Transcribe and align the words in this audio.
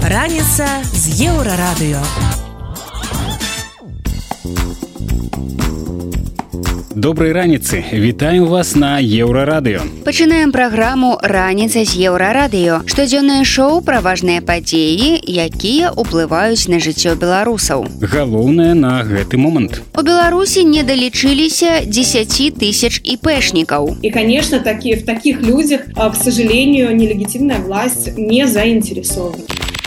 Раніца 0.00 0.66
з 0.92 1.04
еўрарадыё. 1.28 2.02
Добрай 6.94 7.32
раніцы. 7.32 7.82
Вітаем 7.92 8.46
вас 8.46 8.76
на 8.76 9.02
еўрарадыё. 9.02 9.82
Пачынаем 10.04 10.52
праграму 10.54 11.18
раніца 11.22 11.82
з 11.82 11.98
еўрарадыё 11.98 12.86
штодзённае 12.86 13.42
шоу 13.42 13.82
пра 13.82 13.98
важныя 13.98 14.38
падзеі 14.38 15.18
якія 15.26 15.90
ўплываюць 15.90 16.70
на 16.70 16.78
жыццё 16.78 17.18
беларусаў. 17.18 17.90
Галоўнае 17.98 18.78
на 18.78 19.02
гэты 19.02 19.34
момант. 19.34 19.82
У 19.98 20.06
беларусі 20.06 20.62
не 20.62 20.86
далічыліся 20.86 21.82
10 21.82 22.62
тысяч 22.62 23.02
іпэшнікаў. 23.02 23.98
И 24.06 24.10
конечно 24.14 24.60
такие 24.60 24.94
в 24.94 25.04
таких 25.04 25.42
людях 25.42 25.90
к 25.90 26.14
сожалению 26.14 26.94
нелегитимная 26.94 27.58
власть 27.58 28.16
не 28.16 28.46
заинтересована 28.46 29.42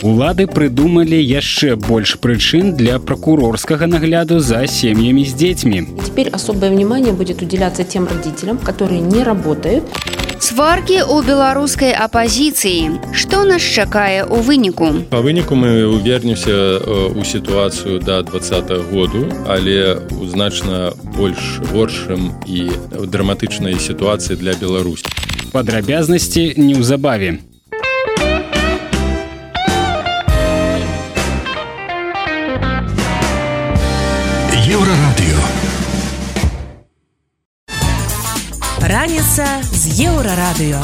Улады 0.06 0.46
прыдумалі 0.46 1.18
яшчэ 1.18 1.74
больш 1.74 2.20
прычын 2.22 2.76
для 2.78 3.00
прокурорскага 3.02 3.88
нагляду 3.90 4.38
за 4.40 4.68
сем'ямі 4.70 5.26
з 5.26 5.34
дзецьмі. 5.34 5.80
Теперь 6.06 6.30
особое 6.30 6.70
внимание 6.70 7.14
будет 7.14 7.42
уделяться 7.42 7.84
тем 7.84 8.06
родителям, 8.06 8.60
которые 8.60 9.02
не 9.02 9.24
работают. 9.24 9.84
Сваркі 10.38 11.02
ў 11.02 11.26
беларускай 11.26 11.98
апазіцыі. 11.98 13.02
Што 13.10 13.42
нас 13.42 13.66
чакае 13.66 14.22
ў 14.22 14.38
выніку? 14.46 15.02
Па 15.10 15.26
выніку 15.26 15.58
мы 15.58 15.82
увернемся 15.90 16.78
ў 16.78 17.26
сітуацыю 17.26 17.98
да 17.98 18.22
два 18.22 18.38
году, 18.94 19.26
але 19.50 19.98
у 20.14 20.30
значна 20.30 20.94
больш 21.18 21.58
горшым 21.74 22.38
і 22.46 22.70
драматычнай 22.94 23.82
сітуацыі 23.82 24.38
для 24.38 24.54
Беларусі. 24.54 25.10
Падрабязнасці 25.50 26.54
неўзабаве. 26.54 27.42
Раніца 38.88 39.46
з 39.68 40.00
еўрарадыё. 40.08 40.80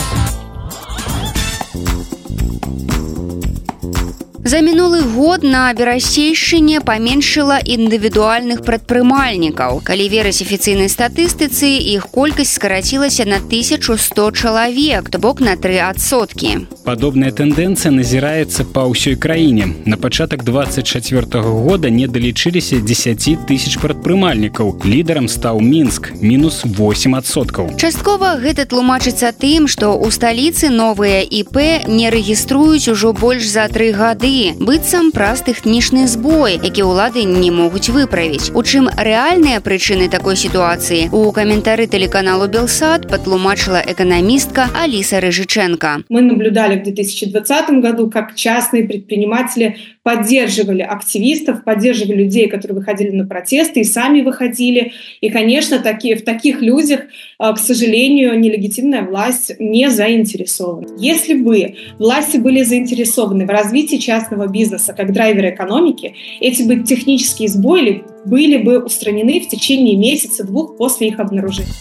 За 4.45 4.59
мінулы 4.59 4.99
год 5.01 5.43
на 5.43 5.71
берасейшчыне 5.71 6.81
паменшыла 6.83 7.63
індывідуальных 7.63 8.59
прадпрымальнікаў. 8.67 9.79
Калі 9.87 10.07
верыць 10.11 10.43
афіцыйнай 10.43 10.91
статыстыцы, 10.91 11.79
іх 11.79 12.11
колькасць 12.11 12.59
скарацілася 12.59 13.23
на 13.23 13.39
1100 13.39 14.31
чалавек, 14.35 15.07
то 15.07 15.19
бок 15.23 15.39
на 15.39 15.55
тры 15.55 15.79
адсоткі. 15.79 16.67
Падобная 16.83 17.31
тэндэнцыя 17.31 17.95
назіраецца 17.95 18.67
па 18.67 18.83
ўсёй 18.91 19.15
краіне. 19.15 19.79
На 19.87 19.95
пачатак 19.95 20.43
24 20.43 21.39
-го 21.39 21.63
года 21.63 21.87
не 21.87 22.07
далічыліся 22.11 22.83
10 22.83 23.47
тысяч 23.47 23.79
прадпрымальнікаў. 23.79 24.83
Лідарам 24.83 25.31
стаў 25.31 25.63
мінск 25.63 26.11
мінус 26.19 26.67
8соткаў. 26.67 27.79
Часткова 27.79 28.35
гэта 28.43 28.67
тлумачыцца 28.67 29.31
тым, 29.31 29.71
што 29.71 29.95
ў 29.95 30.11
сталіцы 30.11 30.67
новыя 30.67 31.23
ІП 31.23 31.87
не 31.87 32.11
рэгіструюць 32.11 32.91
ужо 32.91 33.13
больш 33.15 33.47
за 33.47 33.71
тры 33.71 33.95
гады 33.95 34.32
быццам 34.57 35.11
праз 35.13 35.43
тэхнічны 35.45 36.07
збой 36.09 36.57
які 36.63 36.87
ўлады 36.89 37.23
не 37.27 37.51
могуць 37.51 37.93
выправіць. 37.93 38.49
У 38.57 38.63
чым 38.63 38.89
рэальныя 38.89 39.61
прычыны 39.61 40.09
такой 40.09 40.35
сітуацыі? 40.39 41.09
У 41.13 41.29
каментары 41.35 41.85
тэлеканалу 41.85 42.47
белсад 42.49 43.05
патлумачыла 43.11 43.83
эканамістка 43.85 44.69
алиса 44.73 45.21
рыжыченко 45.21 46.03
мы 46.09 46.21
наблюдали 46.21 46.79
в 46.79 46.83
2020 46.83 47.69
году 47.81 48.09
как 48.09 48.35
частные 48.35 48.83
предприниматели 48.87 49.77
поддерживали 50.03 50.81
активистов 50.81 51.63
поддерживали 51.63 52.23
людей 52.23 52.49
которые 52.49 52.77
выходили 52.79 53.11
на 53.11 53.27
протесты 53.27 53.81
и 53.81 53.83
сами 53.83 54.21
выходили. 54.21 54.93
И 55.21 55.29
конечно 55.29 55.79
такие 55.79 56.15
в 56.15 56.23
таких 56.23 56.61
людях 56.61 57.01
к 57.37 57.57
сожалению 57.57 58.39
нелегитимная 58.39 59.03
власть 59.03 59.55
не 59.59 59.89
заинтересована. 59.89 60.87
Если 60.97 61.33
бы 61.33 61.75
власти 61.99 62.37
были 62.37 62.63
заинтересованы 62.63 63.45
в 63.45 63.49
развитии 63.49 63.97
частных 63.97 64.22
частного 64.23 64.47
бизнеса 64.47 64.93
как 64.93 65.11
драйвера 65.11 65.49
экономики, 65.49 66.15
эти 66.39 66.63
бы 66.63 66.83
технические 66.83 67.49
сбои 67.49 68.03
были 68.25 68.57
бы 68.57 68.79
устранены 68.79 69.41
в 69.41 69.49
течение 69.49 69.97
месяца-двух 69.97 70.77
после 70.77 71.09
их 71.09 71.19
обнаружения. 71.19 71.73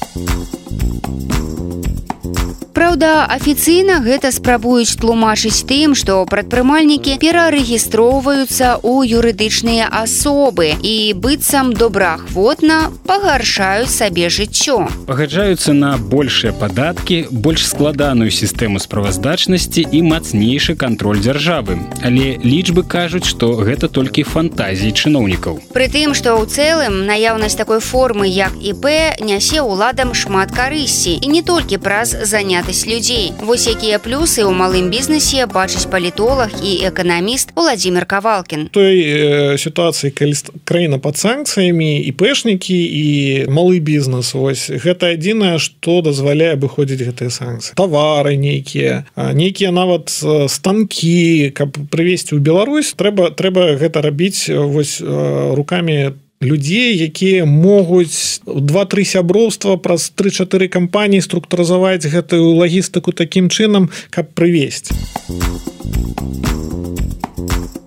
Праўда, 2.72 3.28
афіцыйна 3.28 4.00
гэта 4.00 4.32
спрабуюць 4.32 4.96
тлумачыць 4.96 5.68
тым, 5.68 5.92
што 5.92 6.24
прадпрымальнікі 6.24 7.18
перарэгістроўваюцца 7.20 8.80
ў 8.80 9.12
юрыдычныя 9.20 9.92
асобы 9.92 10.72
і 10.80 11.12
быццам 11.20 11.76
добраахвотна 11.76 12.88
пагаршаюць 13.04 13.92
сабе 13.92 14.32
жыццё. 14.32 14.88
Пагаджаюцца 15.04 15.76
на 15.76 15.98
большыя 16.00 16.56
падаткі, 16.56 17.28
больш 17.28 17.68
складаную 17.68 18.32
сістэму 18.32 18.80
справаздачнасці 18.80 19.84
і 19.92 20.00
мацнейшы 20.08 20.72
кантроль 20.72 21.20
дзяржавы. 21.20 21.76
Але 22.00 22.40
лічбы 22.40 22.88
кажуць, 22.88 23.28
што 23.28 23.52
гэта 23.60 23.92
толькі 23.92 24.24
фантазіі 24.24 24.96
чыноўнікаў. 24.96 25.60
Прытым, 25.76 26.16
што 26.16 26.40
ў 26.40 26.48
цэлым 26.48 27.04
наяўнасць 27.04 27.60
такой 27.60 27.84
формы, 27.84 28.32
як 28.32 28.56
ІП 28.56 29.20
нясе 29.20 29.60
ўладам 29.60 30.16
шмат 30.16 30.56
карысці 30.56 31.20
і 31.20 31.28
не 31.28 31.44
толькі 31.44 31.76
праз 31.76 32.16
заняць 32.24 32.62
занятасць 32.72 32.86
людзей. 32.86 33.32
Вось 33.40 33.66
якія 33.68 33.98
плюсы 33.98 34.42
ў 34.42 34.52
малым 34.52 34.88
бізнесе 34.90 35.46
бачыць 35.46 35.86
палітолог 35.90 36.48
і 36.62 36.88
эканаміст 36.88 37.52
Владзімир 37.54 38.06
Кавалкін. 38.06 38.68
Той 38.72 38.96
э, 39.02 39.58
сітуацыі 39.58 40.10
калі 40.10 40.34
краіна 40.64 40.98
пад 40.98 41.16
санкцыямі 41.16 42.00
і 42.00 42.10
пэшнікі 42.12 42.72
і 42.72 43.06
малы 43.52 43.80
бізнес 43.80 44.32
ось 44.34 44.70
гэта 44.70 45.12
адзінае 45.12 45.58
што 45.58 46.00
дазваляе 46.00 46.56
абыходзіць 46.56 47.04
гэтыя 47.04 47.30
санкцыі 47.30 47.76
тавары 47.76 48.36
нейкія 48.36 49.04
нейкія 49.16 49.70
нават 49.72 50.08
станкі 50.48 51.52
каб 51.52 51.76
прывесці 51.92 52.36
ў 52.36 52.40
Беларусь 52.40 52.96
трэба 52.96 53.36
трэба 53.36 53.76
гэта 53.76 54.00
рабіць 54.00 54.48
вось 54.48 55.00
руками 55.02 56.16
людзей 56.42 56.98
якія 56.98 57.46
могуць 57.46 58.42
два-тры 58.46 59.06
сяброўства 59.06 59.78
праз 59.78 60.10
тры-чатыры 60.10 60.68
кампаніі 60.68 61.22
структурызаваць 61.22 62.04
гэтую 62.06 62.58
лагістыку 62.58 63.14
такім 63.14 63.48
чынам 63.48 63.88
каб 64.10 64.34
прывесці 64.34 64.98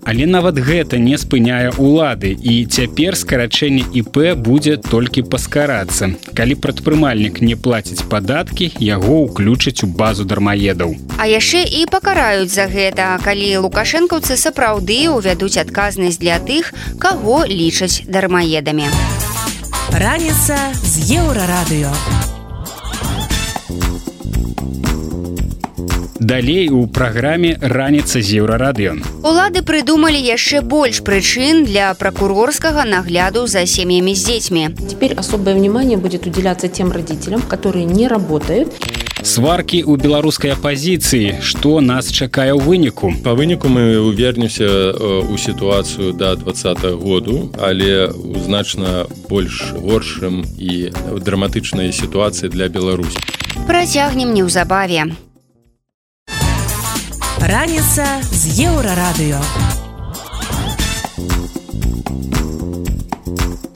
Але 0.05 0.25
нават 0.29 0.59
гэта 0.61 0.97
не 1.01 1.17
спыняе 1.17 1.73
улады 1.81 2.38
і 2.38 2.66
цяпер 2.66 3.17
скарачэнне 3.17 3.85
ІП 4.01 4.38
будзе 4.38 4.77
толькі 4.77 5.25
паскарацца. 5.25 6.13
Калі 6.38 6.55
прадпрымальнік 6.61 7.41
не 7.41 7.57
плаціць 7.57 8.05
падаткі, 8.05 8.69
яго 8.79 9.25
ўключаць 9.25 9.81
у 9.81 9.89
базу 9.89 10.25
дармаедаў. 10.29 10.94
А 11.17 11.25
яшчэ 11.25 11.65
і 11.65 11.89
пакараюць 11.89 12.53
за 12.53 12.69
гэта, 12.69 13.17
калі 13.25 13.65
лукашэнкаўцы 13.65 14.38
сапраўды 14.38 15.09
ўвядуць 15.09 15.57
адказнасць 15.57 16.21
для 16.21 16.38
тых, 16.38 16.69
каго 17.01 17.41
лічаць 17.49 18.05
дармаедамі. 18.05 18.85
Раніца 19.89 20.59
з 20.85 21.17
еўрарадыё. 21.17 22.34
Далей 26.19 26.69
у 26.69 26.87
праграме 26.87 27.57
раніца 27.59 28.21
з 28.21 28.39
еўрарадыё. 28.39 28.95
Улады 29.19 29.59
прыдумалі 29.67 30.15
яшчэ 30.15 30.61
больш 30.63 31.03
прычын 31.03 31.67
для 31.67 31.91
прокурорскага 31.93 32.85
нагляду 32.87 33.47
за 33.47 33.65
сем'ямі 33.67 34.15
з 34.15 34.23
дзецьмі. 34.23 34.69
Теперь 34.89 35.13
особое 35.13 35.55
внимание 35.55 35.97
будет 35.97 36.25
уделяться 36.25 36.69
тем 36.69 36.91
родителям, 36.91 37.41
которые 37.41 37.83
не 37.83 38.07
работают. 38.07 38.71
Сваркі 39.23 39.83
ў 39.83 39.99
беларускай 39.99 40.55
апазіцыі, 40.55 41.43
што 41.43 41.81
нас 41.81 42.07
чакае 42.07 42.56
ў 42.56 42.63
выніку. 42.63 43.11
Па 43.19 43.35
выніку 43.35 43.68
мы 43.68 44.00
увернемся 44.00 44.95
ў 44.95 45.35
сітуацыю 45.35 46.13
да 46.13 46.35
два 46.39 46.53
году, 46.95 47.51
але 47.59 48.07
у 48.07 48.39
значна 48.39 49.03
больш 49.27 49.75
горшым 49.75 50.47
і 50.56 50.95
драматычнай 51.19 51.91
сітуацыі 51.91 52.47
для 52.47 52.69
Беларусі. 52.71 53.19
Працягнем 53.68 54.31
неўзабаве. 54.31 55.11
Раніца 57.45 58.06
з 58.31 58.65
еўрарадыё. 58.65 59.64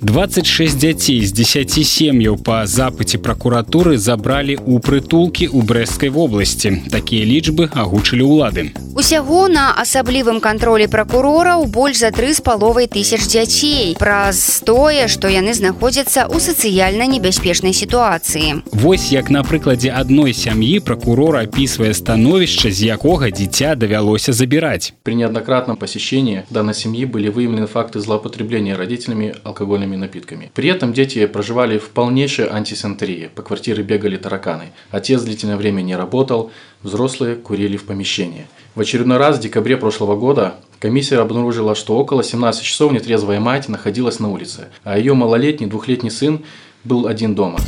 26 0.09 0.77
дзяцей 0.77 1.21
з 1.21 1.31
10 1.31 1.85
сем'яў 1.85 2.37
па 2.41 2.65
запыце 2.65 3.21
пракуратуры 3.21 3.93
забралі 4.01 4.57
ў 4.57 4.81
прытулкі 4.81 5.45
ў 5.53 5.61
брэсцкай 5.61 6.09
вобласці. 6.09 6.89
Такія 6.89 7.29
лічбы 7.29 7.69
агучылі 7.69 8.25
ўлады. 8.25 8.73
Усяго 8.97 9.45
на 9.47 9.69
асаблівым 9.77 10.41
кантролі 10.41 10.89
пракурораў 10.89 11.69
больш 11.69 12.01
за 12.01 12.09
тры 12.09 12.33
з 12.33 12.41
паловай 12.41 12.89
тысяч 12.89 13.21
дзяцей 13.29 13.93
праз 14.01 14.65
тое, 14.65 15.05
што 15.05 15.29
яны 15.29 15.53
знаходзяцца 15.53 16.25
ў 16.25 16.41
сацыяльна 16.41 17.05
небяспечнай 17.05 17.77
сітуацыі. 17.77 18.65
Вось 18.73 19.13
як 19.13 19.29
на 19.29 19.45
прыкладзе 19.45 19.93
адной 19.93 20.33
сям'і 20.33 20.81
пракурор 20.81 21.37
апісвае 21.37 21.93
становішча, 21.93 22.73
з 22.73 22.89
якога 22.97 23.29
дзіця 23.29 23.77
давялося 23.77 24.33
забіраць. 24.33 24.89
При 25.05 25.13
неоднократном 25.13 25.77
посещении 25.77 26.49
данной 26.49 26.73
семьи 26.73 27.05
были 27.05 27.29
выявлены 27.29 27.69
факты 27.69 28.01
злоупотребления 28.01 28.73
родителями 28.73 29.35
алкогольными 29.45 29.98
напитками. 29.99 30.51
При 30.53 30.69
этом 30.69 30.93
дети 30.93 31.25
проживали 31.27 31.77
в 31.77 31.89
полнейшей 31.89 32.47
антисантерии. 32.47 33.29
По 33.33 33.41
квартире 33.41 33.83
бегали 33.83 34.17
тараканы. 34.17 34.71
Отец 34.91 35.21
длительное 35.21 35.57
время 35.57 35.81
не 35.81 35.95
работал, 35.95 36.51
взрослые 36.81 37.35
курили 37.35 37.77
в 37.77 37.85
помещении. 37.85 38.47
В 38.75 38.81
очередной 38.81 39.17
раз 39.17 39.37
в 39.37 39.41
декабре 39.41 39.77
прошлого 39.77 40.15
года 40.15 40.55
комиссия 40.79 41.19
обнаружила, 41.19 41.75
что 41.75 41.97
около 41.97 42.23
17 42.23 42.63
часов 42.63 42.91
нетрезвая 42.91 43.39
мать 43.39 43.69
находилась 43.69 44.19
на 44.19 44.29
улице, 44.29 44.69
а 44.83 44.97
ее 44.97 45.13
малолетний 45.13 45.67
двухлетний 45.67 46.11
сын 46.11 46.41
был 46.83 47.07
один 47.07 47.35
дома. 47.35 47.59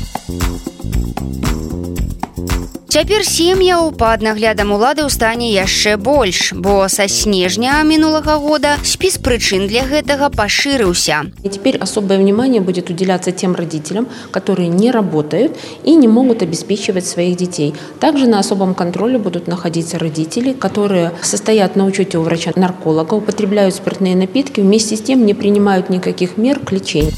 Цяпер 2.91 3.23
сем'яў 3.23 3.93
пад 3.95 4.19
наглядам 4.19 4.73
улады 4.75 5.05
ў 5.07 5.09
стане 5.13 5.47
яшчэ 5.55 5.95
больш, 5.95 6.51
бо 6.51 6.73
са 6.91 7.07
снежня 7.07 7.77
мінулага 7.87 8.35
года 8.43 8.73
спіс 8.83 9.15
прычын 9.15 9.63
для 9.71 9.85
гэтага 9.87 10.27
пашырыўся. 10.27 11.31
И 11.41 11.47
теперь 11.47 11.77
особое 11.77 12.19
внимание 12.19 12.59
будет 12.59 12.89
уделяться 12.89 13.31
тем 13.31 13.55
родителям, 13.55 14.09
которые 14.31 14.67
не 14.67 14.91
работают 14.91 15.55
и 15.85 15.95
не 15.95 16.09
могут 16.09 16.43
обеспечивать 16.43 17.07
своих 17.07 17.37
детей. 17.37 17.73
Также 18.01 18.27
на 18.27 18.39
особом 18.39 18.75
контроле 18.75 19.17
будут 19.17 19.47
находиться 19.47 19.97
родители, 19.97 20.51
которые 20.51 21.13
состоят 21.21 21.77
на 21.77 21.85
учете 21.85 22.17
у 22.17 22.23
врача-нарколога, 22.23 23.13
употребляют 23.13 23.73
спиртные 23.73 24.17
напитки, 24.17 24.59
вместе 24.59 24.97
с 24.97 25.01
тем 25.01 25.25
не 25.25 25.33
принимают 25.33 25.89
никаких 25.89 26.35
мер 26.35 26.59
к 26.59 26.73
лечению 26.73 27.13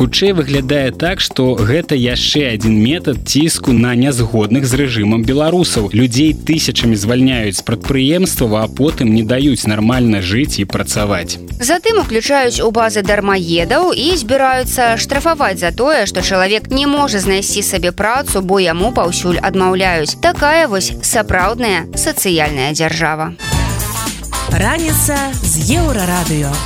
хутчэй 0.00 0.32
выглядае 0.32 0.96
так 0.96 1.20
што 1.20 1.52
гэта 1.60 1.92
яшчэ 1.92 2.56
адзін 2.56 2.72
метад 2.80 3.18
ціску 3.28 3.76
на 3.76 3.92
нязгодных 3.92 4.64
з 4.64 4.80
рэжымам 4.80 5.28
беларусаў. 5.28 5.90
Людзей 5.92 6.32
тысячамі 6.32 6.96
звальняюць 6.96 7.60
прадпрыемствава 7.60 8.64
а 8.64 8.68
потым 8.68 9.12
не 9.12 9.20
даюць 9.28 9.68
нармальна 9.68 10.22
жыць 10.24 10.56
і 10.56 10.64
працаваць. 10.64 11.36
Затым 11.60 12.00
уключаюць 12.00 12.64
у 12.64 12.70
базы 12.72 13.04
дармаедаў 13.04 13.92
і 13.92 14.16
збіраюцца 14.16 14.96
штрафаваць 14.96 15.60
за 15.60 15.68
тое 15.68 16.08
што 16.08 16.24
чалавек 16.24 16.72
не 16.72 16.88
можа 16.88 17.20
знайсці 17.20 17.60
сабе 17.60 17.92
працу 17.92 18.40
бо 18.40 18.56
яму 18.56 18.96
паўсюль 18.96 19.36
адмаўляюць. 19.36 20.16
Такая 20.24 20.64
вось 20.64 20.96
сапраўдная 21.04 21.92
сацыяльная 21.92 22.72
дзяржава. 22.72 23.36
Раніца 24.48 25.20
з 25.44 25.76
еўрарадыё 25.76 26.56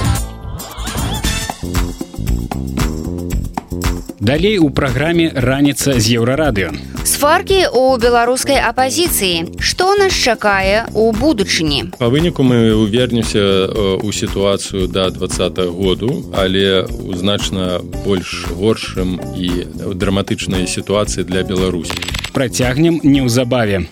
Далей 4.25 4.57
у 4.59 4.71
праграме 4.71 5.29
раніца 5.37 6.01
з 6.01 6.17
еўрарадыё. 6.17 6.73
Сваркі 7.05 7.69
ў 7.69 8.01
беларускай 8.01 8.57
апазіцыі. 8.57 9.61
Што 9.61 9.93
нас 10.01 10.17
чакае 10.17 10.89
ў 10.89 11.13
будучыні? 11.13 11.93
Па 12.01 12.09
выніку 12.09 12.41
мы 12.41 12.73
увернемся 12.73 13.69
ў 14.01 14.09
сітуацыю 14.17 14.89
да 14.89 15.13
два 15.13 15.29
году, 15.69 16.25
але 16.33 16.89
ў 16.89 17.21
значна 17.21 17.85
больш 17.85 18.49
горшым 18.49 19.21
і 19.37 19.69
драматычнай 19.93 20.65
сітуацыі 20.65 21.29
для 21.29 21.45
Беларусі. 21.45 21.93
Працягнем 22.33 23.05
неўзабаве. 23.05 23.85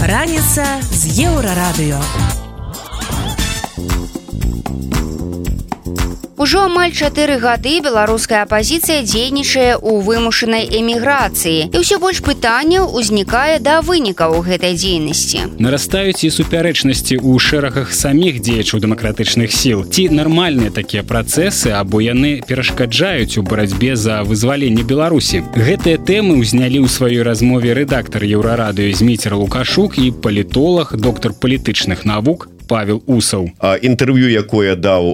Раніца 0.00 0.80
з 0.88 1.20
еўрарадыё. 1.28 2.00
Ужо 6.42 6.64
амаль 6.66 6.90
чатыры 6.90 7.36
гады 7.38 7.78
беларуская 7.78 8.42
апазіцыя 8.42 9.04
дзейнічае 9.06 9.78
ў 9.78 10.02
вымушанай 10.02 10.64
эміграцыі 10.78 11.70
і 11.70 11.82
ўсё 11.82 12.02
больш 12.02 12.18
пытанняў 12.26 12.88
узнікае 12.98 13.62
да 13.62 13.78
вынікаў 13.78 14.34
гэтай 14.48 14.74
дзейнасці. 14.74 15.62
Нарастаюць 15.62 16.26
і 16.26 16.32
супярэчнасці 16.34 17.22
ў 17.22 17.38
шэрагах 17.38 17.94
саміх 17.94 18.42
дзеячаў 18.42 18.82
дэмакратычных 18.82 19.54
сіл. 19.54 19.86
Ці 19.86 20.08
нармальныя 20.18 20.74
такія 20.74 21.06
працэсы 21.06 21.70
або 21.78 22.02
яны 22.02 22.42
перашкаджаюць 22.42 23.38
у 23.38 23.46
барацьбе 23.46 23.94
за 23.94 24.26
вызваленне 24.26 24.82
Беларусі. 24.82 25.46
Гэтыя 25.54 26.02
тэмы 26.02 26.42
ўзнялі 26.42 26.82
ў 26.82 26.90
сваёй 26.90 27.22
размове 27.22 27.70
рэдактар 27.70 28.26
еўрарадыё 28.26 28.90
зміцер 28.98 29.38
лукашук 29.38 29.94
і 29.94 30.10
палітолог 30.10 30.90
доктар 30.98 31.38
палітычных 31.38 32.02
навук 32.02 32.50
павел 32.72 33.02
усаў 33.04 33.52
інтэрв'ю 33.84 34.32
якое 34.32 34.72
даў 34.80 35.12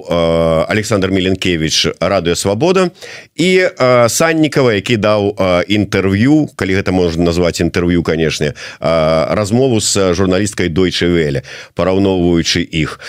александр 0.71 1.11
меленкевич 1.11 1.99
радыё 1.99 2.39
свабода 2.39 2.87
і 3.35 3.67
саннікава 4.07 4.79
які 4.79 4.95
даў 4.95 5.35
інтэрв'ю 5.67 6.55
калі 6.55 6.79
гэта 6.79 6.95
можна 6.95 7.27
назваць 7.27 7.59
інтэрв'ю 7.59 7.99
канешне 8.03 8.55
размову 8.79 9.83
з 9.83 10.15
журналісткай 10.15 10.71
дойчы 10.71 11.11
веле 11.11 11.43
параўноўваючы 11.75 12.63
іх. 12.63 12.99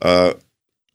У 0.00 0.49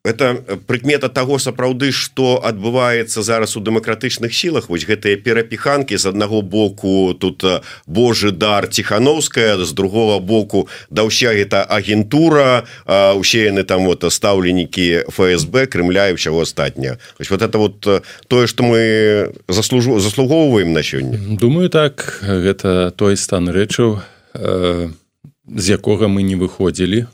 это 0.06 0.44
прыкмета 0.68 1.10
того 1.10 1.40
сапраўды 1.40 1.92
что 1.92 2.42
адбываецца 2.46 3.22
зараз 3.22 3.58
у 3.58 3.60
дэмакратычных 3.60 4.34
сілах. 4.34 4.70
Вось 4.70 4.86
гэтыя 4.86 5.18
перапіханки 5.18 5.98
з 5.98 6.06
аднаго 6.06 6.42
боку 6.42 7.14
тут 7.14 7.44
Божы 7.88 8.32
дар 8.32 8.68
тихохановская 8.68 9.58
з 9.58 9.72
другого 9.74 10.20
боку 10.20 10.70
да 10.90 11.04
ўся 11.04 11.34
это 11.34 11.64
агентура 11.64 12.66
усе 12.86 13.50
яны 13.50 13.64
там 13.64 13.86
вот 13.86 14.06
стаўленікі 14.06 15.10
ФСБ 15.10 15.66
Крымля 15.66 16.14
і 16.14 16.22
ўсяго 16.22 16.46
астатня 16.46 16.98
вот 17.30 17.42
это 17.42 17.58
вот 17.58 17.82
тое 18.28 18.48
что 18.48 18.64
мы 18.64 19.34
заслужу 19.50 20.00
заслугоўваем 20.00 20.74
на 20.74 20.84
сёння. 20.84 21.18
Думаю 21.18 21.70
так. 21.70 22.22
Гэта 22.22 22.92
той 22.96 23.18
стан 23.18 23.50
рэчаў 23.50 24.02
з 24.34 25.66
якога 25.70 26.08
мы 26.08 26.22
не 26.24 26.36
выходзілі 26.36 27.08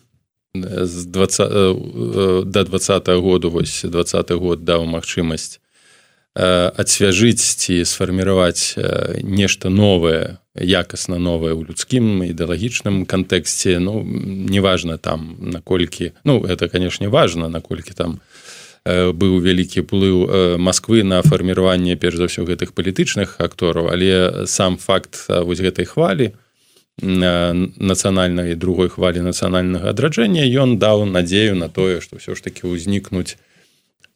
з 0.56 1.06
20 1.06 1.50
до 2.51 2.63
двадца 2.63 3.00
году 3.00 3.50
вось 3.50 3.86
двадцатый 3.88 4.38
год 4.38 4.65
даў 4.65 4.83
магчымасць 4.83 5.59
адсвяжыць 6.36 7.39
ці 7.39 7.83
сфарміраваць 7.88 8.75
нешта 9.24 9.71
новае 9.71 10.44
якасна 10.56 11.19
новае 11.19 11.56
ў 11.56 11.71
людскім 11.71 12.24
ідэалагічным 12.27 13.07
кантэксце. 13.07 13.80
Ну 13.80 14.03
неважна 14.03 14.98
там 14.98 15.39
наколькі 15.39 16.12
ну 16.24 16.44
это 16.44 16.68
канешне 16.68 17.07
важно 17.07 17.48
наколькі 17.48 17.95
там 17.95 18.19
быў 18.83 19.39
вялікі 19.39 19.88
плыў 19.88 20.57
Масквы 20.59 21.03
на 21.03 21.21
фарміраванне 21.24 21.95
перш 21.95 22.19
за 22.19 22.27
ўсё 22.27 22.44
гэтых 22.44 22.75
палітычных 22.75 23.39
актораў 23.39 23.88
але 23.88 24.48
сам 24.48 24.75
факт 24.75 25.31
вось 25.31 25.63
гэтай 25.63 25.88
хвалі 25.88 26.36
нацыянальнай 27.01 28.55
другой 28.55 28.89
хвалі 28.89 29.25
нацыянальнага 29.25 29.89
адраджэння 29.89 30.46
ён 30.46 30.77
даў 30.77 31.05
надзею 31.05 31.55
на 31.58 31.70
тое 31.70 32.01
што 32.01 32.22
ўсё 32.22 32.38
ж 32.38 32.41
таки 32.46 32.70
ўзнікнуць 32.70 33.38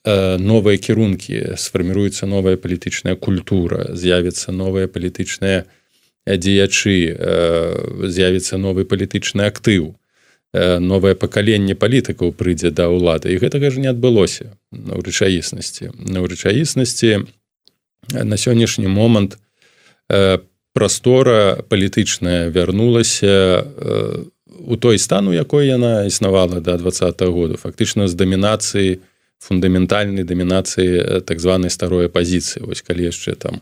новыя 0.06 0.78
кірункі 0.78 1.58
сфарміруецца 1.58 2.30
новая 2.30 2.58
палітычная 2.62 3.18
культура 3.18 3.90
з'явіцца 3.98 4.54
новыя 4.54 4.86
палітычныя 4.86 5.66
дзеячы 6.30 7.18
з'явіцца 8.06 8.58
новы 8.62 8.86
палітычны 8.86 9.50
актыў 9.50 9.98
новае 10.54 11.16
пакаленне 11.18 11.74
палітыкаў 11.74 12.38
прыйдзе 12.38 12.70
да 12.70 12.86
ўлады 12.94 13.34
і 13.34 13.42
гэтага 13.42 13.74
ж 13.74 13.82
не 13.82 13.90
адбылося 13.90 14.54
на 14.70 15.02
рэчаіснасці 15.02 15.90
на 16.06 16.22
рэчаіснасці 16.22 17.26
на 18.14 18.38
сённяшні 18.38 18.88
момант 18.88 19.42
по 20.08 20.55
прастора 20.76 21.64
палітычная 21.72 22.52
вярнулася 22.52 23.64
у 24.68 24.76
той 24.76 25.00
стану 25.00 25.32
якой 25.34 25.68
яна 25.72 26.04
існавала 26.04 26.60
до 26.60 26.78
два 26.78 26.92
-го 26.92 27.32
году 27.32 27.56
фактычна 27.56 28.08
з 28.08 28.14
дамінацыі 28.14 29.00
фундаментальнай 29.40 30.24
дамінацыі 30.24 31.22
так 31.22 31.40
званай 31.40 31.70
старой 31.70 32.06
апозіцыі 32.06 32.68
вось 32.68 32.82
калі 32.82 33.08
яшчэ 33.08 33.36
там 33.36 33.62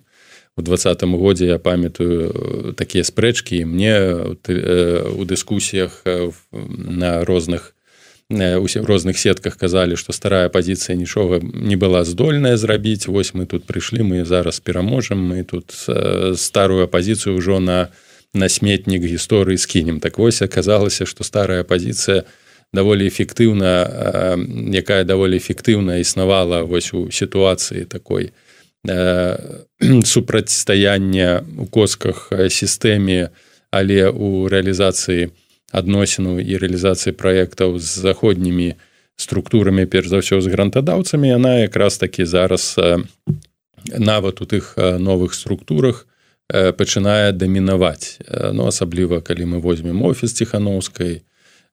у 0.58 0.62
двадцатым 0.62 1.15
годзе 1.15 1.46
я 1.46 1.60
памятаю 1.60 2.74
такія 2.77 3.03
спрэчкі 3.03 3.65
мне 3.65 3.93
у 5.13 5.24
дыскусіях 5.25 6.01
на 6.77 7.25
розных 7.25 7.74
усе 8.30 8.82
розных 8.82 9.18
сетках 9.18 9.58
казалі 9.58 9.96
што 9.96 10.13
старая 10.13 10.50
пазіцыя 10.50 10.96
нічога 10.96 11.39
не 11.44 11.75
была 11.75 12.03
здольная 12.03 12.58
зрабіць 12.58 13.08
вось 13.08 13.34
мы 13.34 13.46
тут 13.46 13.65
прыйшлі 13.65 14.03
мы 14.03 14.25
зараз 14.25 14.60
пераможам 14.60 15.20
мы 15.20 15.44
тут 15.44 15.72
старую 16.39 16.84
апозіцыю 16.84 17.38
ўжо 17.38 17.60
на 17.60 17.89
на 18.34 18.50
сметнік 18.50 19.03
гісторыі 19.03 19.58
скінем 19.58 20.00
так 20.00 20.18
вось 20.18 20.42
аказалася 20.42 21.06
што 21.06 21.24
старая 21.24 21.63
пазіцыя 21.63 22.24
даволі 22.74 23.08
эфектыўна 23.08 24.39
якая 24.74 25.03
даволі 25.03 25.38
эфектыўна 25.38 26.01
існавала 26.01 26.63
вось 26.63 26.94
у 26.94 27.12
сітуацыі 27.12 27.86
такой 27.86 28.34
супрацьстаяння 30.03 31.46
у 31.58 31.65
косках 31.65 32.34
сістэме 32.50 33.30
але 33.70 34.10
у 34.10 34.50
рэалізацыі 34.50 35.30
адносіну 35.74 36.38
і 36.38 36.53
рэалізацыі 36.62 37.18
праектаў 37.18 37.82
з 37.82 37.89
заходнімі 38.06 38.77
структурамі 39.18 39.86
перш 39.89 40.13
за 40.13 40.22
ўсё 40.22 40.39
з 40.39 40.48
грантадаўцамі. 40.53 41.34
Яна 41.34 41.65
якраз 41.65 41.98
такі 41.98 42.25
зараз 42.30 42.77
нават 43.89 44.42
у 44.42 44.46
тых 44.46 44.77
новых 44.77 45.34
структурах 45.34 46.08
пачынае 46.50 47.34
дамінаваць. 47.34 48.22
Ну 48.53 48.70
асабліва 48.70 49.22
калі 49.25 49.58
мы 49.58 49.58
возьмем 49.60 50.06
офіс 50.06 50.34
ціхановскай 50.34 51.25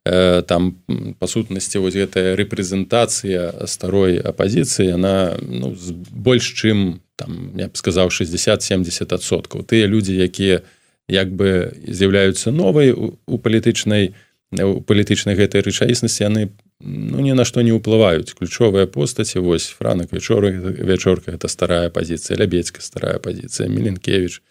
там 0.04 0.80
па 1.21 1.26
сутнасці 1.28 1.78
вось 1.85 1.95
гэтая 1.95 2.33
рэпрэзентацыя 2.33 3.69
старой 3.69 4.16
апазіцыі 4.16 4.97
яна 4.97 5.37
ну, 5.45 5.76
больш 6.11 6.57
чым 6.57 7.04
там 7.21 7.52
я 7.61 7.69
б 7.69 7.76
сказаў 7.76 8.09
60-70соткаў 8.09 9.69
тыя 9.69 9.85
людзі 9.85 10.16
якія 10.16 10.64
як 11.11 11.35
бы 11.35 11.75
з'яўляюцца 11.87 12.55
новай 12.55 12.95
у 12.95 13.37
палітычнай 13.38 14.14
у 14.50 14.81
палітычнай 14.83 15.38
гэтай 15.38 15.62
рэчаіснасці 15.62 16.26
яны 16.26 16.50
ну 16.81 17.21
ні 17.23 17.35
на 17.38 17.45
што 17.45 17.62
не 17.62 17.71
ўплываюць. 17.71 18.35
Ключовыя 18.35 18.87
постаці 18.87 19.38
вось 19.45 19.69
франак 19.71 20.12
вечор 20.12 20.47
вячорка 20.50 21.31
это 21.31 21.47
старая 21.47 21.90
пазіцыя 21.90 22.38
лябедзька 22.38 22.83
старая 22.83 23.19
пазіцыя 23.19 23.69
меленкевич 23.69 24.43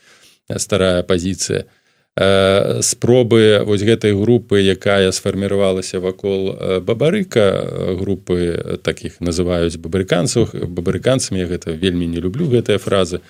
старая 0.56 1.04
пазіцыя. 1.04 1.66
Спробы 2.82 3.64
вось 3.64 3.84
гэтай 3.84 4.12
групы 4.12 4.60
якая 4.60 5.12
сфарміравалася 5.12 6.00
вакол 6.00 6.82
бабарыка 6.84 7.96
групы 7.96 8.80
таких 8.84 9.22
называюць 9.22 9.80
бабарыканцаў 9.80 10.52
бабарыканцамі 10.68 11.48
гэта 11.48 11.72
вельмі 11.72 12.08
не 12.08 12.20
люблю 12.20 12.48
гэтыя 12.52 12.76
фразы 12.76 13.22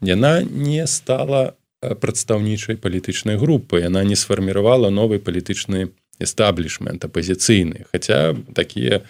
яна 0.00 0.40
не 0.40 0.86
стала 0.86 1.52
прадстаўнічай 1.80 2.76
палітычнай 2.76 3.36
групы. 3.40 3.80
Яна 3.80 4.04
не 4.04 4.16
сфарміравала 4.16 4.90
новы 4.90 5.18
палітычны 5.18 5.90
эстаблішмент 6.20 7.04
апозіцыйны 7.04 7.88
хаця 7.90 8.36
такія 8.54 9.00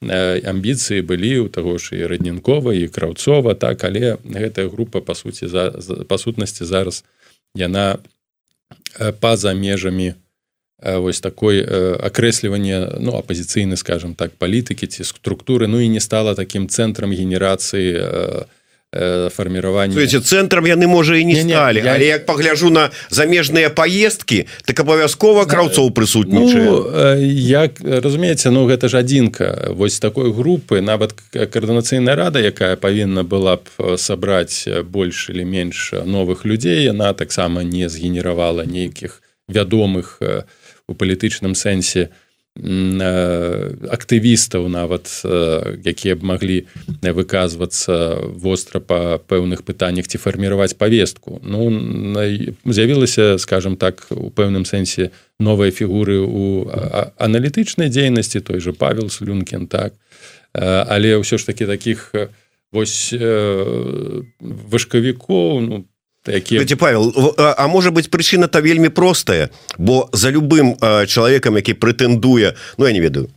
амбіцыі 0.00 1.02
былі 1.04 1.44
у 1.44 1.48
таго 1.52 1.76
ж 1.76 1.98
і 1.98 2.06
раднінкова 2.06 2.72
і 2.72 2.88
краўцова 2.88 3.54
так 3.54 3.84
але 3.84 4.16
гэтая 4.24 4.70
група 4.70 5.02
па 5.04 5.14
суці 5.14 5.50
за 5.50 5.74
па 6.08 6.16
сутнасці 6.16 6.64
зараз 6.64 7.04
яна 7.52 7.98
па-за 9.20 9.52
межамі 9.52 10.14
вось 10.80 11.20
такой 11.20 11.60
акрэслівання 12.00 12.96
ну 13.02 13.18
апозіцыйны 13.18 13.76
скажем 13.76 14.14
так 14.14 14.32
палітыкі 14.38 14.86
ці 14.86 15.04
структуры. 15.04 15.66
Ну 15.66 15.80
і 15.80 15.88
не 15.88 16.00
стала 16.00 16.34
таким 16.34 16.68
цэнтрам 16.68 17.12
генерацыі 17.12 18.48
фарміравання 18.92 19.94
цэнтрам 20.06 20.66
яны 20.66 20.86
можа 20.90 21.14
і 21.14 21.24
не 21.24 21.38
сталі 21.38 21.78
я... 21.78 21.94
але 21.94 22.06
як 22.10 22.26
пагляжу 22.26 22.70
на 22.74 22.90
замежныя 23.10 23.70
паездкі 23.70 24.50
так 24.66 24.82
абавязкова 24.82 25.46
краўцоў 25.46 25.94
прысутнічае 25.94 26.66
ну, 26.66 26.90
як 27.22 27.78
разумееце 27.78 28.50
ну 28.50 28.66
гэта 28.66 28.90
ж 28.90 28.98
адзінка 28.98 29.70
вось 29.78 30.02
такой 30.02 30.34
групы 30.34 30.82
нават 30.82 31.14
каардынацыйная 31.30 32.18
рада 32.18 32.42
якая 32.42 32.74
павінна 32.74 33.22
была 33.22 33.62
б 33.62 33.94
сабраць 33.94 34.66
больш 34.82 35.30
или 35.30 35.46
менш 35.46 35.94
новых 35.94 36.42
людзей 36.42 36.82
яна 36.90 37.14
таксама 37.14 37.62
не 37.62 37.86
згенеравала 37.86 38.66
нейкіх 38.66 39.22
вядомых 39.46 40.18
у 40.90 40.94
палітычным 40.98 41.54
сэнсе 41.54 42.10
у 42.10 42.29
актывістаў 42.58 44.66
нават 44.68 45.06
якія 45.86 46.18
б 46.18 46.26
маглі 46.26 46.66
выказвацца 47.00 48.18
востра 48.34 48.82
па 48.82 49.22
пэўных 49.22 49.62
пытаннях 49.62 50.10
ці 50.10 50.18
фарміраваць 50.18 50.74
павестку. 50.74 51.38
Ну 51.46 51.70
з'явілася 52.66 53.38
скажем 53.38 53.76
так 53.76 54.06
у 54.10 54.34
пэўным 54.34 54.66
сэнсе 54.66 55.10
новыя 55.38 55.70
фігуры 55.70 56.18
у 56.20 56.66
аналітычнай 57.22 57.88
дзейнасці 57.88 58.40
той 58.40 58.60
же 58.60 58.72
павел 58.72 59.10
слюнкін 59.10 59.70
так. 59.70 59.94
Але 60.52 61.22
ўсё 61.22 61.38
ж 61.38 61.46
таки 61.46 61.70
таких 61.70 62.10
вось 62.72 63.14
вышкавікоў 64.42 65.60
ну 65.62 65.86
які 66.26 66.76
павел 66.76 67.34
а, 67.38 67.54
а 67.58 67.68
может 67.68 67.94
быть 67.94 68.10
прычына 68.10 68.48
то 68.48 68.60
вельмі 68.60 68.88
простая 68.88 69.50
бо 69.78 70.08
за 70.12 70.30
любым 70.30 70.76
чалавекам 71.06 71.56
які 71.56 71.74
прэтэндуе 71.74 72.54
Ну 72.78 72.86
я 72.86 72.92
не 72.92 73.00
ведаю 73.00 73.28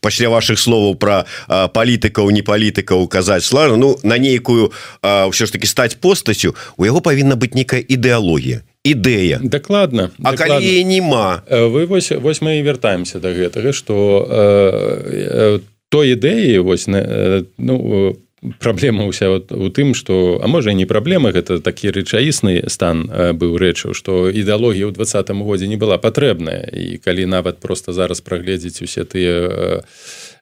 пасля 0.00 0.28
ваших 0.28 0.60
словаў 0.60 0.96
про 1.00 1.24
палітыкаў 1.48 2.30
не 2.30 2.42
палітыкаў 2.42 3.08
казаць 3.08 3.44
слажа 3.44 3.76
ну 3.76 3.96
на 4.02 4.18
нейкую 4.18 4.72
ўсё 5.02 5.46
ж 5.46 5.52
таки 5.52 5.66
стаць 5.66 5.96
постацю 5.96 6.54
у 6.76 6.84
яго 6.84 7.00
павінна 7.00 7.40
быць 7.40 7.56
некая 7.56 7.80
ідэалогія 7.80 8.60
ідэя. 8.84 9.40
Дакладна 9.40 10.10
А 10.22 10.36
калі 10.36 10.84
нема 10.84 11.42
вы 11.48 11.88
вось 11.88 12.12
вось 12.12 12.44
мы 12.44 12.60
і 12.60 12.62
вяртаемся 12.62 13.18
до 13.18 13.32
гэтага 13.32 13.72
что 13.72 14.28
э, 14.28 15.58
э, 15.58 15.60
той 15.88 16.12
ідэі 16.12 16.60
вось 16.60 16.86
на 16.86 17.44
ну 17.56 18.16
праблема 18.58 19.06
ўся 19.08 19.30
вот 19.30 19.52
у 19.52 19.68
тым 19.70 19.94
что 19.94 20.40
а 20.42 20.46
можа 20.46 20.72
не 20.72 20.84
праблема 20.86 21.32
гэта 21.32 21.60
такі 21.60 21.90
рэчаісны 21.96 22.68
стан 22.68 23.08
быў 23.36 23.56
рэчаў 23.56 23.94
что 23.96 24.28
ідэалогія 24.28 24.88
ў 24.88 24.92
двадцатым 24.92 25.42
годзе 25.42 25.68
не 25.68 25.76
была 25.76 25.96
патрэбная. 25.98 26.68
І 26.72 26.98
калі 26.98 27.26
нават 27.26 27.60
просто 27.60 27.92
зараз 27.92 28.20
прагледзець 28.20 28.82
усе 28.84 29.04
тыя 29.04 29.84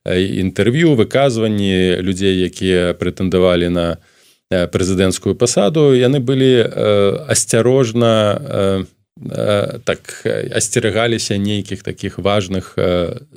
інтэрв'ю 0.07 0.95
выказванні 0.99 2.03
людзей 2.03 2.43
якія 2.43 2.95
прэтэндавалі 2.99 3.69
на 3.71 3.87
прэзідэнцкую 4.51 5.39
пасаду 5.39 5.95
яны 5.95 6.19
былі 6.19 6.67
асцярожна 7.31 8.85
так 9.21 10.25
асцерагаліся 10.57 11.37
нейкіх 11.37 11.83
таких 11.83 12.19
важных 12.19 12.75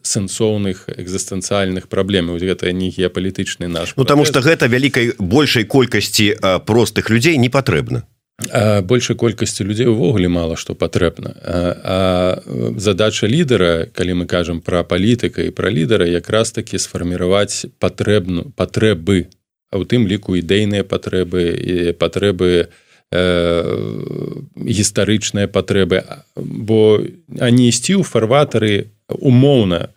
сэнсоўных 0.02 0.88
экзістэнцыяльных 0.88 1.92
праблем 1.92 2.32
гэта 2.32 2.72
не 2.72 2.90
геапалітычны 2.90 3.68
наш 3.68 3.94
Ну 3.98 4.04
потому 4.04 4.26
что 4.26 4.40
гэта 4.40 4.68
вялікай 4.68 5.14
большай 5.20 5.66
колькасці 5.66 6.40
простых 6.66 7.10
людзей 7.10 7.38
не 7.38 7.50
патрэбна. 7.50 8.08
Большай 8.84 9.16
колькасці 9.16 9.64
людзей 9.64 9.88
увогуле 9.88 10.28
мала 10.28 10.56
што 10.56 10.76
патрэбна. 10.76 11.36
А 11.44 12.42
задача 12.78 13.28
лідара 13.28 13.86
калі 13.92 14.24
мы 14.24 14.26
кажам 14.26 14.62
пра 14.62 14.84
палітыка 14.84 15.44
і 15.44 15.52
пра 15.52 15.70
лідара 15.70 16.08
якраз 16.08 16.52
таки 16.52 16.80
сфарміраваць 16.80 17.68
патрэбну 17.80 18.56
патрэбы 18.56 19.28
а 19.76 19.76
ў 19.76 19.84
тым 19.84 20.08
ліку 20.08 20.40
ідэйныя 20.40 20.88
патрэбы 20.88 21.52
і 21.52 21.92
патрэбы 22.00 22.72
у 22.72 22.85
гістарычныя 24.66 25.48
патрэбы 25.48 26.04
бо 26.36 27.00
они 27.40 27.70
ісці 27.70 28.02
ў 28.02 28.04
фарватары 28.04 28.90
умоўна 29.08 29.94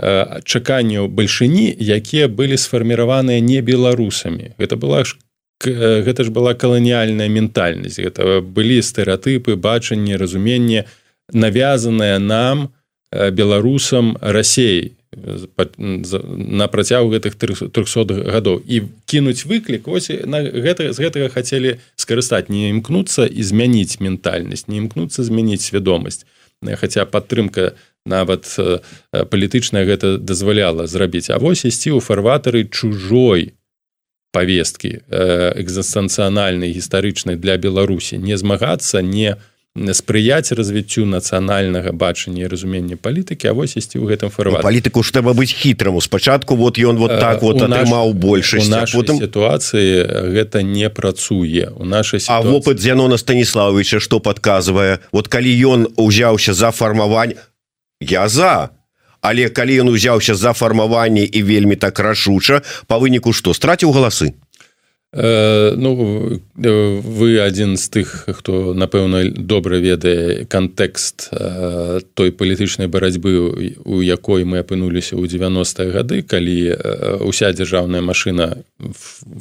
чаканняў 0.00 1.08
бальшыні 1.08 1.76
якія 1.78 2.28
былі 2.28 2.56
сфарміраваныя 2.56 3.40
не 3.40 3.60
беларусамі. 3.60 4.56
Гэта 4.58 4.76
была 4.76 5.04
ж 5.04 5.16
гэта 5.60 6.24
ж 6.24 6.32
была 6.32 6.54
каланіяльная 6.56 7.28
ментальнасць. 7.28 8.00
Гэта 8.00 8.40
былі 8.40 8.80
стэеатыпы 8.80 9.56
бачанне 9.60 10.16
разуменне 10.16 10.88
навязаныя 11.32 12.18
нам 12.18 12.72
беларусам 13.12 14.16
рассеяй 14.20 14.96
на 15.78 16.68
працягу 16.68 17.10
гэтых 17.12 17.34
300 17.36 18.30
гадоў. 18.30 18.62
І 18.66 18.88
кінуць 19.06 19.44
выклік 19.44 19.88
ось 19.88 20.10
на 20.24 20.40
гэта 20.42 20.92
з 20.92 20.98
гэтага 20.98 21.28
хацелі 21.28 21.78
скарыстаць. 21.96 22.48
Не 22.48 22.70
імкнуцца 22.70 23.26
і 23.26 23.42
змяніць 23.42 24.00
ментальнасць 24.00 24.68
не 24.68 24.78
імкнуцца 24.80 25.22
змяніць 25.22 25.62
свядомасць. 25.62 26.24
Хаця 26.60 27.04
падтрымка 27.04 27.76
нават 28.06 28.48
палітычная 29.12 29.84
гэта 29.84 30.18
дазваляла 30.18 30.86
зрабіць. 30.86 31.30
А 31.30 31.38
вось 31.38 31.64
ісці 31.64 31.96
ў 31.96 32.00
фарватары 32.00 32.64
чужой 32.68 33.52
павесткі 34.30 35.02
экзастанцыянальнай 35.10 36.70
гістарычнай 36.70 37.36
для 37.36 37.56
беларусі. 37.56 38.18
Не 38.18 38.36
змагацца 38.38 39.02
не 39.02 39.34
у 39.34 39.49
спрыяць 39.76 40.50
развіццю 40.50 41.06
нацыянальнага 41.06 41.92
бачання 41.94 42.42
і 42.42 42.46
разумення 42.50 42.96
палітыкі 42.98 43.46
А 43.48 43.52
вось 43.54 43.78
ісці 43.78 44.02
ў 44.02 44.10
гэтым 44.10 44.30
фарват. 44.34 44.66
Палітыку 44.66 45.06
ж 45.06 45.14
трэба 45.14 45.30
быць 45.30 45.54
хітраму 45.54 46.02
спачатку 46.02 46.58
вот 46.58 46.74
ён 46.78 46.98
вот 46.98 47.14
так 47.22 47.42
вот 47.42 47.62
атрымаў 47.62 48.10
большасць 48.18 48.66
потым 48.90 49.22
сітуацыі 49.22 50.34
гэта 50.34 50.66
не 50.66 50.90
працуе. 50.90 51.70
У 51.78 51.86
нашай 51.86 52.18
ситуации... 52.18 52.34
А 52.34 52.42
вопыт 52.42 52.82
зянона 52.82 53.14
станіславовича 53.14 54.02
што 54.02 54.18
падказвае? 54.18 54.98
Вот 55.14 55.30
калі 55.30 55.54
ён 55.54 55.80
узяўся 55.94 56.50
за 56.50 56.74
фармаванне 56.74 57.38
я 58.02 58.26
за. 58.28 58.74
Але 59.22 59.54
калі 59.54 59.86
ён 59.86 59.88
узяўся 59.94 60.34
за 60.34 60.52
фармаванне 60.52 61.22
і 61.30 61.42
вельмі 61.46 61.76
так 61.76 61.94
рашуча 62.00 62.66
па 62.90 62.98
выніку 62.98 63.30
што 63.30 63.54
страціў 63.54 63.94
галасы 63.94 64.34
ну 65.12 66.38
вы 67.02 67.42
адзін 67.42 67.74
з 67.74 67.86
тых 67.90 68.30
хто 68.30 68.74
напэўна 68.78 69.26
добра 69.34 69.82
ведае 69.82 70.46
кантэкст 70.46 71.34
э, 71.34 71.98
той 72.14 72.30
палітычнай 72.30 72.86
барацьбы 72.86 73.74
у 73.82 74.02
якой 74.06 74.46
мы 74.46 74.62
апынуліся 74.62 75.18
ў 75.18 75.26
90-е 75.26 75.90
гады 75.90 76.22
калі 76.22 76.58
э, 76.70 76.76
уся 77.26 77.50
дзяржаўная 77.50 78.06
машына 78.06 78.62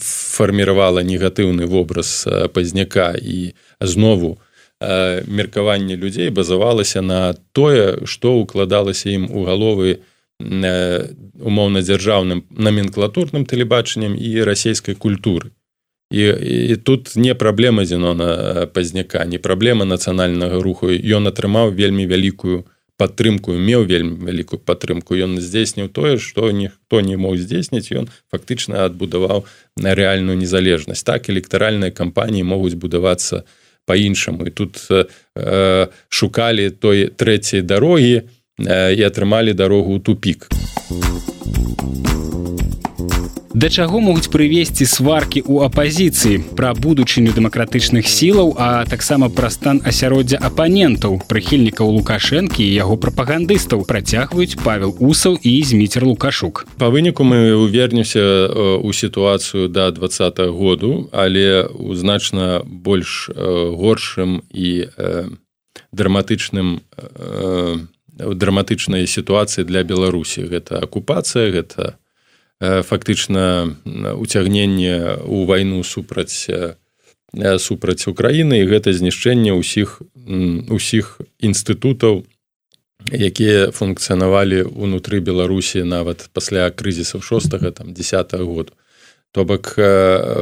фарміравала 0.01 1.05
негатыўны 1.05 1.69
вобраз 1.69 2.25
пазняка 2.49 3.13
і 3.13 3.53
знову 3.77 4.41
меркаванне 4.81 5.93
людзей 5.93 6.33
базавалася 6.33 7.05
на 7.05 7.37
тое 7.53 8.09
што 8.09 8.41
укладалася 8.41 9.13
ім 9.13 9.29
у 9.29 9.45
галовы 9.45 10.01
умоўна 10.41 11.85
дзяржаўным 11.85 12.41
номенклатурным 12.49 13.45
тэлебачаннем 13.45 14.17
і 14.17 14.41
расійскай 14.49 14.97
культуры 14.97 15.53
і, 16.11 16.21
і 16.71 16.75
тут 16.75 17.15
не 17.15 17.35
праблема 17.35 17.85
зенона 17.85 18.67
пазняка 18.73 19.25
не 19.25 19.37
праблема 19.37 19.85
нацыянальнага 19.85 20.61
руху. 20.61 20.89
Ён 20.89 21.29
атрымаў 21.29 21.69
вельмі 21.69 22.09
вялікую 22.09 22.65
падтрымку 22.97 23.53
меў 23.53 23.85
вельмі 23.85 24.17
вялікую 24.25 24.59
падтрымку. 24.59 25.13
Ён 25.13 25.37
здзейсніў 25.37 25.87
тое 25.93 26.17
што 26.17 26.49
ніхто 26.51 27.01
не 27.05 27.15
мог 27.15 27.37
здзейсніць 27.37 27.93
ён 27.93 28.09
фактычна 28.33 28.89
адбудаваў 28.89 29.45
на 29.77 29.93
рэальную 29.93 30.35
незалежнасць. 30.35 31.05
Так 31.05 31.29
электаральныя 31.29 31.93
кампаніі 31.93 32.43
могуць 32.43 32.75
будавацца 32.75 33.45
по-іншаму 33.85 34.45
і 34.45 34.51
тут 34.51 34.81
э, 34.89 35.87
шукалі 36.09 36.69
той 36.69 37.13
трэцяй 37.13 37.61
дарогі 37.61 38.25
э, 38.57 38.93
і 38.97 39.01
атрымалі 39.05 39.53
дарогу 39.53 39.93
ў 39.93 40.01
тупік. 40.01 40.49
у 40.89 42.08
Да 43.53 43.69
чаго 43.69 43.97
могуць 43.99 44.29
прывесці 44.29 44.85
сваркі 44.85 45.41
ў 45.41 45.65
апазіцыі 45.65 46.53
пра 46.53 46.77
будучыню 46.77 47.33
дэмакратычных 47.33 48.05
сілаў, 48.05 48.53
а 48.61 48.85
таксама 48.85 49.29
пра 49.33 49.49
стан 49.49 49.81
асяроддзя 49.81 50.37
апанентаў, 50.37 51.17
прыхільнікаў 51.25 51.89
лукашэнкі 51.97 52.61
і 52.61 52.77
яго 52.77 52.93
прапагандыстаў 53.01 53.89
працягваюць 53.89 54.61
павел 54.61 54.93
усаў 55.01 55.41
і 55.41 55.53
зміцер 55.65 56.05
лукашук. 56.05 56.69
Па 56.77 56.93
выніку 56.93 57.25
мы 57.25 57.57
увернемся 57.57 58.21
ў 58.85 58.93
сітуацыю 58.93 59.65
да 59.65 59.89
два 59.91 60.09
году, 60.53 61.09
але 61.09 61.65
ў 61.65 61.97
значна 61.97 62.61
больш 62.63 63.33
горшым 63.33 64.45
і 64.53 64.93
драматычным 65.89 66.85
драматычнай 68.19 69.07
сітуацыі 69.07 69.63
для 69.65 69.83
беларусі 69.83 70.45
гэта 70.45 70.83
акупацыя 70.83 71.49
гэта 71.49 71.98
фактычна 72.59 73.75
уцягненне 74.19 75.23
ў 75.23 75.45
вайну 75.47 75.83
супраць 75.83 76.51
супраць 77.57 78.07
Украіны 78.09 78.59
і 78.59 78.67
гэта 78.67 78.91
знішчэнне 78.91 79.55
ўсіх 79.55 80.01
усіх 80.67 81.21
інстытутаў 81.39 82.25
якія 83.07 83.71
функцыянавалі 83.71 84.67
ўнутры 84.75 85.23
беларусі 85.23 85.87
нават 85.87 86.27
пасля 86.35 86.67
крызісаў 86.69 87.23
шостага 87.23 87.71
там 87.71 87.93
десятого 87.93 88.43
году. 88.43 88.73
То 89.31 89.45
бок 89.45 89.77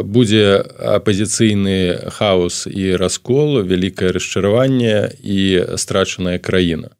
будзе 0.07 0.63
апозіцыйны 0.79 2.09
хаос 2.17 2.65
і 2.71 2.95
раскол 2.95 3.61
вялікае 3.61 4.15
расчараванне 4.15 5.11
і 5.21 5.77
страчаная 5.77 6.39
краіна 6.39 6.96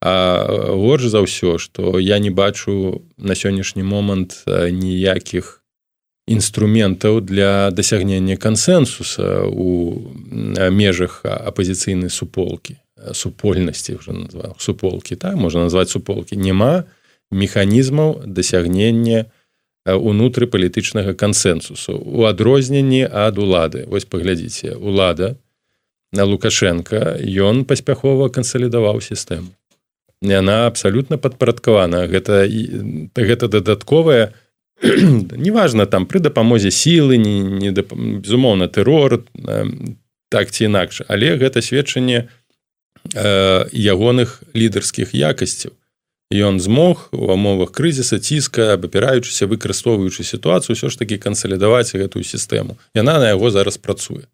А 0.00 0.44
горш 0.72 1.08
за 1.08 1.24
ўсё 1.24 1.58
што 1.58 1.98
я 1.98 2.18
не 2.18 2.30
бачу 2.30 3.02
на 3.16 3.34
сённяшні 3.34 3.82
момант 3.82 4.44
ніякіх 4.48 5.62
інструментаў 6.26 7.20
для 7.20 7.70
дасягнення 7.70 8.36
кансэнсуса 8.36 9.46
у 9.46 10.10
межах 10.70 11.22
апозіцыйнай 11.24 12.10
суполкі 12.10 12.76
супольнасці 13.12 13.94
уже 13.94 14.12
назваў 14.12 14.56
суполкі 14.58 15.16
так 15.16 15.36
можна 15.36 15.68
назваць 15.68 15.90
суполкі. 15.90 16.36
Няма 16.36 16.84
механізмаў 17.30 18.22
дасягнення 18.26 19.26
унутры 19.86 20.46
палітычнага 20.50 21.14
кансэнсусу. 21.14 21.94
У 21.94 22.26
адрозненні 22.26 23.06
ад 23.06 23.38
улады. 23.38 23.86
Вось 23.86 24.04
паглядзіце 24.04 24.74
улада 24.74 25.36
на 26.12 26.24
лукашенко 26.24 27.18
ён 27.22 27.64
паспяхова 27.64 28.28
кансалідаваў 28.28 29.00
сістэму 29.00 29.52
яна 30.22 30.66
абсалютна 30.66 31.18
падпарадкавана 31.18 32.06
гэта 32.06 32.46
гэта 33.14 33.48
дадатковая 33.48 34.32
неважна 34.82 35.86
там 35.86 36.06
пры 36.06 36.20
дапамозе 36.20 36.70
сілы 36.70 37.16
не, 37.16 37.40
не 37.40 37.70
дап... 37.72 37.92
безумоўна 37.92 38.68
тэрор 38.68 39.24
так 40.28 40.50
ці 40.50 40.64
інакш. 40.64 41.02
Але 41.08 41.36
гэта 41.36 41.62
сведчанне 41.62 42.28
э, 43.14 43.68
ягоных 43.72 44.42
лідарскіх 44.54 45.14
якасцяў. 45.14 45.72
Ён 46.34 46.58
змог 46.58 47.08
у 47.12 47.30
умовах 47.30 47.70
крызіса 47.70 48.18
ціска 48.18 48.74
абапіраючыся 48.74 49.46
выкарыстоўваючы 49.46 50.26
сітуацыю 50.26 50.74
ўсё 50.74 50.90
ж 50.90 50.98
такі 50.98 51.22
кансалідаваць 51.22 51.94
гэтую 51.94 52.26
сістэму. 52.26 52.74
Яна 52.98 53.22
на 53.22 53.30
яго 53.30 53.50
зараз 53.54 53.78
працуе. 53.78 54.26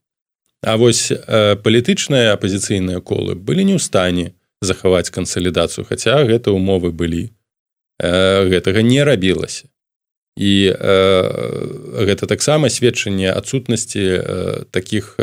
А 0.65 0.77
вось 0.77 1.13
э, 1.13 1.57
палітычныя 1.61 2.33
апозіцыйныя 2.33 3.05
колы 3.05 3.37
былі 3.37 3.69
не 3.69 3.77
ў 3.77 3.81
стане 3.83 4.33
захаваць 4.63 5.11
кансалідацыю 5.11 5.85
хаця 5.85 6.23
гэта 6.25 6.55
умовы 6.55 6.95
былі. 6.95 7.35
Э, 7.99 8.49
гэтага 8.49 8.83
не 8.83 9.05
рабілася. 9.05 9.69
І 10.39 10.73
э, 10.73 12.05
гэта 12.07 12.27
таксама 12.27 12.71
сведчанне 12.71 13.31
адсутнасці 13.31 14.01
э, 14.01 14.65
таких 14.71 15.19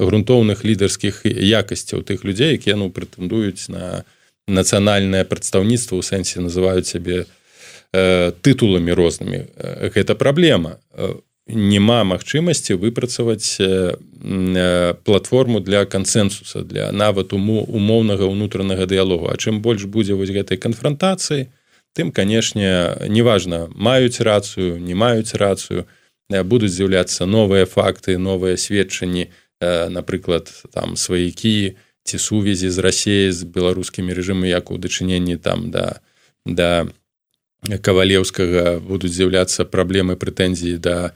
грунтоўных 0.00 0.64
лідарскіх 0.64 1.22
якасцяў 1.28 2.02
тых 2.02 2.24
людзей 2.24 2.56
якія 2.56 2.76
ну 2.76 2.88
прэтэндуюць 2.90 3.68
на 3.68 4.04
нацыянальнае 4.48 5.28
прадстаўніцтва 5.28 6.00
ў 6.00 6.02
сэнсе 6.02 6.40
называюць 6.40 6.88
сябе 6.88 7.28
тытуламі 7.92 8.94
рознымі. 8.94 9.50
Гэта 9.92 10.14
праблема 10.14 10.80
няма 11.52 12.04
магчымасці 12.04 12.78
выпрацаваць 12.80 13.58
платформу 15.04 15.60
для 15.60 15.84
кансэнсуса 15.84 16.62
для 16.62 16.92
нават 16.92 17.32
уму 17.32 17.64
умоўнага 17.64 18.28
ўнутранага 18.28 18.86
дыялогу. 18.86 19.32
А 19.32 19.36
чым 19.36 19.62
больш 19.62 19.84
будзе 19.84 20.14
вось 20.14 20.30
гэтай 20.30 20.56
канфронтацыі 20.56 21.48
тым 21.92 22.12
канешне 22.12 22.94
неважна 23.08 23.68
маюць 23.74 24.20
рацыю 24.20 24.78
не 24.78 24.94
маюць 24.94 25.34
рацыю 25.34 25.86
будуць 26.30 26.70
з'яўляцца 26.70 27.26
новыя 27.26 27.66
факты 27.66 28.18
новыя 28.18 28.56
сведчанні 28.56 29.30
напрыклад 29.60 30.52
там 30.72 30.96
сваякі 30.96 31.74
ці 32.04 32.18
сувязі 32.18 32.70
з 32.70 32.78
рассеяй 32.78 33.30
з 33.34 33.44
беларускімі 33.44 34.14
рэжымы 34.14 34.46
як 34.46 34.70
у 34.70 34.78
дачыненні 34.78 35.36
там 35.36 35.70
да 35.70 36.00
да 36.46 36.86
кавалеўскага 37.66 38.78
будуць 38.80 39.12
з'яўляцца 39.12 39.66
праблемы 39.66 40.14
прэтэнзіі 40.14 40.78
да 40.78 41.12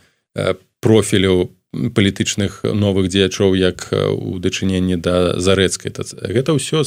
профіляў 0.81 1.51
палітычных 1.95 2.63
новых 2.63 3.09
дзеячоў 3.11 3.55
як 3.59 3.89
у 3.93 4.39
дачыненні 4.39 4.97
да 4.97 5.41
зарэцкай. 5.41 5.93
Гэта 6.31 6.53
ўсё 6.55 6.85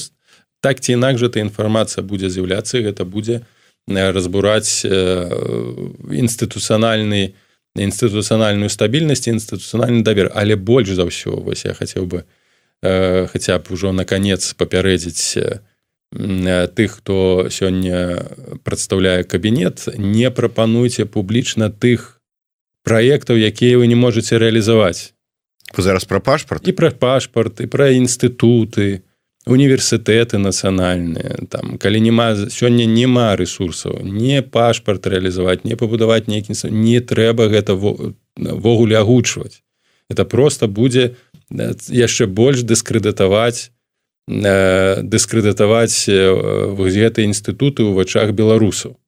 так 0.61 0.79
ці 0.79 0.93
інакш 0.95 1.21
эта 1.27 1.39
інфармацыя 1.43 2.03
будзе 2.03 2.29
з'яўляцца 2.29 2.81
гэта 2.81 3.05
будзе 3.05 3.41
разбураць 3.87 4.85
інстытуцыянальны 4.87 7.33
інстытуцыянальную 7.77 8.69
стабільнасць 8.73 9.27
інстытуцыянальны 9.27 10.03
давер. 10.03 10.31
Але 10.33 10.55
больш 10.55 10.89
за 10.95 11.05
ўсё 11.05 11.35
вось 11.43 11.65
я 11.65 11.73
хацеў 11.73 12.05
бы 12.07 12.23
хаця 12.81 13.59
б 13.59 13.71
ужо 13.71 13.91
наконец 13.91 14.53
папярэдзіць 14.53 15.37
тых 16.11 17.01
хто 17.01 17.47
сёння 17.49 18.25
прадстаўляе 18.63 19.23
кабінет 19.23 19.87
не 19.97 20.31
прапануйце 20.31 21.05
публічна 21.05 21.69
тых 21.69 22.16
праектаў 22.87 23.35
якія 23.35 23.83
вы 23.83 23.91
не 23.91 23.99
можете 23.99 24.39
рэалізаваць 24.39 25.11
вы 25.75 25.83
зараз 25.83 26.07
пра 26.07 26.23
пашпарт 26.23 26.71
і 26.71 26.73
пра 26.73 26.95
пашпарт 26.95 27.59
і 27.59 27.67
пра 27.67 27.91
інстытуты 27.91 29.03
універсітэты 29.47 30.39
нацыянальныя 30.39 31.47
там 31.51 31.77
калі 31.79 31.99
няма 32.03 32.27
сёння 32.51 32.85
няма 32.87 33.35
ресурсаў 33.35 34.03
не 34.03 34.41
пашпарт 34.41 35.07
рэалізаваць 35.07 35.63
не 35.63 35.75
пабудаваць 35.75 36.27
нейкі 36.27 36.55
не 36.71 36.99
трэба 36.99 37.47
гэта 37.47 37.75
ввогуле 37.75 38.97
агучваць. 38.97 39.63
Это 40.09 40.25
просто 40.25 40.67
будзе 40.67 41.15
яшчэ 41.49 42.27
больш 42.27 42.63
дыскрэдытаваць 42.63 43.71
дыскрэдытаваць 44.27 45.97
гэтыя 46.07 47.25
інстытуты 47.27 47.83
ў 47.87 47.91
вачах 47.95 48.31
беларусаў 48.35 48.99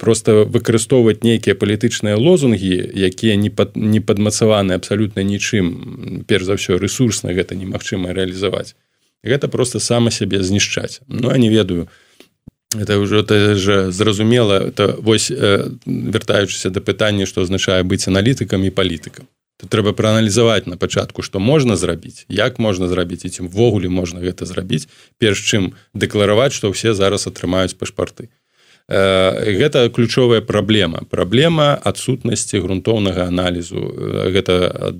просто 0.00 0.48
выкарыстоўваць 0.48 1.20
нейкія 1.20 1.54
палітычныя 1.54 2.16
лозунгі 2.16 2.72
якія 2.96 3.36
не 3.36 3.52
пад, 3.52 3.76
не 3.76 4.00
падмацаваны 4.00 4.72
абсалютна 4.72 5.20
нічым 5.20 6.24
перш 6.24 6.48
за 6.48 6.56
ўсё 6.56 6.80
ресурсна 6.80 7.36
гэта 7.36 7.52
немагчыма 7.52 8.16
рэалізаваць. 8.16 8.72
Гэта 9.20 9.52
просто 9.52 9.76
сама 9.78 10.10
сябе 10.10 10.40
знішчаць. 10.40 11.04
Ну 11.06 11.28
я 11.28 11.36
не 11.36 11.52
ведаю. 11.52 11.88
Это 12.72 12.96
ўжо 12.96 13.26
же 13.56 13.92
зразумела 13.92 14.72
это 14.72 14.96
вось 14.96 15.28
э, 15.30 15.68
вяртаючыся 15.84 16.70
да 16.70 16.80
пытання 16.80 17.26
што 17.28 17.44
азначае 17.44 17.84
быць 17.84 18.08
аналітыкам 18.08 18.64
і 18.64 18.72
палітыкам. 18.72 19.28
То 19.60 19.68
трэба 19.68 19.92
прааналізаваць 19.92 20.64
на 20.64 20.80
пачатку 20.80 21.20
што 21.20 21.36
можна 21.44 21.76
зрабіць 21.76 22.24
як 22.32 22.56
можна 22.58 22.88
зрабіць 22.88 23.28
і 23.28 23.34
цімвогуле 23.36 23.92
можна 23.92 24.24
гэта 24.24 24.48
зрабіць 24.48 24.88
перш 25.20 25.44
чым 25.44 25.76
дэклараваць 25.92 26.56
што 26.56 26.72
ўсе 26.72 26.96
зараз 26.96 27.28
атрымаюць 27.28 27.76
пашпарты 27.76 28.32
гэта 28.90 29.88
ключовая 29.94 30.40
праблема. 30.40 31.06
Праблема 31.10 31.78
адсутнасці 31.78 32.58
грунтоўнага 32.58 33.30
аналізу. 33.30 33.78
Гэта 34.34 34.90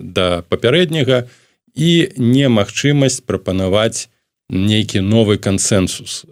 да 0.00 0.42
папярэдняга 0.48 1.28
і 1.76 2.08
немагчымасць 2.16 3.20
прапанаваць 3.20 4.08
нейкі 4.48 5.00
новы 5.04 5.36
кансенсус 5.36 6.24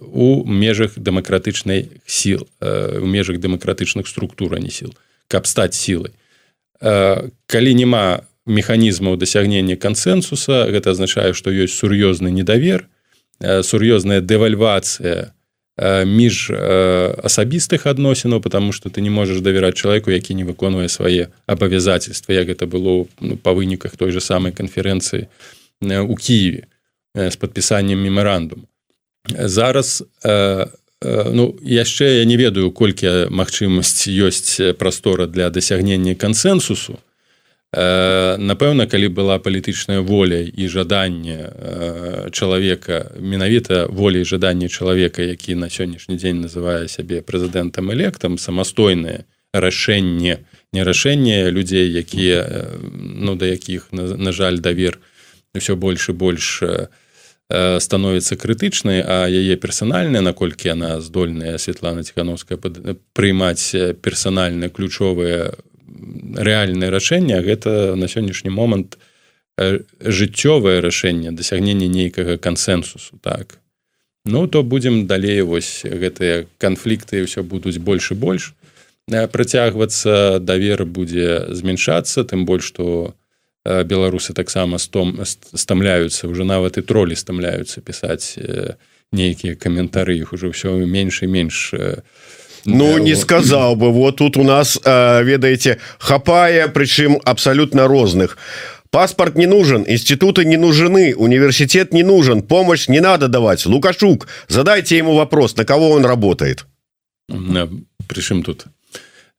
у 0.00 0.44
межах 0.46 0.96
дэмакратычнай 0.96 1.90
сіл 2.06 2.48
у 2.62 3.06
межах 3.06 3.36
дэмакратычных 3.42 4.08
структур 4.08 4.58
не 4.58 4.70
сіл 4.70 4.94
каб 5.28 5.46
стаць 5.46 5.74
сілай. 5.74 6.12
Калі 6.80 7.74
няма 7.74 8.24
механізмаў 8.46 9.16
дасягнення 9.16 9.76
кансенсуса 9.76 10.64
гэта 10.70 10.96
азначае 10.96 11.34
што 11.34 11.50
ёсць 11.50 11.76
сур'ёзны 11.76 12.30
недавер 12.30 12.88
сур'ёзная 13.42 14.22
дэвальвацыя 14.22 15.34
між 15.80 16.50
асабістых 16.52 17.86
адносінаў 17.86 18.40
потому 18.40 18.72
что 18.72 18.90
ты 18.90 19.00
не 19.00 19.10
можаш 19.10 19.40
давяраць 19.40 19.80
чалавеку 19.80 20.10
які 20.10 20.34
не 20.34 20.44
выконвае 20.44 20.88
свае 20.88 21.32
абавязательства 21.46 22.32
як 22.32 22.52
гэта 22.52 22.66
было 22.66 23.08
ну, 23.20 23.36
па 23.36 23.52
выніках 23.52 23.96
той 23.96 24.12
же 24.12 24.20
самай 24.20 24.52
канферэнцыі 24.52 25.28
у 25.80 26.14
Киеве 26.16 26.68
з 27.14 27.36
подпісаннем 27.36 27.98
мемарандум 28.04 28.68
зараз 29.32 30.04
ну 31.32 31.56
яшчэ 31.64 32.20
я 32.20 32.24
не 32.24 32.36
ведаю 32.36 32.70
колькі 32.70 33.32
магчымасць 33.32 34.12
ёсць 34.12 34.76
прастора 34.76 35.26
для 35.26 35.48
дасягнення 35.48 36.14
кансенсусу 36.14 36.98
напэўна 37.72 38.84
калі 38.84 39.08
была 39.08 39.38
палітычная 39.40 40.04
воля 40.04 40.44
і 40.44 40.68
жаданне 40.68 42.28
чалавека 42.30 43.16
менавіта 43.16 43.86
волей 43.88 44.28
жаданне 44.28 44.68
чалавека 44.68 45.22
які 45.22 45.54
на 45.54 45.72
сённяшні 45.72 46.20
дзень 46.20 46.44
называе 46.44 46.88
сябе 46.88 47.24
прэзідэнтам 47.24 47.88
электам 47.92 48.36
самастойнае 48.36 49.24
рашэнне. 49.54 50.44
Не 50.72 50.84
рашэнне 50.84 51.50
людзей 51.50 51.88
якія 51.88 52.68
ну 52.92 53.36
да 53.36 53.46
якіх 53.46 53.88
на, 53.92 54.20
на 54.20 54.32
жаль 54.32 54.60
давер 54.60 55.00
ўсё 55.56 55.76
больш 55.76 56.08
і 56.08 56.12
больш 56.12 56.60
становіцца 57.52 58.36
крытычнай 58.36 59.00
а 59.00 59.28
яе 59.28 59.56
персанальная 59.56 60.20
наколькі 60.20 60.68
яна 60.68 61.00
здольная 61.00 61.56
Светлана 61.56 62.04
ціхановская 62.04 62.60
прыймаць 63.16 63.72
персанальна 64.04 64.68
ключовыя 64.68 65.56
рэальнае 66.36 66.90
рашэнне 66.90 67.40
гэта 67.42 67.94
на 67.96 68.08
сённяшні 68.08 68.50
момант 68.50 68.98
жыццёвае 69.58 70.80
рашэнне 70.80 71.32
дасягнення 71.32 71.88
нейкага 71.88 72.38
кансенсусу 72.38 73.18
так. 73.20 73.58
Ну 74.24 74.46
то 74.46 74.62
будзем 74.62 75.06
далей 75.06 75.42
вось 75.42 75.82
гэтыя 75.84 76.46
канфлікты 76.58 77.26
ўсё 77.26 77.42
будуць 77.42 77.78
больш 77.78 78.12
і 78.12 78.16
больш. 78.16 78.54
Працягвацца 79.10 80.38
давер 80.38 80.86
будзе 80.86 81.50
змяншацца 81.50 82.24
тым 82.24 82.46
больш 82.46 82.70
што 82.70 83.14
беларусы 83.64 84.34
таксама 84.34 84.78
стом 84.78 85.20
стамляюцца 85.24 86.28
уже 86.28 86.44
нават 86.44 86.78
і 86.78 86.82
тролі 86.82 87.14
стамляюцца 87.14 87.80
пісаць 87.80 88.38
нейкія 89.12 89.54
каментары 89.54 90.16
іх 90.18 90.32
уже 90.32 90.50
ўсё 90.50 90.82
менш 90.86 91.22
і 91.22 91.28
менш 91.28 91.74
Ну 92.64 92.98
не 92.98 93.14
сказаў 93.14 93.76
бы. 93.76 93.90
Вот 93.92 94.16
тут 94.16 94.36
у 94.36 94.44
нас 94.44 94.78
ведаеце 94.84 95.78
хапае 95.98 96.68
прычым 96.68 97.20
абсалютна 97.24 97.86
розных. 97.86 98.36
Паспорт 98.90 99.36
не 99.36 99.46
нужен 99.46 99.84
институты 99.88 100.44
не 100.44 100.58
нужны 100.58 101.14
университет 101.16 101.94
не 101.94 102.02
нужен 102.02 102.42
помощь 102.42 102.88
не 102.88 103.00
надо 103.00 103.28
давать. 103.28 103.66
Лукашук 103.66 104.28
задайте 104.48 104.98
ему 104.98 105.14
вопрос 105.14 105.56
на 105.56 105.64
кого 105.64 105.90
он 105.90 106.04
работает. 106.04 106.66
Причем 108.06 108.42
тут 108.42 108.66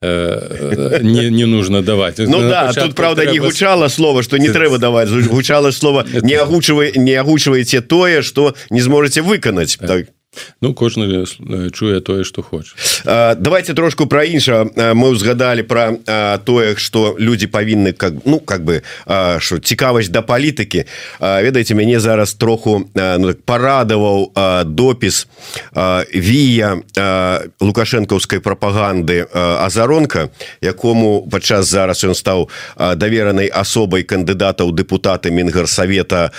не, 0.01 1.29
не 1.29 1.45
нужно 1.45 1.81
давать. 1.81 2.17
Ну 2.17 2.41
да 2.41 2.73
тут 2.73 2.95
правда 2.95 3.25
не 3.25 3.39
гучало 3.39 3.87
слово 3.87 4.23
что 4.23 4.37
не 4.37 4.49
трэба 4.49 4.77
давать 4.77 5.09
гучало 5.27 5.71
слово 5.71 6.05
не 6.21 6.33
агучвай 6.33 6.91
не 6.95 7.13
агучваеце 7.13 7.81
тое 7.81 8.21
что 8.21 8.55
не 8.69 8.81
зможете 8.81 9.21
выканаць 9.21 9.77
так 9.77 10.07
Ну 10.61 10.73
кожны 10.73 11.25
чуе 11.71 12.01
тое 12.01 12.23
что 12.23 12.41
хоч 12.41 12.73
давайте 13.03 13.73
трошку 13.73 14.07
про 14.07 14.23
інша 14.23 14.65
мы 14.93 15.09
узгадали 15.09 15.61
про 15.61 15.97
тое 16.45 16.75
что 16.75 17.15
люди 17.19 17.47
павінны 17.47 17.93
как 17.93 18.13
ну 18.25 18.39
как 18.39 18.63
бы 18.63 18.83
что 19.39 19.59
цікавасць 19.59 20.09
да 20.09 20.21
палітыкі. 20.21 20.85
Ведаеце 21.19 21.75
мяне 21.75 21.99
зараз 21.99 22.33
троху 22.33 22.89
ну, 22.93 23.27
так, 23.27 23.41
парадаваў 23.45 24.31
допіс 24.65 25.27
вія 26.13 26.81
лукашэнкаўскай 27.61 28.39
прапаганды 28.39 29.27
азаронка 29.33 30.29
якому 30.61 31.27
падчас 31.31 31.69
зараз 31.69 32.03
ён 32.03 32.15
стаў 32.15 32.49
даверанай 32.77 33.47
асобай 33.47 34.03
кандыдата 34.03 34.63
ў 34.63 34.73
дэпутаты 34.73 35.31
мінгарсавета 35.31 36.31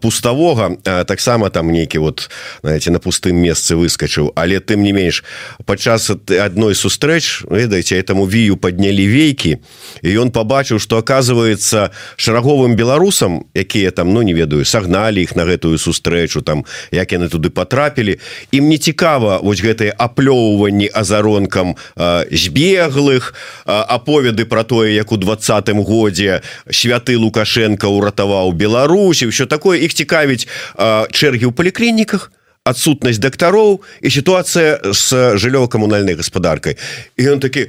пуставога. 0.00 0.76
Таксама 0.82 1.50
там 1.50 1.70
нейкі 1.70 1.98
вот 1.98 2.30
знаете 2.62 2.90
на 2.90 2.98
пустым 3.34 3.42
месцы 3.42 3.76
выскочыў 3.76 4.32
але 4.36 4.60
тым 4.60 4.82
не 4.82 4.92
менш 4.92 5.24
падчас 5.66 6.10
адной 6.10 6.74
сустрэч 6.74 7.42
ведаеце 7.50 7.98
этому 7.98 8.26
вію 8.26 8.56
поднялі 8.56 9.06
вейкі 9.06 9.58
і 10.02 10.08
ён 10.18 10.30
побачыў 10.30 10.78
что 10.78 10.98
оказывается 10.98 11.90
шараговым 12.16 12.76
беларусам 12.76 13.44
якія 13.54 13.90
там 13.90 14.12
ну 14.12 14.22
не 14.22 14.34
ведаю 14.34 14.64
сагналі 14.64 15.22
іх 15.22 15.36
на 15.36 15.44
гэтую 15.44 15.78
сустрэчу 15.78 16.42
там 16.42 16.64
як 16.92 17.12
яны 17.12 17.28
туды 17.28 17.50
потрапілі 17.50 18.18
ім 18.52 18.68
не 18.68 18.78
цікава 18.78 19.38
вось 19.42 19.62
гэтые 19.62 19.90
аплёўванні 19.90 20.90
азаронкам 20.92 21.76
збеглых 22.30 23.34
аповеды 23.64 24.44
про 24.44 24.64
тое 24.64 24.94
як 24.94 25.12
у 25.12 25.16
двадцатым 25.16 25.82
годзе 25.82 26.42
святы 26.70 27.18
лукашенко 27.18 27.88
уратаваў 27.88 28.52
Беларусі 28.52 29.26
все 29.26 29.46
такое. 29.46 29.78
Іх 29.84 29.94
цікавіць 29.94 30.46
чэргі 31.10 31.50
ў 31.50 31.52
паліклініках 31.52 32.30
адсутнасць 32.64 33.20
дактароў 33.20 33.84
і 34.00 34.08
сітуацыя 34.10 34.80
з 34.92 35.36
жыллёва-камунальнай 35.36 36.16
гаспадаркай 36.16 36.80
і 37.16 37.36
ён 37.36 37.40
такі 37.40 37.68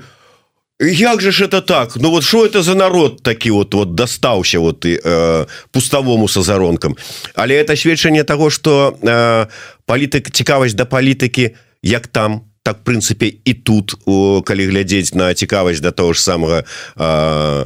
як 0.80 1.22
же 1.22 1.32
ж 1.32 1.46
это 1.46 1.62
так? 1.62 1.96
Ну 1.96 2.10
вот 2.12 2.24
что 2.24 2.46
это 2.46 2.62
за 2.62 2.76
народ 2.76 3.24
такі 3.24 3.52
вот 3.52 3.74
вот 3.74 3.96
дастаўся 3.96 4.60
вот 4.60 4.86
і 4.86 5.00
э, 5.04 5.46
пуставому 5.72 6.28
са 6.28 6.42
заронкам 6.42 6.96
але 7.36 7.56
это 7.56 7.76
сведчанне 7.76 8.24
того 8.24 8.50
что 8.50 8.98
э, 9.02 9.48
палітык 9.86 10.32
цікавасць 10.32 10.76
да 10.76 10.86
палітыкі 10.86 11.56
як 11.84 12.08
там 12.08 12.42
так 12.64 12.84
прынцыпе 12.84 13.36
і 13.46 13.54
тут 13.54 13.96
о, 14.06 14.42
калі 14.42 14.66
глядзець 14.66 15.14
на 15.14 15.34
цікавасць 15.34 15.80
да 15.80 15.92
того 15.92 16.14
ж 16.14 16.22
самага 16.22 16.64
э, 16.96 17.66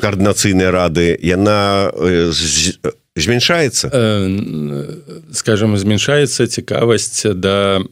коаардынацыйнай 0.00 0.70
рады 0.70 1.18
яна 1.20 1.92
э, 1.92 2.32
з, 2.32 2.80
змяншаецца? 3.16 3.88
Скажем 5.32 5.76
змяншаецца 5.76 6.46
цікавасць 6.46 7.28
да 7.36 7.84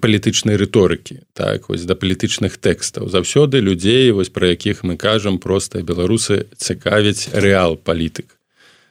палітычнай 0.00 0.56
рыторыкі 0.60 1.24
так 1.32 1.68
вось 1.68 1.88
да 1.88 1.96
палітычных 1.96 2.60
тэкстаў. 2.60 3.08
Заўсёды 3.08 3.64
людзей 3.64 4.12
вось 4.12 4.28
пра 4.28 4.52
якіх 4.52 4.84
мы 4.84 4.96
кажам 5.00 5.38
проста 5.38 5.80
беларусы 5.80 6.46
цікавіць 6.56 7.32
рэал 7.32 7.80
палітык. 7.80 8.36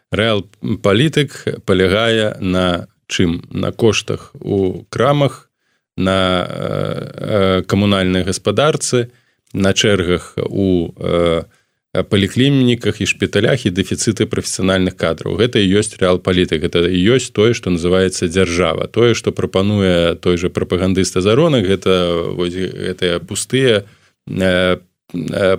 Рэал 0.10 0.50
палітык 0.82 1.62
палягае 1.66 2.42
на 2.42 2.88
чым? 3.06 3.46
На 3.54 3.72
коштах 3.72 4.34
у 4.42 4.86
крамах 4.90 5.50
на 5.98 7.62
камунальнай 7.68 8.24
гаспадарцы 8.24 9.12
на 9.54 9.74
чэргах 9.74 10.34
у 10.38 10.94
у 10.98 11.59
паліклініках 11.94 13.02
і 13.02 13.06
шпіталях 13.10 13.66
і 13.66 13.74
дэфіцыты 13.74 14.30
прафесіянальных 14.30 14.94
кадраў 14.94 15.42
гэта 15.42 15.58
і 15.58 15.74
ёсць 15.82 15.98
рэал 15.98 16.22
палітык 16.22 16.62
это 16.62 16.86
і 16.86 17.00
ёсць 17.18 17.34
тое 17.34 17.58
што 17.58 17.74
называется 17.74 18.30
дзяржава. 18.30 18.86
Тое 18.86 19.18
што 19.18 19.34
прапануе 19.34 20.14
той 20.22 20.38
же 20.38 20.54
прапагандыста 20.54 21.22
заронак 21.26 21.66
гэта 21.66 22.30
вось 22.38 22.54
гэтыя 22.54 23.18
пустыя 23.26 23.90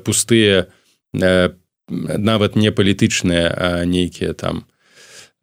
пустыя 0.07 0.71
нават 1.11 2.55
не 2.55 2.71
палітычныя 2.71 3.51
а 3.51 3.85
нейкія 3.85 4.33
там 4.33 4.63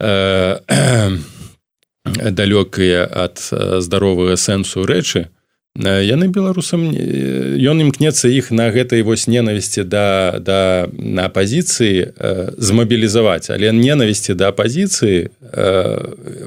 далёкія 2.32 3.04
ад 3.04 3.36
здаровага 3.84 4.40
сэнсу 4.40 4.88
рэчы 4.88 5.28
яны 5.76 6.28
беларусам 6.28 6.90
ён 6.90 7.76
імкнецца 7.86 8.28
іх 8.28 8.50
на 8.50 8.70
гэтай 8.74 9.02
вось 9.02 9.28
ненавісці 9.28 9.84
да 9.84 10.38
да 10.40 10.88
на 10.92 11.26
апозіцыі 11.30 12.12
змабілізаваць. 12.58 13.50
Але 13.50 13.72
ненавісці 13.72 14.34
да 14.34 14.48
апозіцыі 14.50 15.30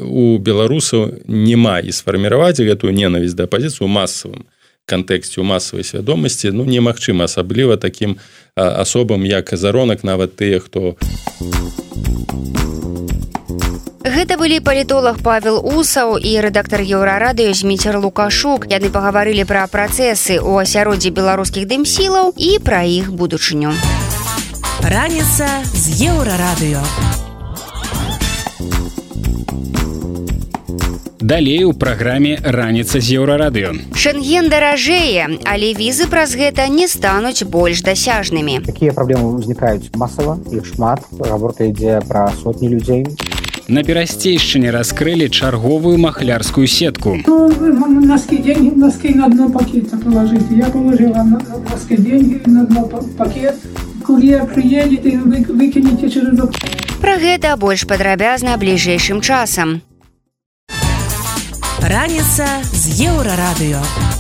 у 0.04 0.38
беларусаў 0.38 1.24
няма. 1.28 1.80
І 1.80 1.92
сфарміраваць 1.92 2.60
гэтую 2.60 2.92
ненавісць 2.92 3.38
да 3.40 3.48
апозіцыю 3.48 3.88
масавым 3.88 4.44
кантэксце 4.86 5.42
у 5.42 5.48
масавай 5.48 5.88
свядомасці 5.88 6.52
ну 6.52 6.66
немагчыма 6.66 7.30
асабліва 7.30 7.78
таким 7.78 8.18
асобам 8.56 9.24
як 9.24 9.54
заронак 9.56 10.04
нават 10.04 10.36
тыя 10.36 10.60
хто 10.60 10.98
Гэта 14.02 14.34
былі 14.34 14.58
палітолог 14.66 15.22
Павел 15.22 15.62
Усаў 15.62 16.18
і 16.18 16.42
рэдактар 16.42 16.82
еўрарадыё 16.82 17.54
зміцер 17.54 18.02
Лукашук. 18.02 18.66
Яны 18.66 18.90
пагаварылі 18.90 19.46
пра 19.46 19.70
працэсы 19.70 20.42
ў 20.42 20.66
асяроддзі 20.66 21.14
беларускіх 21.14 21.70
дымсілаў 21.70 22.34
і 22.34 22.58
пра 22.66 22.82
іх 22.82 23.14
будучыню. 23.14 23.78
Раніца 24.82 25.62
з 25.70 26.02
еўрарадыё. 26.10 26.82
Далей 31.22 31.64
у 31.70 31.74
праграме 31.78 32.42
раніца 32.42 32.98
з 32.98 33.22
еўрарадыё. 33.22 33.94
Шэнген 33.94 34.50
даражэе, 34.50 35.46
але 35.46 35.78
візы 35.78 36.10
праз 36.10 36.34
гэта 36.34 36.66
не 36.74 36.90
стануць 36.90 37.46
больш 37.46 37.86
дасяжнымі. 37.86 38.66
Такія 38.66 38.98
праблемы 38.98 39.38
ўзнікаюць 39.38 39.94
масава 39.94 40.42
іх 40.50 40.66
шмат. 40.66 41.06
гаворка 41.22 41.70
ідзе 41.70 42.02
пра 42.10 42.34
сотні 42.42 42.74
людзей. 42.74 43.06
На 43.68 43.84
перасцейшчыне 43.84 44.72
раскрылі 44.72 45.30
чарговую 45.30 45.98
махлярскую 45.98 46.68
сетку. 46.68 47.18
Ну, 47.26 47.48
носки 48.02 48.38
деньги, 48.38 48.74
носки 48.76 49.14
на 49.14 49.30
дно 49.30 49.50
пакета 49.50 49.98
положите. 49.98 50.46
Я 50.52 50.66
положила 50.66 51.24
на 51.24 51.40
носки 51.70 51.96
деньги 51.98 52.42
на 52.46 52.66
дно 52.66 52.86
пакет. 53.18 53.56
Курьер 54.06 54.46
приедет 54.46 55.06
и 55.06 55.18
вы, 55.18 55.46
выкинете 55.48 56.10
через 56.10 56.40
окно. 56.40 56.60
Пра 57.02 57.18
гэта 57.18 57.56
больш 57.58 57.86
падрабязна 57.88 58.58
бліжэйшым 58.58 59.22
часам. 59.22 59.82
Раніца 61.82 62.48
з 62.74 63.10
еўрарадыё. 63.10 64.11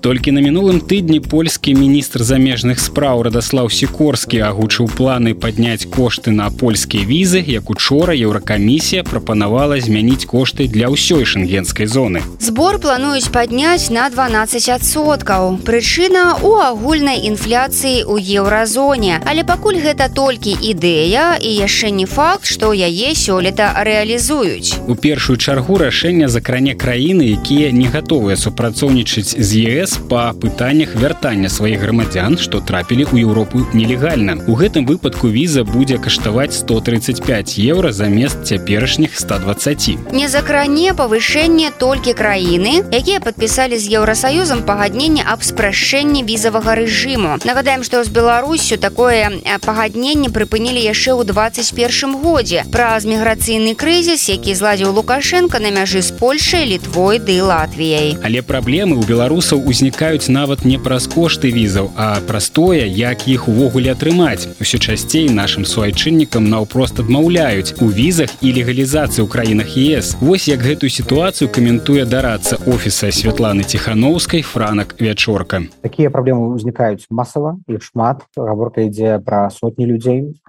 Толькі 0.00 0.30
на 0.30 0.40
мінулым 0.40 0.78
тыдні 0.78 1.18
польскі 1.18 1.74
міністр 1.74 2.22
замежных 2.22 2.78
спраў 2.78 3.22
радаслаў 3.26 3.66
сікорскі 3.66 4.38
агучыў 4.46 4.86
планы 4.94 5.34
падняць 5.34 5.90
кошты 5.90 6.30
на 6.30 6.46
польскія 6.54 7.02
візы, 7.02 7.42
як 7.42 7.70
учора 7.70 8.14
еўракамісія 8.14 9.02
прапанавала 9.02 9.80
змяніць 9.82 10.22
кошты 10.30 10.68
для 10.70 10.86
ўсёй 10.86 11.26
шэнгенскай 11.26 11.90
зоны. 11.90 12.22
Збор 12.38 12.78
плануюць 12.78 13.26
падняць 13.34 13.90
на 13.90 14.06
12соткаў. 14.06 15.66
Прычына 15.66 16.38
у 16.46 16.54
агульнай 16.62 17.26
інфляцыі 17.26 18.06
ў 18.06 18.22
еўразоне, 18.38 19.18
але 19.26 19.42
пакуль 19.42 19.82
гэта 19.82 20.06
толькі 20.14 20.54
ідэя 20.54 21.42
і 21.42 21.50
яшчэ 21.58 21.90
не 21.90 22.06
факт, 22.06 22.46
што 22.46 22.70
яе 22.70 23.18
сёлета 23.18 23.74
рэалізуюць. 23.74 24.78
У 24.86 24.94
першую 24.94 25.42
чаргу 25.42 25.82
рашэння 25.82 26.30
закране 26.30 26.78
краіны, 26.78 27.34
якія 27.34 27.74
не 27.74 27.90
гатовыя 27.90 28.38
супрацоўнічаць 28.38 29.34
з 29.34 29.50
ЕС 29.66 29.87
па 30.10 30.34
пытаннях 30.36 30.92
вяртання 30.92 31.48
сваіх 31.48 31.80
грамадзян, 31.80 32.36
што 32.36 32.60
трапілі 32.60 33.08
ў 33.08 33.24
Еўропу 33.24 33.64
нелегальна. 33.72 34.36
У 34.44 34.58
гэтым 34.58 34.84
выпадку 34.84 35.32
віза 35.32 35.64
будзе 35.64 35.96
каштаваць 35.96 36.52
135 36.52 37.56
еўра 37.62 37.92
замест 37.92 38.44
цяперашніх 38.44 39.16
120. 39.16 40.12
Не 40.12 40.28
закране 40.28 40.92
павышэнне 40.92 41.72
толькі 41.78 42.12
краіны, 42.12 42.84
якія 42.90 43.22
падпісалі 43.24 43.78
з 43.78 43.86
еўрасаюзам 44.02 44.66
пагадненне 44.66 45.22
аб 45.22 45.46
спрашчэнні 45.46 46.26
візавага 46.26 46.74
рэжыму. 46.74 47.38
Нагадаем, 47.46 47.86
што 47.86 48.02
з 48.04 48.10
Беларусю 48.10 48.76
такое 48.76 49.30
пагадненне 49.62 50.28
прыпынілі 50.28 50.82
яшчэ 50.82 51.14
ў 51.14 51.22
21 51.24 52.18
годзе 52.18 52.64
праз 52.72 53.06
міграцыйны 53.06 53.78
крызіс, 53.78 54.28
які 54.28 54.54
зладзіў 54.54 54.92
Лукашенко 54.98 55.62
на 55.62 55.70
мяжы 55.70 56.02
з 56.02 56.10
Польшай, 56.10 56.66
літвой 56.66 57.18
ды 57.22 57.38
Латвіяй. 57.42 58.18
Але 58.24 58.42
праблемы 58.42 58.98
ў 58.98 59.06
беларусаў 59.06 59.62
узнікаюць 59.78 60.26
нават 60.26 60.64
не 60.66 60.74
праз 60.74 61.06
кошты 61.06 61.54
візаў, 61.54 61.94
а 61.94 62.18
праз 62.26 62.50
тое, 62.50 62.82
як 62.82 63.28
іх 63.30 63.46
увогуле 63.46 63.94
атрымаць. 63.94 64.50
Усё 64.58 64.82
часцей 64.82 65.30
нашым 65.30 65.62
суайчыннікам 65.62 66.50
наўпрост 66.50 66.98
адмаўляюць 66.98 67.78
у 67.78 67.86
візах 67.86 68.34
і 68.42 68.50
легалізацыі 68.58 69.22
ў 69.22 69.30
краінах 69.30 69.78
ЕС. 69.78 70.18
Вось 70.18 70.50
як 70.50 70.66
гэтую 70.66 70.90
сітуацыю 70.90 71.46
каментуе 71.46 72.02
дарацца 72.10 72.58
офіса 72.66 73.14
Святланы 73.14 73.62
Ціхановскай 73.62 74.42
франак 74.42 74.98
вячорка. 74.98 75.62
Такія 75.86 76.10
праблемы 76.10 76.58
ўзнікаюць 76.58 77.06
масава 77.14 77.62
іх 77.70 77.86
шмат. 77.86 78.26
гаворка 78.34 78.82
ідзе 78.82 79.22
пра 79.22 79.46
сотні 79.54 79.86
людзей. 79.86 80.42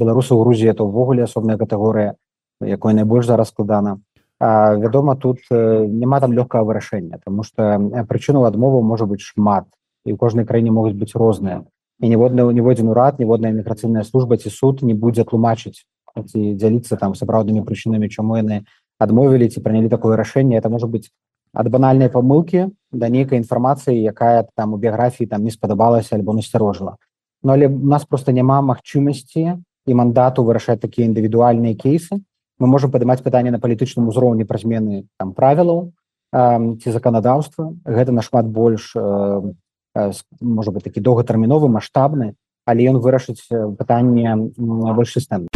Беларусы 0.00 0.32
ў 0.32 0.40
Грузіі 0.40 0.72
это 0.72 0.88
ўвогуле 0.88 1.28
асобная 1.28 1.60
катэгорыя, 1.60 2.16
якой 2.64 2.96
найбольш 2.96 3.28
зараз 3.28 3.52
складана 3.52 4.00
вядома 4.42 5.14
тут 5.16 5.38
няма 5.50 6.18
там 6.20 6.32
лёгкага 6.32 6.64
вырашэння 6.64 7.20
тому 7.24 7.42
что 7.42 7.78
прычыну 8.08 8.42
адмову 8.44 8.82
можа 8.82 9.06
быць 9.06 9.22
шмат 9.22 9.66
і 10.04 10.12
ў 10.12 10.16
кожнай 10.18 10.44
краіне 10.44 10.74
могуць 10.74 10.98
быць 10.98 11.14
розныя 11.14 11.62
і 12.02 12.08
ніводны 12.10 12.50
ніводзін 12.50 12.90
урад 12.90 13.22
ніводная 13.22 13.54
міграцыйная 13.54 14.02
служба 14.02 14.36
ці 14.36 14.50
суд 14.50 14.82
не 14.82 14.94
будзе 14.94 15.22
тлумачыць 15.22 15.86
ці 16.26 16.58
дзяліцца 16.58 16.98
там 16.98 17.14
сапраўднымі 17.14 17.62
прычынамі 17.62 18.10
чаму 18.10 18.36
яны 18.42 18.66
адмовілі 18.98 19.46
ці 19.46 19.62
прынялі 19.62 19.88
такое 19.88 20.18
рашэнне 20.18 20.58
это 20.58 20.68
можа 20.68 20.90
быць 20.90 21.14
ад 21.54 21.70
банальнай 21.70 22.10
памылкі 22.10 22.74
да 22.90 23.08
нейкай 23.08 23.38
інфармацыі 23.38 23.94
якая 23.94 24.50
там 24.58 24.74
у 24.74 24.76
біяграфіі 24.82 25.30
там 25.30 25.46
не 25.46 25.54
спадабалася 25.54 26.18
альбо 26.18 26.34
насцярожыла 26.34 26.98
но 27.42 27.54
але 27.54 27.70
у 27.70 27.86
нас 27.94 28.04
просто 28.04 28.32
няма 28.32 28.58
магчымасці 28.62 29.62
і 29.86 29.94
мандату 29.94 30.42
вырашаць 30.42 30.82
такія 30.82 31.06
індывідуальныя 31.06 31.78
кейсы 31.78 32.18
мы 32.62 32.70
можем 32.70 32.94
падымаць 32.94 33.26
пытанне 33.26 33.50
на 33.50 33.58
палітычным 33.58 34.06
узроўні 34.06 34.46
пра 34.46 34.62
змены 34.62 35.10
там 35.18 35.34
правілаў 35.34 35.90
э, 35.90 36.78
ці 36.78 36.88
заканадаўства. 36.94 37.74
Гэта 37.82 38.14
нашмат 38.14 38.46
больш 38.46 38.94
э, 38.94 39.02
э, 39.98 40.10
можа 40.40 40.70
быть 40.70 40.86
такі 40.86 41.02
доўгатэрміновы 41.02 41.66
маштабны 41.66 42.38
але 42.64 42.86
ён 42.90 43.02
вырашыць 43.02 43.42
пытанне 43.78 44.36
больш 44.94 45.18
сістэмна. 45.18 45.50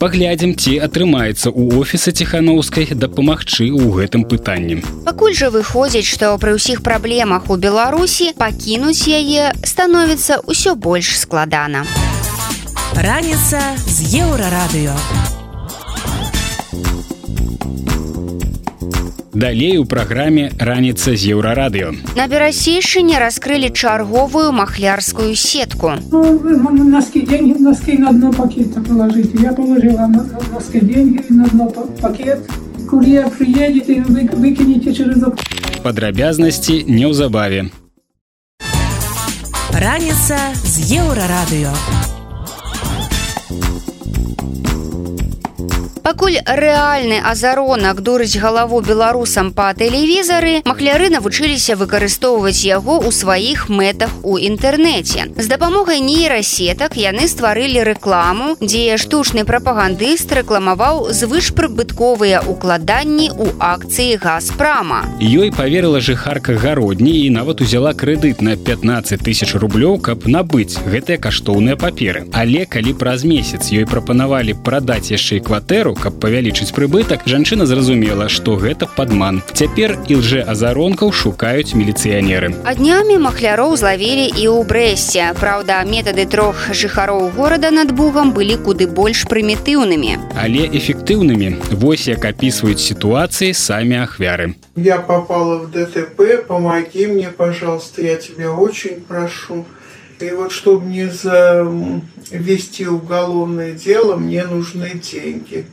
Паглядзім 0.00 0.56
ці 0.56 0.80
атрымаецца 0.80 1.52
ў 1.52 1.76
офіса 1.76 2.10
ціханаўскай 2.10 2.96
дапамагчы 2.96 3.68
ў 3.68 3.84
гэтым 4.00 4.24
пытанні. 4.24 4.80
Пакуль 5.04 5.36
жа 5.36 5.52
выходзіць 5.52 6.08
што 6.08 6.32
пры 6.40 6.56
ўсіх 6.56 6.80
праблемах 6.80 7.52
у 7.52 7.60
беларусі 7.60 8.32
пакінуць 8.32 9.04
яе 9.06 9.52
становіцца 9.60 10.40
ўсё 10.48 10.74
больш 10.74 11.20
складана. 11.20 11.84
у 11.84 12.29
Раніца 13.00 13.60
з 13.80 14.20
еўрарадыё. 14.20 14.92
Далей 19.32 19.78
у 19.80 19.86
праграме 19.88 20.50
раніца 20.60 21.16
з 21.16 21.32
еўрарадыё. 21.32 21.96
На 22.12 22.28
берасейшыне 22.28 23.16
раскрылі 23.16 23.72
чарговую 23.72 24.52
махлярскую 24.52 25.32
сетку. 25.34 25.96
Ну, 26.12 26.44
носки 26.84 27.24
деньги, 27.24 27.56
носки 27.56 27.96
на 27.96 28.12
дно 28.12 28.32
пакета 28.32 28.82
положите. 28.82 29.32
Я 29.40 29.52
положила 29.54 30.04
носки 30.52 30.80
деньги 30.80 31.24
на 31.30 31.48
дно 31.48 31.72
пакет. 32.02 32.44
Курьер 32.90 33.30
приедет 33.30 33.88
и 33.88 34.00
вы, 34.00 34.28
выкинете 34.28 34.92
через. 34.92 35.24
Падрабязнасці 35.82 36.84
неўзабаве. 36.84 37.70
Раніца 39.72 40.36
з 40.52 41.00
еўрарадыё. 41.00 41.72
Пакуль 46.02 46.38
рэальны 46.46 47.20
азаронак 47.20 48.00
дурыць 48.00 48.40
галаву 48.40 48.80
беларусам 48.80 49.52
па 49.52 49.68
тэлевізары, 49.76 50.62
махляры 50.64 51.10
навучыліся 51.12 51.76
выкарыстоўваць 51.76 52.64
яго 52.64 52.96
ў 53.04 53.12
сваіх 53.12 53.68
мэтах 53.68 54.12
у 54.24 54.38
інтэрнэце. 54.40 55.36
З 55.36 55.46
дапамогай 55.52 56.00
нейрасетак 56.00 56.96
яны 56.96 57.28
стварылі 57.28 57.84
рэкламу, 57.84 58.56
дзе 58.64 58.96
штучны 58.96 59.44
прапагандыст 59.44 60.32
рэкламаваў 60.32 61.12
звышпрыбытковыя 61.12 62.42
укладанні 62.48 63.28
ў 63.36 63.52
акцыі 63.60 64.16
газпрама. 64.16 65.04
Ёй 65.20 65.52
паверыла 65.52 66.00
жыхарка 66.00 66.56
гародні 66.56 67.26
і 67.26 67.30
нават 67.36 67.60
узяла 67.60 67.92
крэдыт 67.92 68.40
на 68.40 68.56
15 68.56 69.20
тысяч 69.20 69.52
рублёў, 69.52 70.00
каб 70.00 70.24
набыць 70.24 70.80
гэтыя 70.80 71.20
каштоўныя 71.20 71.76
паперы. 71.76 72.24
Але 72.32 72.64
калі 72.64 72.96
праз 72.96 73.28
месяц 73.28 73.68
ёй 73.68 73.84
прапанавалі 73.84 74.56
прадаць 74.64 75.12
яшчэ 75.12 75.40
і 75.40 75.44
кватэру, 75.44 75.89
кватэру 75.90 75.94
каб 76.00 76.20
павялічыць 76.20 76.72
прыбытак 76.72 77.26
жанчына 77.26 77.66
зразумела 77.66 78.28
што 78.28 78.56
гэта 78.56 78.86
падман. 78.86 79.42
Цяпер 79.52 79.98
ілже 80.08 80.42
азаронкаў 80.42 81.12
шукаюць 81.12 81.74
міліцыянеры. 81.74 82.54
А 82.64 82.74
днямі 82.74 83.18
махляроў 83.18 83.76
злавілі 83.76 84.26
і 84.30 84.44
ў 84.48 84.64
брэсце. 84.66 85.34
Праўда 85.40 85.82
метады 85.84 86.26
трох 86.26 86.70
жыхароў 86.72 87.30
горада 87.34 87.70
над 87.70 87.92
бугам 87.92 88.32
былі 88.32 88.56
куды 88.56 88.86
больш 88.86 89.26
прымітыўнымі. 89.26 90.34
Але 90.36 90.68
эфектыўнымі. 90.70 91.74
Вось 91.80 92.08
як 92.08 92.24
опісваюць 92.24 92.80
сітуацыі 92.80 93.54
самі 93.54 94.06
ахвяры. 94.06 94.54
Я 94.76 94.98
попала 94.98 95.58
в 95.58 95.70
дтп 95.70 96.46
помоги 96.46 97.06
мне 97.06 97.28
пожалуйста 97.28 98.02
я 98.02 98.16
тебя 98.16 98.52
очень 98.52 99.00
прошу. 99.00 99.64
И 100.20 100.30
вот 100.32 100.52
чтобы 100.52 100.84
мне 100.84 101.08
завести 101.10 102.86
уголовное 102.86 103.72
дело 103.72 104.16
мне 104.16 104.44
нужны 104.44 104.92
деньги 105.00 105.64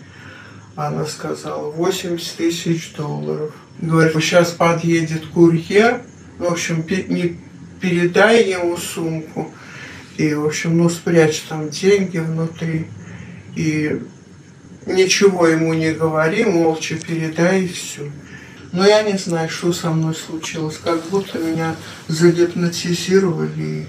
Она 0.78 1.08
сказала 1.08 1.72
80 1.72 2.36
тысяч 2.36 2.94
долларов. 2.96 3.52
Говорит, 3.82 4.14
сейчас 4.22 4.52
подъедет 4.52 5.26
курьер, 5.26 6.04
в 6.38 6.46
общем, 6.46 6.86
не 6.88 7.40
передай 7.82 8.48
ему 8.52 8.78
сумку. 8.78 9.52
И, 10.18 10.36
в 10.36 10.46
общем, 10.46 10.78
ну, 10.78 10.88
спрячь 10.88 11.40
там 11.50 11.72
деньги 11.72 12.20
внутри. 12.20 12.86
И 13.56 14.04
ничего 14.86 15.48
ему 15.48 15.74
не 15.74 15.94
говори, 15.94 16.46
молча 16.46 16.96
передай 16.96 17.64
и 17.64 17.68
все. 17.68 18.12
Но 18.72 18.86
я 18.86 19.02
не 19.02 19.18
знаю, 19.18 19.50
что 19.50 19.74
со 19.74 19.90
мной 19.90 20.14
случилось. 20.14 20.78
Как 20.78 21.10
будто 21.10 21.40
меня 21.40 21.76
загипнотизировали. 22.08 23.88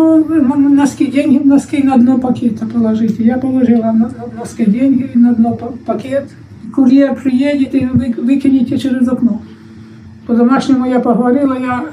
Ну, 0.00 0.68
носки, 0.68 1.10
деньги 1.10 1.38
носки 1.38 1.82
на 1.82 1.96
дно 1.98 2.18
пакета 2.18 2.66
положите. 2.66 3.22
Я 3.22 3.38
положила 3.38 3.92
носки 4.36 4.64
деньги 4.64 5.10
на 5.14 5.34
дно 5.34 5.54
пакет. 5.86 6.30
Курьер 6.74 7.14
приедет 7.14 7.74
и 7.74 7.86
вы, 7.86 8.14
выкинете 8.16 8.78
через 8.78 9.06
окно. 9.08 9.42
По-домашнему 10.26 10.86
я 10.86 11.00
поговорила, 11.00 11.58
я 11.58 11.86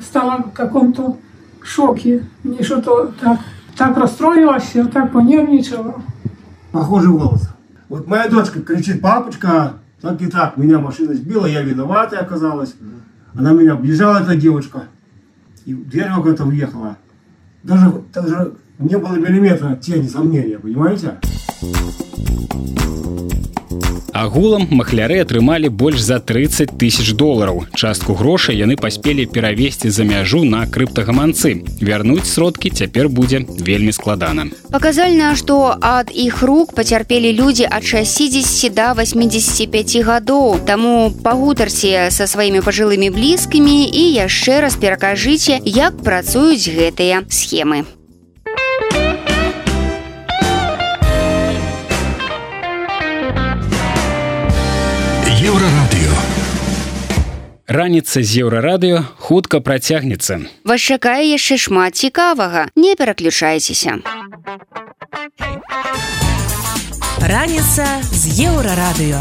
стала 0.00 0.42
в 0.42 0.50
каком-то 0.52 1.16
шоке. 1.62 2.24
Мне 2.42 2.62
что-то 2.62 3.14
так, 3.20 3.38
так 3.76 3.96
расстроилась, 3.96 4.70
я 4.74 4.84
так 4.86 5.12
понервничала. 5.12 6.02
Похожий 6.72 7.12
голос. 7.12 7.48
Вот 7.88 8.06
моя 8.08 8.28
дочка 8.28 8.60
кричит, 8.60 9.00
папочка, 9.00 9.74
так 10.00 10.20
и 10.20 10.26
так, 10.26 10.56
меня 10.56 10.80
машина 10.80 11.14
сбила, 11.14 11.46
я 11.46 11.62
виноватая 11.62 12.20
оказалась. 12.20 12.74
Она 13.34 13.52
меня 13.52 13.72
объезжала, 13.72 14.18
эта 14.18 14.36
девочка, 14.36 14.84
и 15.64 15.74
дверь 15.74 16.08
это 16.26 16.44
уехала. 16.44 16.96
Даже, 17.64 18.02
даже 18.12 18.52
не 18.78 18.98
было 18.98 19.14
миллиметра 19.14 19.74
тени 19.76 20.06
сомнения, 20.06 20.58
понимаете? 20.58 21.18
Агулам 24.24 24.66
махляры 24.70 25.20
атрымалі 25.20 25.68
больш 25.68 26.00
за 26.00 26.18
30 26.18 26.78
тысяч 26.78 27.12
долараў. 27.12 27.66
Частку 27.74 28.14
грошай 28.14 28.56
яны 28.56 28.76
паспелі 28.76 29.26
перавесці 29.26 29.90
за 29.90 30.04
мяжу 30.04 30.44
на 30.44 30.64
крыптагаманцы. 30.66 31.62
Вярнуць 31.80 32.26
сродкі 32.26 32.70
цяпер 32.70 33.08
будзе 33.08 33.44
вельмі 33.46 33.92
складана. 33.92 34.48
Паказальна 34.70 35.34
што 35.36 35.76
ад 35.80 36.10
іх 36.10 36.42
рук 36.42 36.74
пацярпелі 36.74 37.34
людзі 37.36 37.68
ад 37.70 37.84
60 37.84 38.74
до 38.74 38.94
85 38.98 39.96
гадоў. 40.02 40.58
Таму 40.66 41.12
пагутарце 41.22 42.08
са 42.10 42.26
сваімі 42.26 42.64
пажылымі 42.64 43.10
блізкімі 43.10 43.84
і 43.90 44.04
яшчэ 44.24 44.64
раз 44.64 44.78
перакажыце 44.80 45.60
як 45.64 46.00
працуюць 46.00 46.70
гэтыя 46.70 47.26
схемы 47.28 47.84
раніца 57.66 58.22
з 58.22 58.44
еўрарадыё 58.44 59.04
хутка 59.18 59.60
працягнецца. 59.60 60.40
Вас 60.64 60.80
чакае 60.80 61.24
яшчэ 61.32 61.56
шмат 61.56 61.96
цікавага. 61.96 62.68
Не 62.76 62.94
пераключайцеся. 62.96 63.98
Раніца 67.24 67.86
з 68.12 68.22
еўрарадыё 68.44 69.20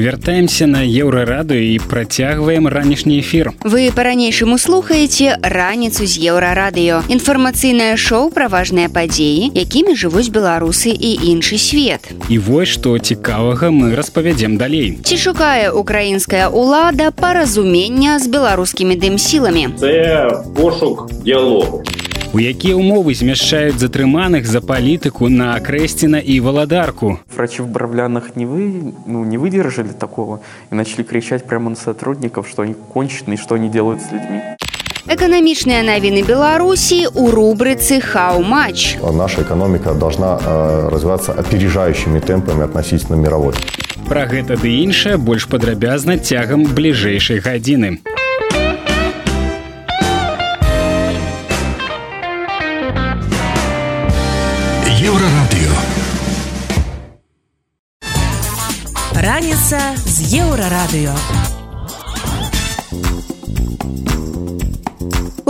вяртаемся 0.00 0.66
на 0.66 0.82
еўрараду 0.82 1.54
і 1.54 1.78
працягваем 1.78 2.68
ранішні 2.68 3.20
эфір. 3.20 3.52
Вы 3.62 3.92
по-ранейшаму 3.94 4.58
слухаеце 4.58 5.38
раніцу 5.42 6.06
з 6.06 6.18
еўрарадыё. 6.18 7.02
Інфармацыйнае 7.08 7.96
шоу 7.96 8.30
пра 8.30 8.48
важныя 8.48 8.88
падзеі 8.88 9.52
якімі 9.54 9.94
жывуць 9.94 10.32
беларусы 10.32 10.90
і 10.90 11.10
іншы 11.30 11.58
свет. 11.58 12.10
І 12.28 12.38
вось 12.38 12.68
што 12.68 12.98
цікавага 12.98 13.70
мы 13.70 13.94
распавядзем 13.94 14.56
далей. 14.56 14.98
Ці 15.04 15.16
шукае 15.16 15.70
украінская 15.70 16.48
ўлада 16.48 17.10
паразумення 17.10 18.18
з 18.18 18.26
беларускімі 18.26 18.96
дымсіламі? 18.96 19.76
Пошук 20.56 21.10
дыалогу 21.24 21.84
у 22.32 22.38
якія 22.38 22.78
умовы 22.78 23.14
змяшчаюць 23.14 23.78
затрыманых 23.82 24.46
за 24.46 24.62
палітыку 24.62 25.28
на 25.28 25.54
акрэсціна 25.58 26.22
і 26.22 26.40
валадарку? 26.40 27.18
Врачи 27.34 27.62
в 27.62 27.68
бравлянах 27.68 28.36
не 28.36 28.46
вы 28.46 28.94
ну 29.06 29.24
не 29.24 29.38
выдержали 29.38 29.88
такого 29.88 30.40
и 30.70 30.74
начали 30.74 31.02
кричать 31.02 31.46
прямо 31.46 31.70
на 31.70 31.76
сотрудников 31.76 32.48
что 32.48 32.62
они 32.62 32.74
конченые 32.74 33.36
что 33.36 33.56
они 33.56 33.68
делают 33.68 34.02
с 34.02 34.12
людьми. 34.12 34.42
Эканамічныя 35.10 35.82
навіны 35.82 36.22
беларусі 36.22 37.08
у 37.14 37.30
рубрыцы 37.30 38.00
хау-матч 38.00 38.98
наша 39.02 39.42
экономика 39.42 39.94
должна 39.94 40.38
э, 40.38 40.88
развиваться 40.88 41.32
опережающими 41.32 42.20
темпами 42.20 42.64
относительно 42.64 43.16
мировой. 43.16 43.54
Про 44.06 44.26
гэта 44.26 44.54
ды 44.54 44.70
іншае 44.86 45.16
больш 45.16 45.46
падрабязна 45.46 46.18
цягам 46.18 46.64
бліжэйшай 46.64 47.40
гадзіны 47.40 47.98
раніца 59.70 59.94
з 60.04 60.34
еўрарадыё 60.42 61.59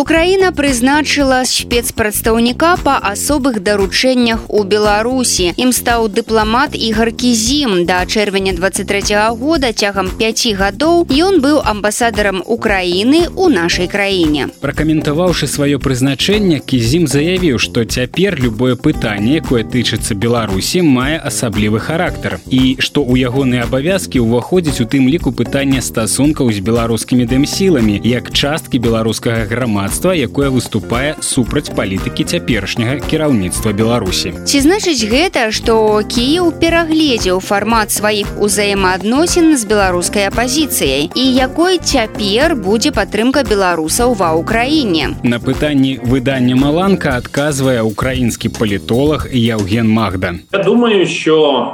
Украіна 0.00 0.48
прызначыла 0.56 1.44
спецпрадстаўніка 1.44 2.68
па 2.80 2.94
асобых 3.04 3.58
даручэннях 3.60 4.46
у 4.48 4.62
Беларусі. 4.64 5.52
Ім 5.60 5.74
стаў 5.76 6.08
дыпламат 6.08 6.72
ігаркі 6.72 7.32
зім. 7.36 7.84
Да 7.84 8.08
чэрвеня 8.08 8.56
23 8.56 9.12
-го 9.12 9.36
года 9.36 9.72
цягам 9.76 10.08
5 10.08 10.56
гадоў 10.56 11.04
ён 11.04 11.44
быў 11.44 11.60
амбасадарам 11.72 12.40
Украіны 12.46 13.28
ў 13.28 13.52
нашай 13.52 13.88
краіне. 13.88 14.48
Пракаментаваўшы 14.64 15.44
сваё 15.44 15.76
прызначэнне, 15.76 16.64
кізім 16.64 17.04
заявіў, 17.04 17.58
што 17.58 17.84
цяпер 17.84 18.40
любое 18.40 18.80
пытанне, 18.80 19.36
якое 19.36 19.68
тычыцца 19.68 20.14
Беларусі, 20.14 20.80
мае 20.80 21.20
асаблівы 21.20 21.78
характар. 21.78 22.40
І 22.48 22.80
што 22.80 23.04
ў 23.04 23.28
ягоныя 23.28 23.68
абавязкі 23.68 24.18
ўваходзіць 24.24 24.80
у 24.80 24.88
тым 24.88 25.12
ліку 25.12 25.30
пытання 25.32 25.80
стасункаў 25.82 26.52
з 26.52 26.58
беларускімі 26.64 27.24
дэмсіламі, 27.28 28.00
як 28.04 28.32
часткі 28.32 28.78
беларускага 28.78 29.44
грамадства 29.44 29.89
грамадства 29.90 30.14
якое 30.14 30.50
выступае 30.50 31.16
супраць 31.20 31.74
палітыкі 31.74 32.22
цяперашняга 32.22 33.02
кіраўніцтва 33.10 33.72
беларусі. 33.74 34.30
Ці 34.46 34.60
значыць 34.62 35.02
гэта 35.10 35.50
што 35.50 35.98
кіеў 36.06 36.54
перагледзеў 36.62 37.40
фармат 37.42 37.90
сваіх 37.90 38.30
узаемаадносін 38.38 39.58
з 39.58 39.66
беларускай 39.66 40.30
апазіцыяй 40.30 41.10
і 41.10 41.24
якой 41.34 41.82
цяпер 41.82 42.54
будзе 42.54 42.94
падтрымка 42.94 43.42
беларусаў 43.42 44.14
ва 44.14 44.30
ўкраіне? 44.38 45.18
На 45.26 45.42
пытанні 45.42 45.98
выдання 46.06 46.54
маланка 46.54 47.18
адказвае 47.18 47.82
украінскі 47.82 48.54
палітолог 48.54 49.26
яўген 49.34 49.90
магда. 49.90 50.38
Я 50.52 50.62
думаю 50.62 51.06
що 51.06 51.66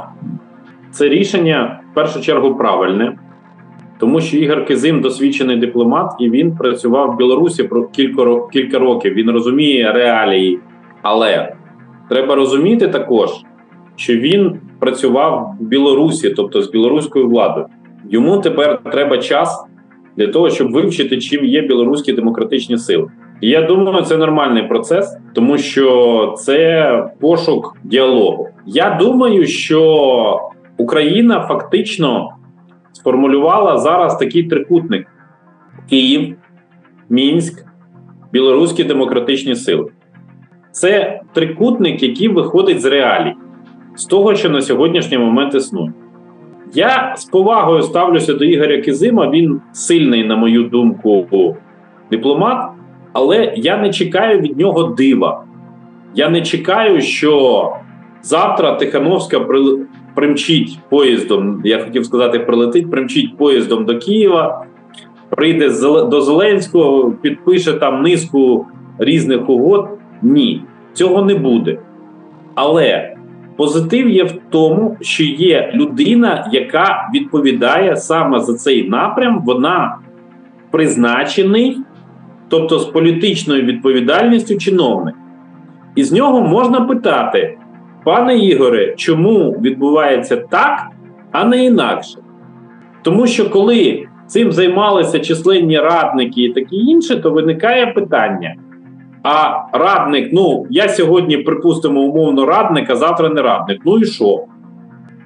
це 0.91 1.05
рішення 1.05 1.81
в 1.91 1.93
першу 1.93 2.21
чергу 2.21 2.57
правильне 2.57 3.13
тому 3.99 4.21
що 4.21 4.37
Ігор 4.37 4.65
Кизим 4.65 5.01
досвідчений 5.01 5.57
дипломат, 5.57 6.11
і 6.19 6.29
він 6.29 6.55
працював 6.55 7.13
в 7.13 7.17
Білорусі 7.17 7.63
про 7.63 7.87
кілька 7.87 8.47
кілька 8.53 8.79
років. 8.79 9.13
Він 9.13 9.29
розуміє 9.29 9.91
реалії, 9.91 10.59
але 11.01 11.53
треба 12.09 12.35
розуміти 12.35 12.87
також, 12.87 13.29
що 13.95 14.15
він 14.15 14.59
працював 14.79 15.55
в 15.59 15.63
Білорусі, 15.63 16.29
тобто 16.29 16.61
з 16.61 16.71
білоруською 16.71 17.27
владою. 17.29 17.65
Йому 18.09 18.37
тепер 18.37 18.79
треба 18.91 19.17
час 19.17 19.65
для 20.17 20.27
того, 20.27 20.49
щоб 20.49 20.71
вивчити, 20.71 21.17
чим 21.17 21.45
є 21.45 21.61
білоруські 21.61 22.13
демократичні 22.13 22.77
сили. 22.77 23.07
І 23.41 23.49
я 23.49 23.61
думаю, 23.61 24.01
це 24.01 24.17
нормальний 24.17 24.67
процес, 24.67 25.17
тому 25.33 25.57
що 25.57 26.33
це 26.37 27.09
пошук 27.19 27.75
діалогу. 27.83 28.47
Я 28.65 28.97
думаю, 29.01 29.45
що 29.45 30.39
Україна 30.77 31.45
фактично 31.47 32.29
сформулювала 32.97 33.77
зараз 33.77 34.17
такий 34.17 34.43
трикутник: 34.43 35.07
Київ, 35.89 36.35
Мінськ, 37.09 37.65
Білоруські 38.31 38.83
демократичні 38.83 39.55
сили. 39.55 39.91
Це 40.71 41.21
трикутник, 41.33 42.03
який 42.03 42.27
виходить 42.27 42.81
з 42.81 42.85
реалій, 42.85 43.33
з 43.95 44.05
того, 44.05 44.35
що 44.35 44.49
на 44.49 44.61
сьогоднішній 44.61 45.17
момент 45.17 45.55
існує. 45.55 45.93
Я 46.73 47.13
з 47.17 47.25
повагою 47.25 47.81
ставлюся 47.81 48.33
до 48.33 48.45
Ігоря 48.45 48.81
Кизима. 48.81 49.29
Він 49.29 49.61
сильний, 49.71 50.23
на 50.23 50.35
мою 50.35 50.63
думку, 50.63 51.55
дипломат, 52.11 52.71
але 53.13 53.53
я 53.55 53.77
не 53.77 53.89
чекаю 53.89 54.39
від 54.39 54.57
нього 54.57 54.83
дива. 54.83 55.43
Я 56.15 56.29
не 56.29 56.41
чекаю, 56.41 57.01
що 57.01 57.71
завтра 58.21 58.75
Тихановська 58.75 59.39
примчить 60.17 60.79
поїздом, 60.89 61.61
я 61.63 61.83
хотів 61.83 62.05
сказати, 62.05 62.39
прилетить, 62.39 62.91
примчить 62.91 63.37
поїздом 63.37 63.85
до 63.85 63.97
Києва, 63.99 64.65
прийде 65.29 65.69
до 65.85 66.21
Зеленського, 66.21 67.11
підпише 67.21 67.73
там 67.73 68.01
низку 68.01 68.65
різних 68.97 69.49
угод. 69.49 69.89
Ні, 70.21 70.61
цього 70.93 71.25
не 71.25 71.35
буде. 71.35 71.79
Але 72.55 73.15
позитив 73.55 74.09
є 74.09 74.23
в 74.23 74.33
тому, 74.49 74.97
що 75.01 75.23
є 75.23 75.71
людина, 75.75 76.49
яка 76.51 77.09
відповідає 77.13 77.95
саме 77.95 78.39
за 78.39 78.53
цей 78.53 78.89
напрям. 78.89 79.43
Вона 79.45 79.97
призначений, 80.71 81.77
тобто 82.47 82.79
з 82.79 82.85
політичною 82.85 83.63
відповідальністю 83.63 84.57
чиновник. 84.57 85.15
І 85.95 86.03
з 86.03 86.11
нього 86.11 86.41
можна 86.41 86.81
питати, 86.81 87.57
пане 88.07 88.37
Ігоре, 88.37 88.93
чому 88.95 89.51
відбувається 89.51 90.37
так, 90.37 90.87
а 91.31 91.45
не 91.45 91.65
інакше? 91.65 92.17
Тому 93.01 93.27
що 93.27 93.49
коли 93.49 94.07
цим 94.27 94.51
займалися 94.51 95.19
численні 95.19 95.77
радники 95.77 96.41
і 96.41 96.53
таке 96.53 96.75
інше, 96.75 97.15
то 97.15 97.31
виникає 97.31 97.87
питання. 97.87 98.55
А 99.23 99.53
радник, 99.73 100.29
ну 100.33 100.65
я 100.69 100.89
сьогодні, 100.89 101.37
припустимо, 101.37 102.01
умовно 102.01 102.45
радник, 102.45 102.89
а 102.89 102.95
завтра 102.95 103.29
не 103.29 103.41
радник. 103.41 103.81
Ну 103.85 103.99
і 103.99 104.05
що? 104.05 104.43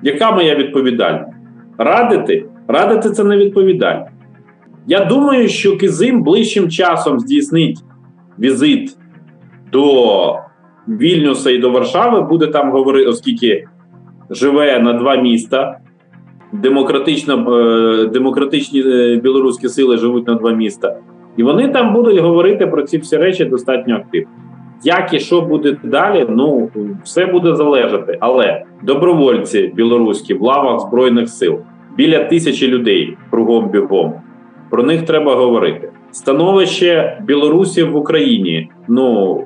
Яка 0.02 0.32
моя 0.32 0.56
відповідальність? 0.56 1.38
Радити? 1.78 2.46
Радити 2.68 3.10
це 3.10 3.24
не 3.24 3.38
відповідальність. 3.38 4.12
Я 4.88 5.06
думаю, 5.06 5.48
що 5.48 5.78
Кизим 5.78 6.24
ближчим 6.24 6.70
часом 6.70 7.20
здійснить 7.20 7.80
візит 8.40 8.98
до 9.72 10.51
Вільнюса 10.88 11.52
і 11.52 11.58
до 11.58 11.70
Варшави, 11.70 12.22
буде 12.22 12.48
там 12.48 12.72
говорити, 12.72 13.10
оскільки 13.10 13.68
живе 14.30 14.80
на 14.80 14.94
два 14.94 15.16
міста. 15.16 15.78
Демократично, 16.54 17.56
е, 17.58 18.06
демократичні 18.06 18.84
е, 18.86 19.16
білоруські 19.24 19.70
сили 19.70 19.98
живуть 19.98 20.28
на 20.28 20.36
два 20.36 20.52
міста. 20.52 20.98
І 21.38 21.44
вони 21.44 21.68
там 21.68 21.94
будуть 21.94 22.20
говорити 22.20 22.68
про 22.68 22.84
ці 22.84 22.98
всі 22.98 23.18
речі 23.18 23.46
достатньо 23.46 23.96
активно. 23.96 24.30
Як 24.84 25.14
і 25.14 25.20
що 25.20 25.42
буде 25.42 25.78
далі, 25.84 26.26
ну 26.30 26.70
все 27.04 27.26
буде 27.26 27.56
залежати. 27.56 28.18
Але 28.20 28.64
добровольці 28.84 29.72
білоруські 29.76 30.34
в 30.34 30.42
лавах 30.42 30.80
Збройних 30.80 31.30
сил 31.30 31.60
біля 31.98 32.24
тисячі 32.24 32.68
людей 32.68 33.18
кругом 33.30 33.70
бігом. 33.70 34.14
Про 34.70 34.84
них 34.84 35.06
треба 35.06 35.36
говорити. 35.36 35.92
Становище 36.12 37.22
білорусів 37.24 37.92
в 37.92 37.96
Україні. 37.96 38.70
Ну 38.88 39.38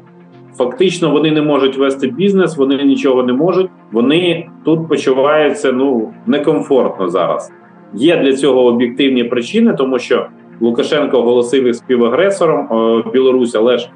фактично 0.57 1.09
вони 1.09 1.31
не 1.31 1.41
можуть 1.41 1.77
вести 1.77 2.07
бізнес, 2.07 2.57
вони 2.57 2.83
нічого 2.83 3.23
не 3.23 3.33
можуть. 3.33 3.67
Вони 3.91 4.47
тут 4.65 4.87
почуваються 4.87 5.71
ну 5.71 6.13
некомфортно 6.27 7.09
зараз. 7.09 7.51
Є 7.93 8.17
для 8.17 8.33
цього 8.33 8.65
об'єктивні 8.65 9.23
причини, 9.23 9.73
тому 9.73 9.99
що 9.99 10.27
Лукашенко 10.61 11.19
оголосив 11.19 11.65
їх 11.65 11.75
співагресором 11.75 12.67
Білорусь, 13.13 13.55
але 13.55 13.77
ж 13.77 13.89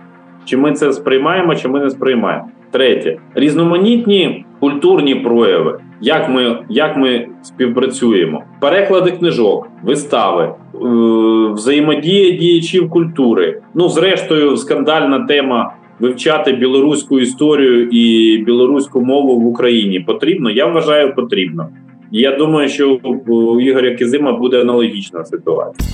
чи 0.45 0.57
ми 0.57 0.71
це 0.71 0.93
сприймаємо, 0.93 1.55
чи 1.55 1.67
ми 1.67 1.79
не 1.79 1.89
сприймаємо. 1.89 2.49
Третє 2.71 3.17
різноманітні 3.35 4.45
культурні 4.59 5.15
прояви, 5.15 5.79
як 6.01 6.29
ми 6.29 6.57
як 6.69 6.97
ми 6.97 7.27
співпрацюємо, 7.41 8.43
переклади 8.59 9.11
книжок, 9.11 9.67
вистави, 9.83 10.43
е, 10.43 10.77
взаємодія 11.53 12.37
діячів 12.37 12.89
культури. 12.89 13.61
Ну, 13.73 13.89
зрештою, 13.89 14.57
скандальна 14.57 15.19
тема 15.19 15.73
вивчати 15.99 16.51
білоруську 16.51 17.19
історію 17.19 17.89
і 17.89 18.37
білоруську 18.37 19.01
мову 19.01 19.39
в 19.39 19.45
Україні 19.45 19.99
потрібно. 19.99 20.51
Я 20.51 20.65
вважаю, 20.65 21.15
потрібно. 21.15 21.69
Я 22.11 22.35
думаю, 22.35 22.69
що 22.69 22.99
у 23.27 23.61
Ігоря 23.61 23.95
Кизима 23.95 24.31
буде 24.31 24.61
аналогічна 24.61 25.25
ситуація. 25.25 25.89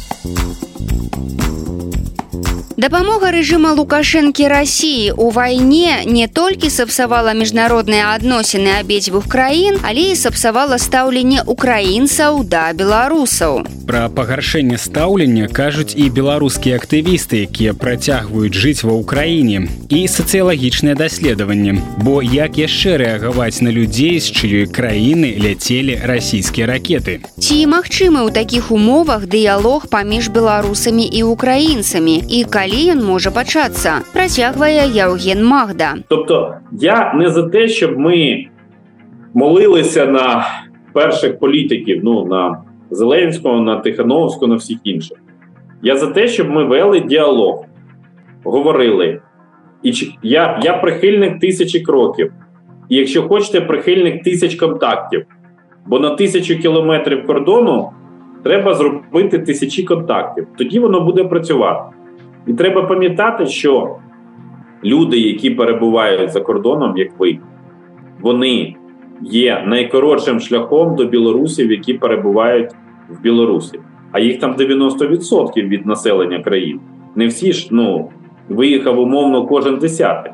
Дапамога 2.75 3.31
рэжыма 3.31 3.71
лукашэнкі 3.71 4.51
рассіі 4.51 5.15
ў 5.15 5.31
вайне 5.31 6.03
не 6.11 6.27
толькі 6.27 6.67
сапсавала 6.67 7.31
міжнародныя 7.31 8.11
адносіны 8.11 8.75
абедзвюх 8.83 9.31
краін, 9.31 9.79
але 9.79 10.11
і 10.11 10.19
сапсавала 10.19 10.75
стаўленне 10.75 11.47
украінцаў 11.47 12.43
да 12.43 12.75
беларусаў. 12.75 13.63
Пра 13.87 14.09
пагаршэнне 14.11 14.75
стаўлення 14.75 15.47
кажуць 15.47 15.95
і 15.95 16.09
беларускія 16.11 16.75
актывісты, 16.75 17.47
якія 17.47 17.71
працягваюць 17.71 18.51
жыць 18.51 18.83
ва 18.83 18.99
ўкраіне 18.99 19.71
і 19.87 19.99
сацыялагічныя 20.11 20.99
даследаванні. 20.99 21.79
Бо 22.03 22.19
як 22.19 22.59
яшчэ 22.59 22.99
рэагаваць 22.99 23.63
на 23.63 23.71
людзей, 23.71 24.19
з 24.19 24.27
чыёй 24.35 24.65
краіны 24.67 25.31
ляцелі 25.39 25.95
расійскія 26.03 26.67
ракеты. 26.67 27.23
Ці 27.39 27.55
магчымы 27.71 28.27
ў 28.27 28.35
такіх 28.35 28.75
умовах 28.75 29.31
дыялог 29.31 29.87
паміж 29.87 30.27
беларусамі 30.27 31.07
і 31.07 31.23
украінцамі 31.23 32.19
і 32.19 32.43
калі 32.43 32.64
ён 32.73 33.03
можа 33.05 33.31
пачацца 33.31 34.01
працягвае 34.13 34.89
Яўген 34.89 35.45
Магда. 35.45 35.95
Тобто 36.07 36.55
я 36.71 37.13
не 37.13 37.29
за 37.29 37.49
те 37.49 37.67
щоб 37.67 37.99
ми 37.99 38.47
молилися 39.33 40.05
на 40.05 40.45
перших 40.93 41.39
політиків 41.39 42.01
ну 42.03 42.25
на 42.25 42.63
Зеленського 42.91 43.61
на 43.61 43.79
Тихановського 43.79 44.47
на 44.47 44.55
всіх 44.55 44.77
інших. 44.83 45.17
Я 45.81 45.97
за 45.97 46.07
те 46.07 46.27
щоб 46.27 46.49
ми 46.49 46.63
вели 46.63 46.99
діалог 46.99 47.65
говорили. 48.43 49.21
І 49.83 49.93
я, 50.23 50.59
я 50.63 50.73
прихильник 50.73 51.39
тисячі 51.39 51.79
кроків. 51.79 52.33
І 52.89 52.95
якщо 52.95 53.27
хочете 53.27 53.61
прихильник 53.61 54.23
тисяч 54.23 54.55
контактів. 54.55 55.25
Бо 55.85 55.99
на 55.99 56.09
тисячу 56.09 56.59
кілометрів 56.59 57.27
кордону 57.27 57.89
треба 58.43 58.73
зробити 58.73 59.39
тисячі 59.39 59.83
контактів. 59.83 60.47
Тоді 60.57 60.79
воно 60.79 61.01
буде 61.01 61.23
працювати 61.23 61.95
і 62.47 62.53
треба 62.53 62.83
пам'ятати, 62.83 63.45
що 63.45 63.95
люди, 64.83 65.19
які 65.19 65.49
перебувають 65.49 66.31
за 66.31 66.41
кордоном, 66.41 66.97
як 66.97 67.19
ви, 67.19 67.37
вони 68.21 68.75
є 69.21 69.63
найкоротшим 69.65 70.39
шляхом 70.39 70.95
до 70.95 71.05
білорусів, 71.05 71.71
які 71.71 71.93
перебувають 71.93 72.71
в 73.09 73.21
Білорусі. 73.21 73.79
А 74.11 74.19
їх 74.19 74.39
там 74.39 74.55
90% 74.55 75.67
від 75.67 75.85
населення 75.85 76.39
країн. 76.39 76.79
Не 77.15 77.27
всі 77.27 77.53
ж 77.53 77.67
ну, 77.71 78.09
виїхав 78.49 78.99
умовно 78.99 79.47
кожен 79.47 79.77
десятий, 79.77 80.31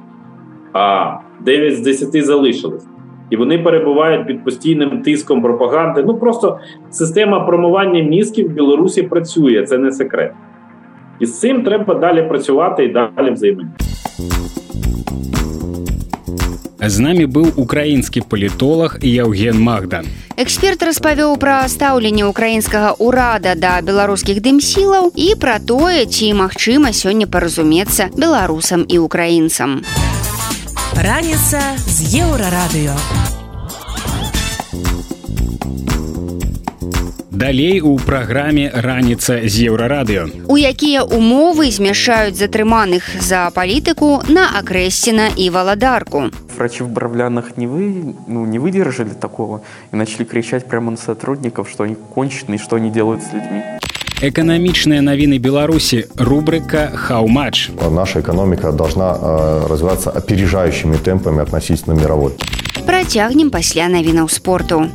а 0.74 1.14
9 1.40 1.78
з 1.78 1.82
10 1.82 2.26
залишились. 2.26 2.88
І 3.30 3.38
вони 3.38 3.60
перебувають 3.60 4.28
під 4.28 4.44
постійним 4.44 5.02
тиском 5.02 5.42
пропаганди. 5.42 6.04
Ну 6.04 6.18
просто 6.18 6.60
система 6.90 7.40
промивання 7.40 8.04
мізків 8.04 8.50
в 8.50 8.54
Білорусі 8.54 9.04
працює, 9.04 9.64
це 9.64 9.78
не 9.78 9.92
секрет. 9.92 10.34
І 11.22 11.26
з 11.26 11.40
цим 11.40 11.64
треба 11.64 11.96
далі 11.96 12.24
працювати 12.24 12.86
і 12.86 12.88
далі 12.88 13.32
взаємодіяти. 13.32 13.86
З 16.82 17.00
намі 17.00 17.26
быў 17.26 17.54
украінскі 17.56 18.22
палітолог 18.22 18.98
Яўген 19.06 19.62
Магда. 19.62 20.02
Эксперт 20.34 20.82
распавёў 20.82 21.38
пра 21.38 21.70
стаўленне 21.70 22.26
украінскага 22.26 22.98
ўрада 22.98 23.54
да 23.54 23.86
беларускіх 23.86 24.42
дымсілаў 24.42 25.14
і 25.14 25.38
пра 25.38 25.62
тое, 25.62 26.10
ці 26.10 26.34
магчыма 26.34 26.90
сёння 26.90 27.30
паразумецца 27.30 28.10
беларусам 28.18 28.82
і 28.90 28.98
украінцам. 28.98 29.86
Раніца 30.98 31.62
з 31.86 32.18
еўрарадыё. 32.26 32.98
Далей 37.42 37.82
у 37.82 37.98
праграме 37.98 38.70
раніца 38.70 39.42
з 39.50 39.66
еўрарадыё. 39.66 40.30
У 40.46 40.62
якія 40.62 41.02
умовы 41.02 41.74
змяшаюць 41.74 42.38
затрыманых 42.38 43.02
за 43.18 43.50
палітыку 43.50 44.22
на 44.30 44.46
акрэсціна 44.62 45.34
і 45.34 45.50
валадарку. 45.50 46.30
Врачи 46.54 46.84
в 46.84 46.90
Бравлянах 46.94 47.58
не, 47.58 47.66
вы, 47.66 48.14
ну, 48.28 48.46
не 48.46 48.60
выдержали 48.60 49.18
такого 49.18 49.62
и 49.92 49.96
начали 49.96 50.24
кричать 50.24 50.70
прямо 50.70 50.92
на 50.92 50.98
сотрудников, 50.98 51.68
что 51.68 51.84
они 51.84 51.98
конченые, 52.14 52.60
что 52.60 52.76
они 52.76 52.92
делают 52.92 53.24
с 53.24 53.34
людьми. 53.34 53.64
Экономичные 54.22 55.02
новины 55.02 55.40
Беларуси. 55.40 56.06
Рубрика 56.18 56.94
«How 57.10 57.26
much?». 57.26 57.72
Наша 57.90 58.22
экономика 58.22 58.72
должна 58.72 59.18
э, 59.20 59.66
развиваться 59.68 60.12
опережающими 60.12 60.98
темпами 60.98 61.42
относительно 61.42 61.94
мировой. 61.94 62.34
Протягнем 62.86 63.50
пасля 63.50 63.88
новинаў 63.90 64.30
спорту. 64.30 64.92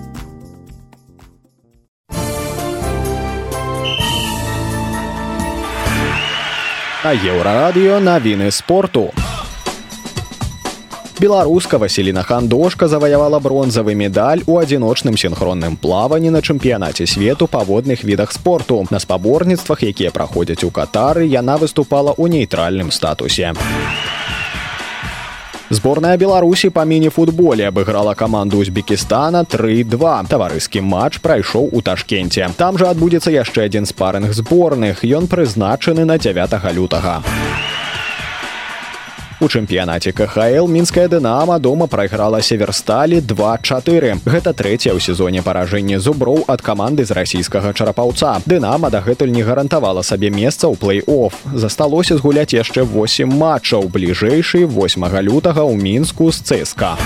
На 7.06 7.12
еўрарадыё 7.14 8.00
навіны 8.02 8.50
спорту. 8.50 9.12
Беларуска 11.20 11.78
Васіліна 11.78 12.22
Хандошка 12.26 12.88
заваявала 12.88 13.38
бронзавы 13.38 13.94
медаль 13.94 14.42
у 14.46 14.58
адзіночным 14.58 15.14
сінхронным 15.14 15.76
плаванні 15.78 16.34
на 16.34 16.42
чэмпіянаце 16.42 17.06
свету 17.06 17.46
па 17.46 17.62
водных 17.62 18.02
відах 18.02 18.32
спорту. 18.32 18.82
На 18.90 18.98
спаборніцтвах, 18.98 19.86
якія 19.86 20.10
праходзяць 20.10 20.66
у 20.66 20.74
катары, 20.74 21.30
яна 21.30 21.62
выступала 21.62 22.10
ў 22.10 22.26
нейтральным 22.26 22.90
статусе. 22.90 23.54
Зборная 25.70 26.16
Беларусі 26.16 26.70
па 26.70 26.84
міні-футболе 26.86 27.66
абыграла 27.66 28.14
каманду 28.14 28.62
Узбекістана 28.62 29.42
3-2. 29.42 30.28
Таварыскі 30.30 30.78
матч 30.78 31.18
прайшоў 31.18 31.74
у 31.74 31.82
ташкенце. 31.82 32.46
Там 32.54 32.78
жа 32.78 32.94
адбудзецца 32.94 33.34
яшчэ 33.34 33.66
адзін 33.66 33.90
спарынг 33.90 34.30
зборных. 34.30 35.02
Ён 35.02 35.26
прызначаны 35.26 36.06
на 36.06 36.22
9 36.22 36.70
лютага. 36.70 37.18
У 39.36 39.48
чэмпіянаце 39.52 40.16
КХл 40.16 40.64
мінская 40.64 41.08
дынама 41.12 41.58
дома 41.60 41.86
прайграла 41.92 42.40
северсталі 42.40 43.20
24. 43.20 44.24
Гэта 44.24 44.52
трэцяе 44.56 44.96
ў 44.96 45.00
сезоне 45.04 45.44
паражэнне 45.44 46.00
зуброў 46.00 46.48
ад 46.48 46.64
каманды 46.64 47.04
з 47.04 47.12
расійскага 47.12 47.76
чарапаўца. 47.76 48.40
Дынама 48.48 48.88
дагэтуль 48.88 49.28
не 49.36 49.44
гарантавала 49.44 50.00
сабе 50.00 50.32
месца 50.32 50.72
ў 50.72 50.80
плэй-офф. 50.80 51.52
Засталося 51.52 52.16
згуляць 52.16 52.56
яшчэ 52.56 52.88
8 52.88 53.28
матчаў 53.28 53.92
бліжэйшы 53.92 54.64
8 54.64 55.04
лютага 55.28 55.68
ў 55.68 55.76
мінску 55.76 56.32
з 56.32 56.40
цСК. 56.40 56.96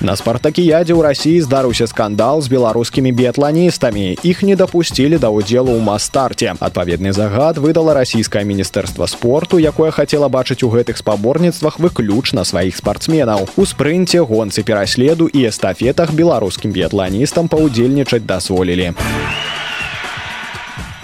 На 0.00 0.16
спартакіядзе 0.16 0.96
ў 0.96 1.04
рассіі 1.04 1.44
здарыўся 1.44 1.84
скандал 1.84 2.40
з 2.40 2.48
беларускімі 2.48 3.12
біятланістамі. 3.12 4.16
Іх 4.24 4.40
не 4.48 4.56
дапусцілі 4.56 5.20
да 5.20 5.28
ўдзелу 5.28 5.76
ў 5.76 5.80
мастарце. 5.84 6.56
Адпаведны 6.56 7.12
загад 7.12 7.60
выдала 7.60 7.92
расійскае 7.92 8.48
міністэрства 8.48 9.04
спорту, 9.04 9.60
якое 9.60 9.92
хацела 9.92 10.32
бачыць 10.32 10.64
у 10.64 10.72
гэтых 10.72 10.96
спаборніцтвах 10.96 11.76
выключна 11.76 12.48
сваіх 12.48 12.80
спартсменаў. 12.80 13.44
У 13.60 13.68
спрынце 13.68 14.24
гонцы 14.24 14.64
пераследу 14.64 15.28
і 15.28 15.44
эстафетах 15.52 16.16
беларускім 16.16 16.72
біятланістам 16.72 17.52
паўдзельнічаць 17.52 18.24
дазволілі. 18.24 18.96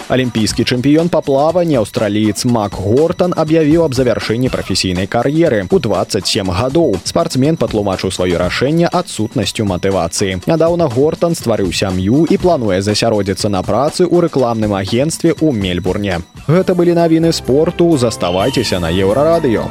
Алімпійскі 0.07 0.63
чэмпіён 0.63 1.11
па 1.11 1.19
плаванні 1.19 1.83
аўстраліец 1.83 2.47
Мак 2.47 2.79
Гортон 2.79 3.35
аб'явіў 3.35 3.83
аб 3.91 3.95
завяршэнні 3.99 4.47
прафесійнай 4.55 5.11
кар'еры 5.11 5.67
у 5.67 5.79
27 5.83 6.47
гадоў. 6.55 6.95
Спартсмен 7.03 7.59
патлумачыў 7.59 8.15
сваё 8.15 8.39
рашэнне 8.39 8.87
адсутнасцю 8.87 9.67
матывацыі. 9.67 10.47
Нядаўна 10.47 10.87
Гортон 10.87 11.35
стварыў 11.35 11.75
сям'ю 11.75 12.23
і 12.31 12.39
плануе 12.39 12.79
засяродзіцца 12.87 13.51
на 13.51 13.67
працы 13.67 14.07
ў 14.07 14.31
рэкламным 14.31 14.79
агенцтве 14.79 15.35
ў 15.35 15.51
Мельбурне. 15.51 16.23
Гэта 16.47 16.79
былі 16.79 16.95
навіны 16.95 17.35
спорту, 17.35 17.91
заставайцеся 17.99 18.79
на 18.79 18.95
еўрарадыё. 18.95 19.67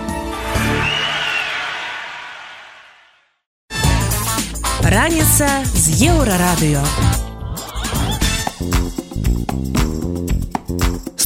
Раніца 4.83 5.47
з 5.71 6.11
еўрарадыё. 6.11 7.24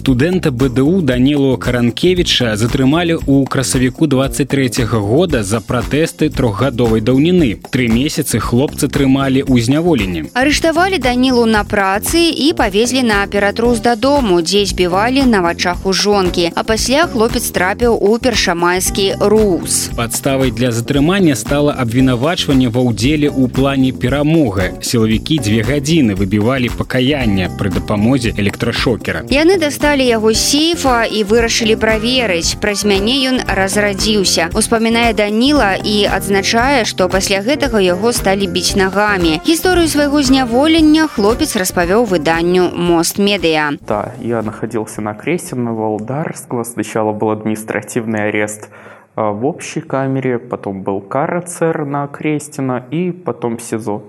Студэнта 0.10 0.50
бДУ 0.52 1.02
данілу 1.06 1.54
каранкевіча 1.62 2.56
затрымалі 2.58 3.22
ў 3.30 3.46
красавіку 3.46 4.08
23 4.10 4.82
-го 4.90 5.00
года 5.06 5.44
за 5.44 5.62
пратэсты 5.62 6.34
трохгадовай 6.34 7.02
даўніны. 7.02 7.62
Тры 7.70 7.86
месяцы 7.86 8.42
хлопцы 8.42 8.90
трымалі 8.90 9.46
ў 9.46 9.62
зняволенні. 9.62 10.24
Арыштавалі 10.34 10.98
данілу 10.98 11.46
на 11.46 11.62
працы 11.64 12.18
і 12.18 12.54
павезлі 12.58 13.04
на 13.04 13.22
аператрус 13.24 13.80
дадому 13.80 14.42
дзе 14.42 14.66
збівалі 14.66 15.30
на 15.30 15.42
вачах 15.42 15.86
у 15.86 15.94
жонкі. 15.94 16.52
А 16.56 16.64
пасля 16.64 17.06
хлопец 17.06 17.46
трапіў 17.50 17.94
у 18.02 18.18
першамайскі 18.18 19.14
рус. 19.20 19.90
Падставай 19.96 20.52
для 20.52 20.72
затрымання 20.72 21.36
стала 21.36 21.76
абвінавачванне 21.78 22.68
ва 22.74 22.82
ўдзеле 22.82 23.30
ў 23.30 23.46
плане 23.48 23.92
перамога 23.94 24.74
сілавікі 24.82 25.38
дзве 25.38 25.62
гадзіны 25.62 26.18
выбівалі 26.18 26.74
пакаяння 26.74 27.54
пры 27.62 27.70
дапамозе 27.70 28.34
электрашокера 28.42 29.22
яны 29.30 29.62
дасталі 29.62 29.99
дасталі 30.00 30.16
яго 30.16 30.32
сейфа 30.34 31.04
і 31.04 31.24
вырашылі 31.28 31.76
праверыць. 31.76 32.56
Праз 32.64 32.86
мяне 32.88 33.28
ён 33.28 33.44
разрадзіўся. 33.44 34.48
Успамінае 34.56 35.12
даніла 35.14 35.76
і 35.76 36.08
адзначае 36.08 36.88
што 36.88 37.10
пасля 37.10 37.44
гэтага 37.44 37.84
яго 37.84 38.14
сталі 38.16 38.48
біць 38.48 38.80
нагамі. 38.80 39.44
Гісторыю 39.44 39.92
свайго 39.92 40.24
зняволення 40.24 41.08
хлопец 41.08 41.56
распавёў 41.60 42.08
выданню 42.08 42.72
мост 42.72 43.20
медыа 43.20 43.76
да 43.88 44.16
я 44.22 44.42
находился 44.42 45.02
на 45.02 45.14
кресена 45.14 45.74
волдарского 45.74 46.64
сначала 46.64 47.12
был 47.12 47.32
административный 47.32 48.30
арест 48.30 48.70
в 49.16 49.46
общей 49.46 49.82
камере 49.82 50.40
потом 50.40 50.84
был 50.84 51.02
карацер 51.02 51.86
на 51.86 52.08
крестина 52.08 52.86
и 52.92 53.12
потом 53.12 53.60
сизо. 53.60 54.02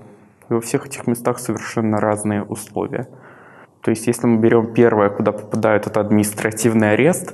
И 0.49 0.53
во 0.53 0.61
всех 0.61 0.85
этих 0.85 1.07
местах 1.07 1.39
совершенно 1.39 1.99
разные 1.99 2.43
условия 2.43 3.07
То 3.81 3.91
есть, 3.91 4.07
если 4.07 4.27
мы 4.27 4.37
берем 4.37 4.73
первое, 4.73 5.09
куда 5.09 5.31
попадают, 5.31 5.87
это 5.87 5.99
административный 5.99 6.93
арест, 6.93 7.33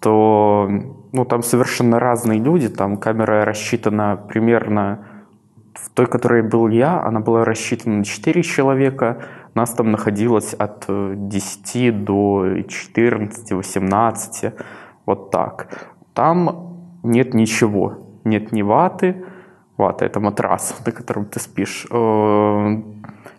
то 0.00 0.68
ну, 1.12 1.24
там 1.24 1.42
совершенно 1.42 1.98
разные 1.98 2.40
люди. 2.40 2.68
Там 2.68 2.96
камера 2.96 3.44
рассчитана 3.44 4.16
примерно... 4.16 4.98
В 5.74 5.90
той, 5.90 6.06
которой 6.06 6.42
был 6.42 6.68
я, 6.68 7.02
она 7.02 7.20
была 7.20 7.44
рассчитана 7.44 7.98
на 7.98 8.04
4 8.04 8.42
человека. 8.42 9.18
Нас 9.54 9.74
там 9.74 9.90
находилось 9.90 10.54
от 10.54 10.86
10 10.88 11.76
э, 11.76 11.92
до 11.92 12.62
14, 12.66 13.52
18. 13.52 14.54
Вот 15.04 15.30
так. 15.30 15.68
Там 16.14 16.78
нет 17.02 17.34
ничего. 17.34 17.98
Нет 18.24 18.52
ни 18.52 18.62
ваты. 18.62 19.24
Вата– 19.76 20.04
это 20.06 20.20
матрас, 20.20 20.74
на 20.86 20.92
котором 20.92 21.26
ты 21.26 21.40
спишь 21.40 21.86
э, 21.90 22.82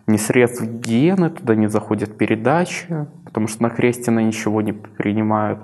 ни 0.08 0.16
средств 0.16 0.62
гигиены, 0.62 1.30
туда 1.30 1.54
не 1.54 1.68
заходят 1.68 2.16
передачи, 2.16 3.06
потому 3.24 3.46
что 3.46 3.62
на 3.62 3.70
Крестина 3.70 4.20
ничего 4.20 4.62
не 4.62 4.72
принимают. 4.72 5.60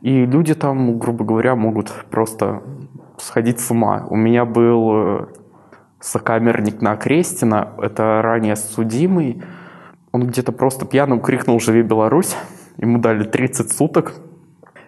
И 0.00 0.26
люди 0.26 0.54
там, 0.54 0.98
грубо 0.98 1.24
говоря, 1.24 1.56
могут 1.56 1.92
просто 2.10 2.62
сходить 3.18 3.60
с 3.60 3.70
ума. 3.70 4.06
У 4.10 4.16
меня 4.16 4.44
был 4.44 4.90
э, 4.92 5.26
сокамерник 6.00 6.82
на 6.82 6.96
Крестина, 6.96 7.70
это 7.78 8.20
ранее 8.22 8.56
судимый. 8.56 9.42
Он 10.12 10.26
где-то 10.26 10.52
просто 10.52 10.86
пьяным 10.86 11.20
крикнул 11.20 11.58
«Живи 11.58 11.82
Беларусь!». 11.82 12.36
Ему 12.76 12.98
дали 12.98 13.24
30 13.24 13.72
суток. 13.72 14.14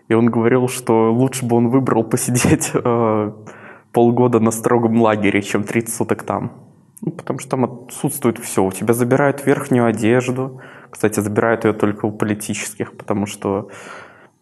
И 0.08 0.14
он 0.14 0.26
говорил, 0.26 0.68
что 0.68 1.12
лучше 1.12 1.46
бы 1.46 1.56
он 1.56 1.68
выбрал 1.68 2.04
посидеть 2.04 2.70
э, 2.74 3.32
полгода 3.92 4.40
на 4.40 4.50
строгом 4.50 5.00
лагере, 5.00 5.42
чем 5.42 5.64
30 5.64 5.94
суток 5.94 6.22
там. 6.22 6.65
Ну, 7.02 7.12
потому 7.12 7.38
что 7.38 7.50
там 7.50 7.64
отсутствует 7.64 8.38
все. 8.38 8.64
У 8.64 8.72
тебя 8.72 8.94
забирают 8.94 9.44
верхнюю 9.46 9.86
одежду. 9.86 10.60
Кстати, 10.90 11.20
забирают 11.20 11.64
ее 11.64 11.72
только 11.72 12.06
у 12.06 12.12
политических, 12.12 12.96
потому 12.96 13.26
что 13.26 13.68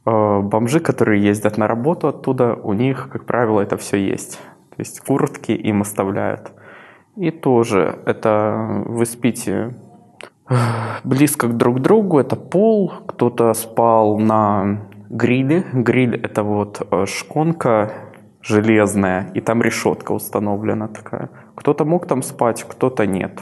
э, 0.06 0.40
бомжи, 0.40 0.80
которые 0.80 1.22
ездят 1.22 1.58
на 1.58 1.66
работу 1.66 2.08
оттуда, 2.08 2.54
у 2.54 2.72
них, 2.72 3.08
как 3.10 3.24
правило, 3.24 3.60
это 3.60 3.76
все 3.76 3.96
есть. 3.96 4.38
То 4.70 4.76
есть 4.78 5.00
куртки 5.00 5.52
им 5.52 5.82
оставляют. 5.82 6.52
И 7.16 7.30
тоже 7.30 7.98
это 8.06 8.82
вы 8.86 9.06
спите 9.06 9.74
э, 10.48 10.54
близко 11.02 11.48
друг 11.48 11.78
к 11.78 11.80
другу, 11.80 12.18
это 12.18 12.36
пол, 12.36 12.92
кто-то 13.06 13.52
спал 13.54 14.18
на 14.18 14.80
гриле. 15.10 15.64
Гриль— 15.72 16.16
это 16.22 16.42
вот 16.42 16.86
э, 16.90 17.06
шконка 17.06 17.92
железная, 18.42 19.30
и 19.34 19.40
там 19.40 19.62
решетка 19.62 20.12
установлена 20.12 20.88
такая. 20.88 21.30
Кто-то 21.54 21.84
мог 21.84 22.06
там 22.06 22.22
спать, 22.22 22.64
кто-то 22.68 23.06
нет. 23.06 23.40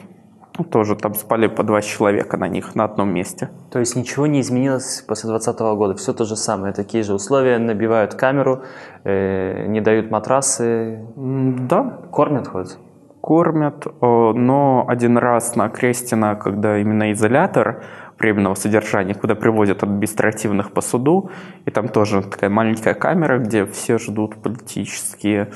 Ну, 0.59 0.65
тоже 0.65 0.97
там 0.97 1.15
спали 1.15 1.47
по 1.47 1.63
два 1.63 1.81
человека 1.81 2.37
на 2.37 2.47
них 2.47 2.75
на 2.75 2.85
одном 2.85 3.13
месте. 3.13 3.49
То 3.71 3.79
есть 3.79 3.97
ничего 3.97 4.27
не 4.27 4.41
изменилось 4.41 5.03
после 5.09 5.31
2020 5.31 5.61
года? 5.77 5.95
Все 5.95 6.13
то 6.13 6.25
же 6.25 6.37
самое, 6.37 6.75
такие 6.75 7.03
же 7.05 7.15
условия, 7.15 7.59
набивают 7.59 8.15
камеру, 8.15 8.63
э, 9.05 9.67
не 9.67 9.81
дают 9.81 10.11
матрасы? 10.11 11.07
Да. 11.17 12.01
Кормят 12.11 12.49
хоть? 12.49 12.77
Кормят, 13.23 13.87
э, 13.87 13.91
но 14.01 14.85
один 14.87 15.17
раз 15.17 15.57
на 15.57 15.71
Крестина, 15.71 16.35
когда 16.35 16.79
именно 16.79 17.13
изолятор 17.13 17.83
временного 18.19 18.55
содержания, 18.55 19.15
куда 19.15 19.35
привозят 19.35 19.83
административных 19.83 20.73
по 20.73 20.83
суду, 20.83 21.31
и 21.65 21.71
там 21.71 21.89
тоже 21.89 22.23
такая 22.23 22.51
маленькая 22.51 22.95
камера, 22.95 23.39
где 23.39 23.65
все 23.65 23.99
ждут 23.99 24.37
политические 24.43 25.49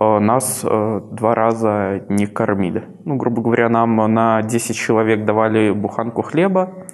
нас 0.00 0.64
э, 0.64 1.00
два 1.12 1.34
раза 1.34 2.04
не 2.08 2.26
кормили. 2.26 2.84
Ну, 3.04 3.16
грубо 3.16 3.42
говоря, 3.42 3.68
нам 3.68 3.96
на 3.96 4.42
10 4.42 4.76
человек 4.76 5.24
давали 5.24 5.72
буханку 5.72 6.22
хлеба, 6.22 6.86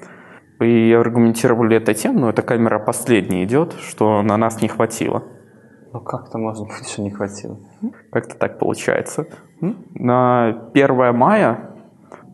и 0.61 0.93
аргументировали 0.93 1.77
это 1.77 1.95
тем, 1.95 2.17
ну, 2.17 2.29
эта 2.29 2.43
камера 2.43 2.79
последняя 2.79 3.45
идет, 3.45 3.75
что 3.75 4.23
на 4.23 4.37
нас 4.37 4.63
не 4.63 4.69
хватило. 4.69 5.25
Ну, 5.93 6.01
как-то 6.01 6.39
можно 6.39 6.67
быть, 6.67 6.89
что 6.89 7.03
не 7.03 7.11
хватило. 7.11 7.59
Как-то 8.11 8.37
так 8.37 8.59
получается. 8.59 9.27
На 9.61 10.69
1 10.75 11.17
мая, 11.17 11.71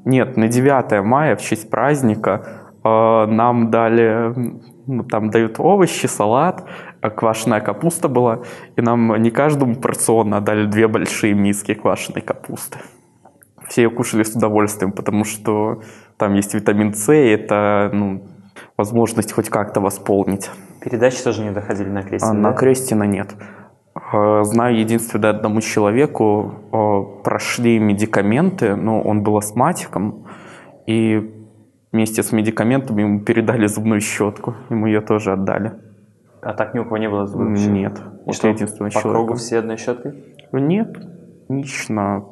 нет, 0.05 0.37
на 0.37 0.49
9 0.49 1.05
мая, 1.05 1.37
в 1.37 1.41
честь 1.43 1.71
праздника, 1.71 2.47
э, 2.85 3.27
нам 3.27 3.71
дали, 3.71 4.33
ну, 4.87 5.05
там 5.05 5.31
дают 5.31 5.57
овощи, 5.59 6.07
салат, 6.07 6.65
квашеная 7.01 7.61
капуста 7.61 8.09
была, 8.09 8.41
и 8.77 8.83
нам 8.83 9.17
не 9.23 9.31
каждому 9.31 9.75
порционно 9.77 10.41
дали 10.41 10.67
две 10.67 10.89
большие 10.89 11.35
миски 11.35 11.75
квашеной 11.75 12.21
капусты. 12.21 12.79
Все 13.69 13.83
ее 13.83 13.91
кушали 13.91 14.25
с 14.25 14.35
удовольствием, 14.35 14.93
потому 14.93 15.25
что 15.25 15.81
там 16.17 16.35
есть 16.35 16.55
витамин 16.55 16.93
С, 16.93 17.13
и 17.13 17.29
это 17.29 17.91
ну, 17.93 18.23
возможность 18.77 19.33
хоть 19.33 19.49
как-то 19.49 19.81
восполнить. 19.81 20.51
Передачи 20.83 21.23
тоже 21.23 21.43
не 21.43 21.53
доходили 21.53 21.89
на 21.89 22.03
Крестина? 22.03 22.33
А, 22.33 22.35
на 22.35 22.51
да? 22.51 22.57
Крестина 22.57 23.05
нет. 23.05 23.35
А, 23.95 24.43
знаю 24.45 24.79
единственное 24.79 25.31
одному 25.31 25.61
человеку, 25.61 26.55
а, 26.73 27.03
прошли 27.23 27.79
медикаменты, 27.79 28.77
но 28.77 29.01
он 29.01 29.23
был 29.23 29.37
астматиком, 29.37 30.27
и 30.87 31.31
вместе 31.93 32.23
с 32.23 32.33
медикаментами 32.33 33.03
ему 33.03 33.21
передали 33.21 33.67
зубную 33.67 34.01
щетку, 34.01 34.55
ему 34.69 34.87
ее 34.87 35.01
тоже 35.01 35.33
отдали. 35.33 35.73
А 36.43 36.55
так 36.55 36.75
ни 36.75 36.79
у 36.79 36.85
кого 36.85 36.99
не 36.99 37.09
было 37.09 37.27
зубов? 37.27 37.49
Нет. 37.49 38.01
И 38.27 38.33
что, 38.33 38.49
единственный 38.49 38.91
по 38.91 39.01
человек. 39.01 39.13
кругу 39.13 39.35
все 39.35 39.59
одной 39.59 39.77
щеткой? 39.77 40.15
Нет, 40.53 40.97
лично 41.49 42.25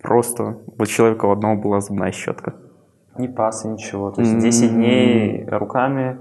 просто 0.00 0.58
у 0.78 0.86
человека 0.86 1.26
у 1.26 1.30
одного 1.30 1.60
была 1.60 1.80
зубная 1.80 2.12
щетка. 2.12 2.54
Ни 3.18 3.26
пасы, 3.26 3.68
ничего. 3.68 4.10
То 4.10 4.20
есть 4.20 4.38
10 4.38 4.74
дней 4.74 5.44
руками. 5.48 6.18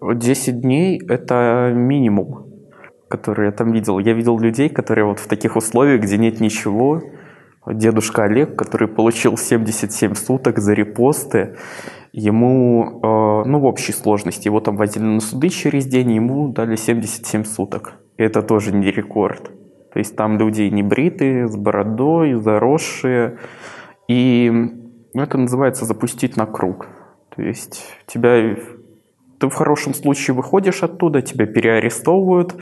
10 0.00 0.60
дней– 0.60 1.00
это 1.08 1.72
минимум, 1.74 2.46
который 3.08 3.46
я 3.46 3.52
там 3.52 3.72
видел. 3.72 3.98
Я 3.98 4.12
видел 4.12 4.38
людей, 4.38 4.68
которые 4.68 5.06
вот 5.06 5.18
в 5.18 5.26
таких 5.26 5.56
условиях, 5.56 6.02
где 6.02 6.18
нет 6.18 6.40
ничего. 6.40 7.02
Дедушка 7.66 8.24
Олег, 8.24 8.56
который 8.56 8.88
получил 8.88 9.36
77 9.36 10.14
суток 10.14 10.58
за 10.58 10.72
репосты, 10.72 11.56
ему, 12.12 13.00
э, 13.02 13.48
ну, 13.48 13.58
в 13.58 13.64
общей 13.64 13.92
сложности, 13.92 14.48
его 14.48 14.60
там 14.60 14.76
возили 14.76 15.04
на 15.04 15.20
суды 15.20 15.48
через 15.48 15.86
день, 15.86 16.12
ему 16.12 16.48
дали 16.48 16.76
77 16.76 17.44
суток. 17.44 17.94
Это 18.16 18.42
тоже 18.42 18.72
не 18.72 18.90
рекорд. 18.90 19.50
То 19.92 19.98
есть 19.98 20.14
там 20.14 20.38
люди 20.38 20.62
не 20.62 20.82
бритые, 20.82 21.48
с 21.48 21.56
бородой, 21.56 22.34
заросшие. 22.34 23.38
И 24.08 24.50
ну, 25.14 25.22
это 25.22 25.38
называется 25.38 25.84
запустить 25.84 26.36
на 26.36 26.46
круг. 26.46 26.86
То 27.34 27.42
есть 27.42 27.82
тебя, 28.06 28.56
ты 29.38 29.48
в 29.48 29.54
хорошем 29.54 29.94
случае 29.94 30.34
выходишь 30.34 30.82
оттуда, 30.82 31.22
тебя 31.22 31.46
переарестовывают 31.46 32.54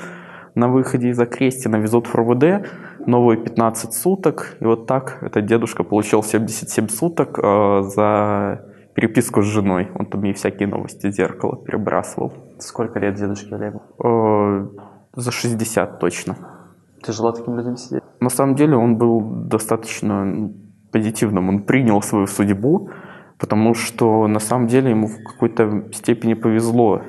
на 0.54 0.68
выходе 0.68 1.08
из 1.08 1.18
Окрестина, 1.18 1.76
везут 1.76 2.06
в 2.06 2.14
РУВД, 2.14 2.68
новые 3.06 3.38
15 3.38 3.92
суток. 3.92 4.56
И 4.60 4.64
вот 4.64 4.86
так 4.86 5.18
этот 5.22 5.46
дедушка 5.46 5.84
получил 5.84 6.22
77 6.22 6.88
суток 6.88 7.38
э, 7.38 7.82
за 7.82 8.64
переписку 8.94 9.42
с 9.42 9.46
женой. 9.46 9.90
Он 9.98 10.06
там 10.06 10.22
ей 10.24 10.32
всякие 10.32 10.68
новости 10.68 11.10
зеркала 11.10 11.56
перебрасывал. 11.56 12.32
Сколько 12.58 13.00
лет 13.00 13.14
дедушке 13.14 13.54
Олегу? 13.54 13.82
Э, 14.02 14.66
за 15.16 15.30
60 15.30 15.98
точно. 15.98 16.36
Тяжело 17.02 17.32
таким 17.32 17.56
людям 17.56 17.76
сидеть? 17.76 18.02
На 18.20 18.30
самом 18.30 18.54
деле 18.54 18.76
он 18.76 18.96
был 18.96 19.20
достаточно 19.20 20.50
позитивным. 20.92 21.48
Он 21.48 21.62
принял 21.62 22.00
свою 22.02 22.26
судьбу, 22.26 22.88
потому 23.38 23.74
что 23.74 24.26
на 24.28 24.40
самом 24.40 24.68
деле 24.68 24.90
ему 24.90 25.08
в 25.08 25.16
какой-то 25.24 25.92
степени 25.92 26.34
повезло. 26.34 27.02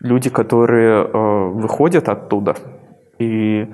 Люди, 0.00 0.30
которые 0.30 1.04
э, 1.04 1.48
выходят 1.52 2.08
оттуда 2.08 2.54
и 3.18 3.68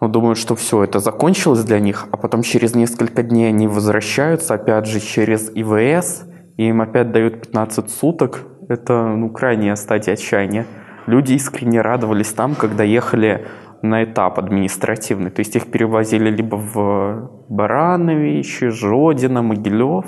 ну, 0.00 0.08
думают, 0.08 0.38
что 0.38 0.54
все 0.54 0.82
это 0.82 0.98
закончилось 0.98 1.62
для 1.62 1.78
них, 1.78 2.06
а 2.10 2.16
потом 2.16 2.42
через 2.42 2.74
несколько 2.74 3.22
дней 3.22 3.48
они 3.48 3.68
возвращаются, 3.68 4.54
опять 4.54 4.86
же, 4.86 4.98
через 4.98 5.50
ИВС, 5.54 6.24
и 6.56 6.68
им 6.68 6.80
опять 6.80 7.12
дают 7.12 7.42
15 7.42 7.90
суток. 7.90 8.46
Это 8.68 9.06
ну, 9.06 9.30
крайняя 9.30 9.74
стадия 9.76 10.14
отчаяния. 10.14 10.66
Люди 11.06 11.34
искренне 11.34 11.80
радовались 11.80 12.32
там, 12.32 12.54
когда 12.54 12.84
ехали 12.84 13.46
на 13.82 14.04
этап 14.04 14.38
административный. 14.38 15.30
То 15.30 15.40
есть 15.40 15.56
их 15.56 15.70
перевозили 15.70 16.30
либо 16.30 16.56
в 16.56 17.30
Барановичи, 17.48 18.68
Жодино, 18.68 19.42
Могилев, 19.42 20.04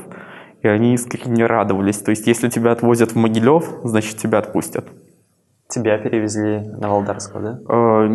и 0.63 0.69
они 0.69 0.95
искренне 0.95 1.47
радовались. 1.47 1.99
То 1.99 2.11
есть 2.11 2.27
если 2.27 2.49
тебя 2.49 2.73
отвозят 2.73 3.13
в 3.13 3.17
Могилев, 3.17 3.65
значит 3.85 4.17
тебя 4.17 4.39
отпустят. 4.39 4.87
Тебя 5.73 5.97
перевезли 5.97 6.61
на 6.81 6.91
Волдарского, 6.91 7.41
да? 7.41 7.59
Э, 7.67 8.07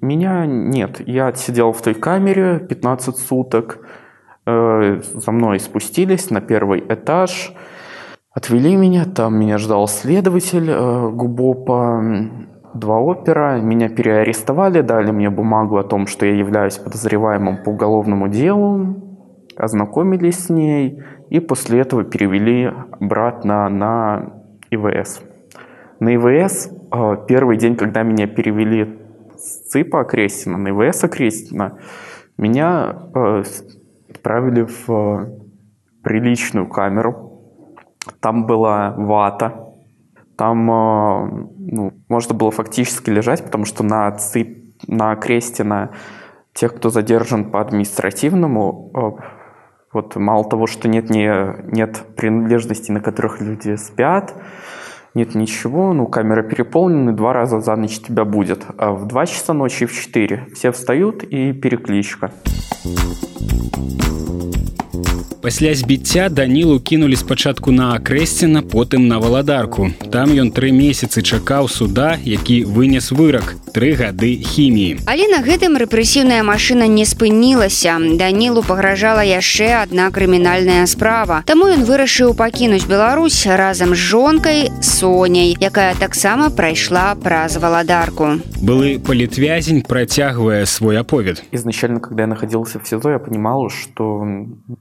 Меня 0.00 0.46
нет. 0.46 1.00
Я 1.06 1.28
отсидел 1.28 1.72
в 1.72 1.80
той 1.80 1.94
камере 1.94 2.58
15 2.58 3.16
суток. 3.16 3.86
Э, 4.46 5.00
За 5.00 5.30
мной 5.30 5.60
спустились 5.60 6.30
на 6.30 6.40
первый 6.40 6.80
этаж. 6.80 7.54
Отвели 8.32 8.74
меня, 8.74 9.04
там 9.04 9.38
меня 9.38 9.58
ждал 9.58 9.86
следователь 9.86 10.68
э, 10.68 11.10
ГУБОПа, 11.10 12.02
два 12.74 12.98
опера. 12.98 13.60
Меня 13.60 13.88
переарестовали, 13.88 14.80
дали 14.80 15.12
мне 15.12 15.30
бумагу 15.30 15.78
о 15.78 15.84
том, 15.84 16.08
что 16.08 16.26
я 16.26 16.34
являюсь 16.34 16.78
подозреваемым 16.78 17.62
по 17.62 17.68
уголовному 17.68 18.26
делу. 18.26 18.96
Ознакомились 19.56 20.46
с 20.46 20.50
ней 20.50 21.00
и 21.30 21.38
после 21.38 21.78
этого 21.78 22.02
перевели 22.02 22.72
обратно 22.98 23.68
на 23.68 24.32
ИВС. 24.72 25.22
На 26.00 26.16
ИВС 26.16 26.73
первый 27.28 27.56
день, 27.56 27.76
когда 27.76 28.02
меня 28.02 28.26
перевели 28.26 28.98
с 29.36 29.68
ЦИПа 29.70 30.00
Окрестина 30.00 30.58
на 30.58 30.68
ИВС 30.68 31.04
Окрестина, 31.04 31.78
меня 32.36 33.08
с- 33.14 33.64
отправили 34.10 34.62
в 34.62 34.90
э, 34.90 35.26
приличную 36.02 36.68
камеру. 36.68 37.42
Там 38.20 38.46
была 38.46 38.94
вата. 38.96 39.72
Там 40.36 40.66
ну, 40.66 41.92
можно 42.08 42.34
было 42.34 42.50
фактически 42.50 43.08
лежать, 43.08 43.44
потому 43.44 43.64
что 43.64 43.84
на 43.84 44.10
ЦИП, 44.10 44.82
на 44.88 45.14
Крестина 45.16 45.90
тех, 46.52 46.74
кто 46.74 46.90
задержан 46.90 47.50
по 47.50 47.60
административному, 47.60 49.20
вот 49.92 50.16
мало 50.16 50.44
того, 50.44 50.66
что 50.66 50.88
нет, 50.88 51.08
не, 51.08 51.30
нет 51.72 52.02
принадлежностей, 52.16 52.92
на 52.92 53.00
которых 53.00 53.40
люди 53.40 53.76
спят, 53.76 54.34
нет 55.14 55.34
ничего, 55.34 55.92
ну, 55.92 56.06
камера 56.06 56.42
переполнена, 56.42 57.14
два 57.14 57.32
раза 57.32 57.60
за 57.60 57.76
ночь 57.76 58.00
тебя 58.00 58.24
будет. 58.24 58.66
А 58.78 58.92
в 58.92 59.06
2 59.06 59.26
часа 59.26 59.52
ночи 59.52 59.84
и 59.84 59.86
в 59.86 59.92
4 59.92 60.48
все 60.54 60.72
встают 60.72 61.22
и 61.22 61.52
перекличка. 61.52 62.32
Пасля 65.44 65.74
збіцця 65.74 66.28
Данілу 66.28 66.80
кінулі 66.80 67.16
спачатку 67.16 67.72
на 67.72 67.94
Акрэсціна, 67.94 68.62
потым 68.62 69.08
на 69.08 69.18
валадарку. 69.18 69.90
Там 70.10 70.32
ён 70.32 70.48
тры 70.48 70.72
месяцы 70.72 71.20
чакаў 71.20 71.68
суда, 71.68 72.16
які 72.24 72.64
вынес 72.64 73.12
вырак 73.12 73.56
тры 73.74 73.92
гады 73.92 74.40
хіміі. 74.40 75.04
Але 75.04 75.28
на 75.28 75.44
гэтым 75.44 75.76
рэпрэсіўная 75.76 76.40
машына 76.40 76.88
не 76.88 77.04
спынілася. 77.04 77.98
Данілу 78.16 78.62
пагражала 78.64 79.20
яшчэ 79.20 79.84
адна 79.84 80.08
крымінальная 80.08 80.86
справа. 80.88 81.42
Таму 81.44 81.68
ён 81.68 81.84
вырашыў 81.84 82.32
пакінуць 82.32 82.88
Беларусь 82.88 83.44
разам 83.44 83.92
з 83.92 84.00
жонкай 84.00 84.72
Соняй, 84.80 85.56
якая 85.60 85.92
таксама 85.98 86.48
прайшла 86.48 87.14
праз 87.20 87.58
валадарку. 87.60 88.40
Былы 88.64 88.96
палітвязень 88.96 89.82
працягвае 89.82 90.64
свой 90.64 90.96
аповед. 90.96 91.44
Изначально, 91.52 92.00
когда 92.00 92.22
я 92.22 92.28
находился 92.28 92.80
в 92.80 92.88
СИЗО, 92.88 93.10
я 93.10 93.18
понимал, 93.18 93.68
что 93.68 94.24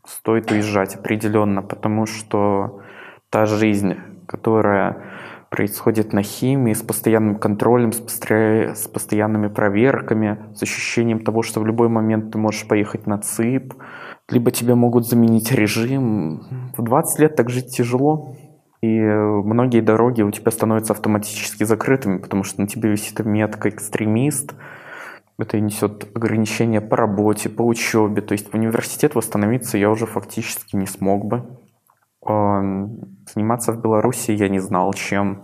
стоит 0.05 0.51
уезжать 0.51 0.95
определенно, 0.95 1.61
потому 1.61 2.05
что 2.05 2.81
та 3.29 3.45
жизнь, 3.45 3.95
которая 4.27 5.03
происходит 5.49 6.13
на 6.13 6.23
химии, 6.23 6.73
с 6.73 6.81
постоянным 6.81 7.35
контролем, 7.35 7.91
с, 7.91 8.01
постро- 8.01 8.73
с 8.73 8.87
постоянными 8.87 9.47
проверками, 9.49 10.39
с 10.55 10.63
ощущением 10.63 11.23
того, 11.23 11.43
что 11.43 11.59
в 11.59 11.65
любой 11.65 11.89
момент 11.89 12.31
ты 12.31 12.39
можешь 12.39 12.67
поехать 12.67 13.05
на 13.05 13.19
ЦИП, 13.19 13.75
либо 14.29 14.49
тебе 14.49 14.73
могут 14.73 15.07
заменить 15.07 15.51
режим. 15.51 16.71
В 16.75 16.81
20 16.81 17.19
лет 17.19 17.35
так 17.35 17.51
жить 17.51 17.75
тяжело. 17.75 18.35
И 18.81 18.99
многие 18.99 19.81
дороги 19.81 20.23
у 20.23 20.31
тебя 20.31 20.51
становятся 20.51 20.93
автоматически 20.93 21.63
закрытыми, 21.63 22.17
потому 22.17 22.43
что 22.43 22.61
на 22.61 22.67
тебе 22.67 22.89
висит 22.89 23.19
метка 23.23 23.69
экстремист, 23.69 24.55
это 25.43 25.59
несет 25.59 26.07
ограничения 26.15 26.81
по 26.81 26.97
работе, 26.97 27.49
по 27.49 27.61
учебе. 27.61 28.21
То 28.21 28.33
есть 28.33 28.51
в 28.51 28.55
университет 28.55 29.15
восстановиться 29.15 29.77
я 29.77 29.89
уже 29.89 30.05
фактически 30.05 30.75
не 30.75 30.87
смог 30.87 31.25
бы. 31.25 31.43
Заниматься 32.25 33.73
в 33.73 33.81
Беларуси 33.81 34.31
я 34.31 34.49
не 34.49 34.59
знал, 34.59 34.93
чем. 34.93 35.43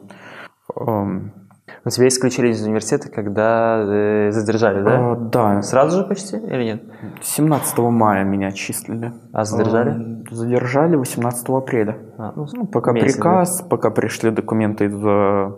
Но 1.85 1.91
тебя 1.91 2.07
исключили 2.07 2.49
из 2.49 2.61
университета, 2.63 3.09
когда 3.09 3.83
э, 3.85 4.31
задержали, 4.31 4.83
да? 4.83 5.13
э, 5.13 5.15
Да. 5.31 5.61
Сразу 5.61 5.99
же 5.99 6.07
почти 6.07 6.37
или 6.37 6.63
нет? 6.63 6.83
17 7.21 7.77
мая 7.77 8.23
меня 8.25 8.47
отчислили. 8.47 9.13
А 9.31 9.45
задержали? 9.45 10.23
Задержали 10.29 10.95
18 10.95 11.49
апреля. 11.49 11.97
А, 12.17 12.33
ну, 12.35 12.47
Ну, 12.53 12.65
пока 12.67 12.91
месяц, 12.91 13.15
приказ, 13.15 13.61
пока 13.69 13.91
пришли 13.91 14.31
документы 14.31 14.85
из 14.85 15.03
э, 15.03 15.51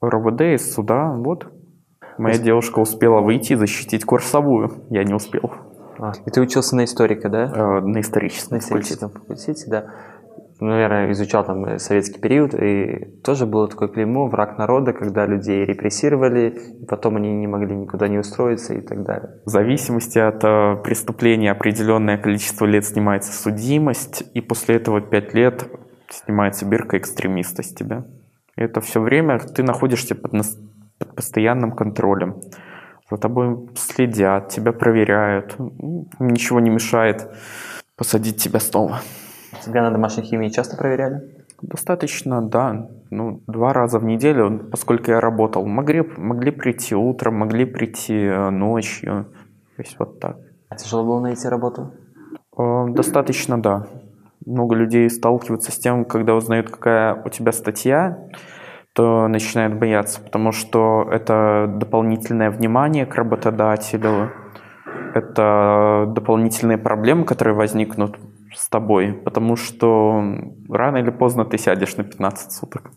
РОВД, 0.00 0.40
из 0.40 0.74
суда, 0.74 1.12
вот. 1.12 1.46
Моя 2.18 2.34
есть- 2.34 2.44
девушка 2.44 2.78
успела 2.80 3.20
выйти 3.20 3.52
и 3.52 3.56
защитить 3.56 4.04
курсовую. 4.04 4.84
Я 4.90 5.04
не 5.04 5.14
успел. 5.14 5.52
А, 5.98 6.12
и 6.26 6.30
ты 6.30 6.40
учился 6.40 6.76
на 6.76 6.84
историка, 6.84 7.28
да? 7.28 7.52
Э, 7.54 7.80
на 7.80 8.00
историческом 8.00 8.56
На 8.56 8.60
историческом 8.60 9.10
факультете, 9.10 9.64
да. 9.68 9.86
Наверное, 10.60 11.12
изучал 11.12 11.44
там 11.44 11.64
э, 11.66 11.78
советский 11.78 12.20
период, 12.20 12.52
и 12.54 13.04
тоже 13.22 13.46
было 13.46 13.68
такое 13.68 13.88
клеймо 13.88 14.26
«враг 14.26 14.58
народа», 14.58 14.92
когда 14.92 15.24
людей 15.24 15.64
репрессировали, 15.64 16.58
и 16.80 16.84
потом 16.84 17.16
они 17.16 17.32
не 17.32 17.46
могли 17.46 17.76
никуда 17.76 18.08
не 18.08 18.18
устроиться 18.18 18.74
и 18.74 18.80
так 18.80 19.04
далее. 19.04 19.30
В 19.44 19.50
зависимости 19.50 20.18
от 20.18 20.42
э, 20.44 20.76
преступления 20.82 21.52
определенное 21.52 22.18
количество 22.18 22.64
лет 22.64 22.84
снимается 22.84 23.32
судимость, 23.32 24.24
и 24.34 24.40
после 24.40 24.76
этого 24.76 25.00
5 25.00 25.34
лет 25.34 25.68
снимается 26.10 26.64
бирка 26.64 26.98
экстремиста 26.98 27.62
с 27.62 27.72
тебя. 27.72 28.04
Это 28.56 28.80
все 28.80 29.00
время 29.00 29.38
ты 29.38 29.62
находишься 29.62 30.16
под, 30.16 30.32
под 30.98 31.14
постоянным 31.14 31.72
контролем. 31.72 32.40
За 33.10 33.16
тобой 33.16 33.68
следят, 33.74 34.48
тебя 34.48 34.72
проверяют. 34.72 35.56
Ничего 36.18 36.60
не 36.60 36.70
мешает 36.70 37.30
посадить 37.96 38.36
тебя 38.36 38.60
снова. 38.60 39.00
Тебя 39.64 39.82
на 39.82 39.90
домашней 39.90 40.24
химии 40.24 40.50
часто 40.50 40.76
проверяли? 40.76 41.22
Достаточно, 41.60 42.40
да. 42.40 42.88
ну, 43.10 43.42
два 43.48 43.72
раза 43.72 43.98
в 43.98 44.04
неделю, 44.04 44.68
поскольку 44.70 45.10
я 45.10 45.20
работал. 45.20 45.66
Могли, 45.66 46.02
могли 46.16 46.52
прийти 46.52 46.94
утром, 46.94 47.34
могли 47.34 47.64
прийти 47.64 48.14
э, 48.14 48.50
ночью. 48.50 49.26
То 49.76 49.82
есть 49.82 49.96
вот 49.98 50.20
так. 50.20 50.36
А 50.68 50.76
тяжело 50.76 51.04
было 51.04 51.20
найти 51.20 51.48
работу? 51.48 51.92
Э, 52.56 52.86
достаточно, 52.90 53.60
да. 53.60 53.86
Много 54.46 54.76
людей 54.76 55.10
сталкиваются 55.10 55.72
с 55.72 55.78
тем, 55.78 56.04
когда 56.04 56.36
узнают, 56.36 56.70
какая 56.70 57.20
у 57.24 57.28
тебя 57.28 57.50
статья, 57.50 58.18
то 58.98 59.28
начинают 59.28 59.74
бояться, 59.74 60.20
потому 60.20 60.50
что 60.50 61.08
это 61.08 61.72
дополнительное 61.72 62.50
внимание 62.50 63.06
к 63.06 63.14
работодателю, 63.14 64.32
это 65.14 66.06
дополнительные 66.08 66.78
проблемы, 66.78 67.24
которые 67.24 67.54
возникнут 67.54 68.18
с 68.52 68.68
тобой, 68.68 69.12
потому 69.12 69.54
что 69.54 70.20
рано 70.68 70.96
или 70.96 71.10
поздно 71.10 71.44
ты 71.44 71.58
сядешь 71.58 71.96
на 71.96 72.02
15 72.02 72.50
суток. 72.50 72.90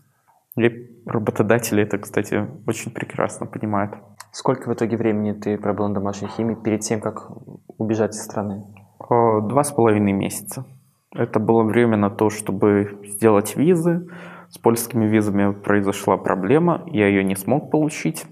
И 0.58 0.90
работодатели 1.06 1.84
это, 1.84 2.00
кстати, 2.00 2.48
очень 2.66 2.92
прекрасно 2.92 3.46
понимают. 3.46 3.94
Сколько 4.32 4.72
в 4.72 4.74
итоге 4.74 4.98
времени 4.98 5.34
ты 5.34 5.56
пробыл 5.56 5.88
на 5.88 5.94
домашней 5.94 6.30
химии 6.30 6.56
перед 6.56 6.80
тем, 6.80 7.00
как 7.00 7.30
убежать 7.78 8.16
из 8.16 8.24
страны? 8.24 8.64
Два 9.08 9.64
с 9.64 9.72
половиной 9.72 10.14
месяца. 10.14 10.66
Это 11.14 11.40
было 11.40 11.62
время 11.62 11.96
на 11.96 12.10
то, 12.10 12.32
чтобы 12.32 13.02
сделать 13.04 13.56
визы. 13.56 14.08
С 14.52 14.58
польскими 14.58 15.06
визами 15.06 15.54
произошла 15.54 16.18
проблема, 16.18 16.84
я 16.88 17.08
ее 17.08 17.24
не 17.24 17.36
смог 17.38 17.72
получить. 17.72 18.26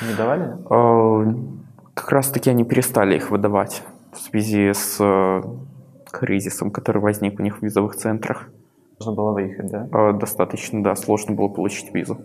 Не 0.00 0.14
давали? 0.16 0.56
Как 1.94 2.12
раз-таки 2.12 2.48
они 2.48 2.64
перестали 2.64 3.16
их 3.16 3.32
выдавать 3.32 3.82
в 4.12 4.18
связи 4.18 4.72
с 4.72 5.42
кризисом, 6.12 6.70
который 6.70 7.02
возник 7.02 7.40
у 7.40 7.42
них 7.42 7.58
в 7.58 7.62
визовых 7.62 7.96
центрах. 7.96 8.48
Можно 9.00 9.14
было 9.14 9.32
выехать, 9.32 9.70
да? 9.70 10.12
Достаточно, 10.12 10.82
да, 10.82 10.94
сложно 10.94 11.34
было 11.34 11.48
получить 11.48 11.92
визу. 11.92 12.18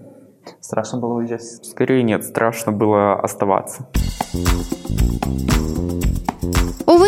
Страшно 0.59 0.99
было 0.99 1.15
уезжать? 1.15 1.41
Скорее 1.41 2.03
нет, 2.03 2.23
страшно 2.23 2.71
было 2.71 3.19
оставаться. 3.19 3.87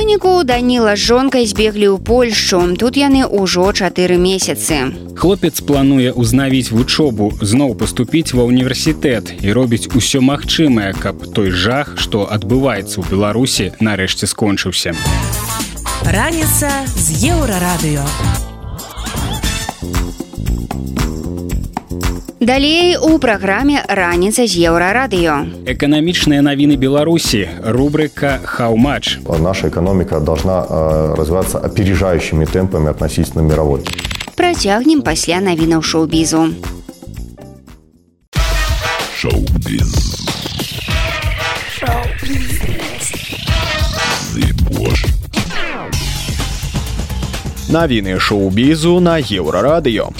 Выніку 0.05 0.43
Даніла 0.43 0.93
з 0.95 0.99
жонкай 1.01 1.49
збеглі 1.49 1.89
ў 1.89 1.97
Польшчу. 1.97 2.61
Тут 2.77 2.93
яны 2.93 3.25
ўжо 3.25 3.73
чатыры 3.73 4.21
месяцы. 4.21 4.93
Хлопец 5.17 5.65
плануе 5.65 6.13
ўзнавіць 6.13 6.69
вучобу, 6.69 7.33
зноў 7.41 7.73
паступіць 7.73 8.37
ва 8.37 8.45
ўніверсітэт 8.45 9.41
і 9.41 9.49
робіць 9.49 9.89
усё 9.97 10.21
магчымае, 10.21 10.93
каб 10.93 11.25
той 11.33 11.49
жах, 11.49 11.97
што 11.97 12.29
адбываецца 12.29 13.01
ў 13.01 13.03
Беларусі, 13.09 13.73
нарэшце 13.81 14.29
скончыўся. 14.29 14.93
Раніца 16.05 16.69
з 16.93 17.25
еўрарадыё. 17.33 18.05
Далей 22.45 22.95
у 23.01 23.17
праграме 23.17 23.81
раніца 23.89 24.45
з 24.45 24.69
еўрарадыё. 24.69 25.65
Эканамічныя 25.65 26.45
навіны 26.45 26.77
Беларусі, 26.77 27.49
рубрика 27.65 28.37
«Хаумач». 28.45 29.17
Наша 29.25 29.69
экономика 29.69 30.19
должна 30.19 30.61
э, 30.61 31.15
развиваться 31.17 31.57
опережающими 31.57 32.45
темпами 32.45 32.91
относительно 32.91 33.41
мировой. 33.41 33.81
Працягнем 34.37 35.01
пасля 35.01 35.41
навінаў 35.41 35.81
шоу-бізу. 35.81 36.53
Шоу-біз. 39.17 39.89
Навіны 47.73 48.19
шоу-бізу 48.19 48.99
на 48.99 49.17
еўрарадыё. 49.17 50.13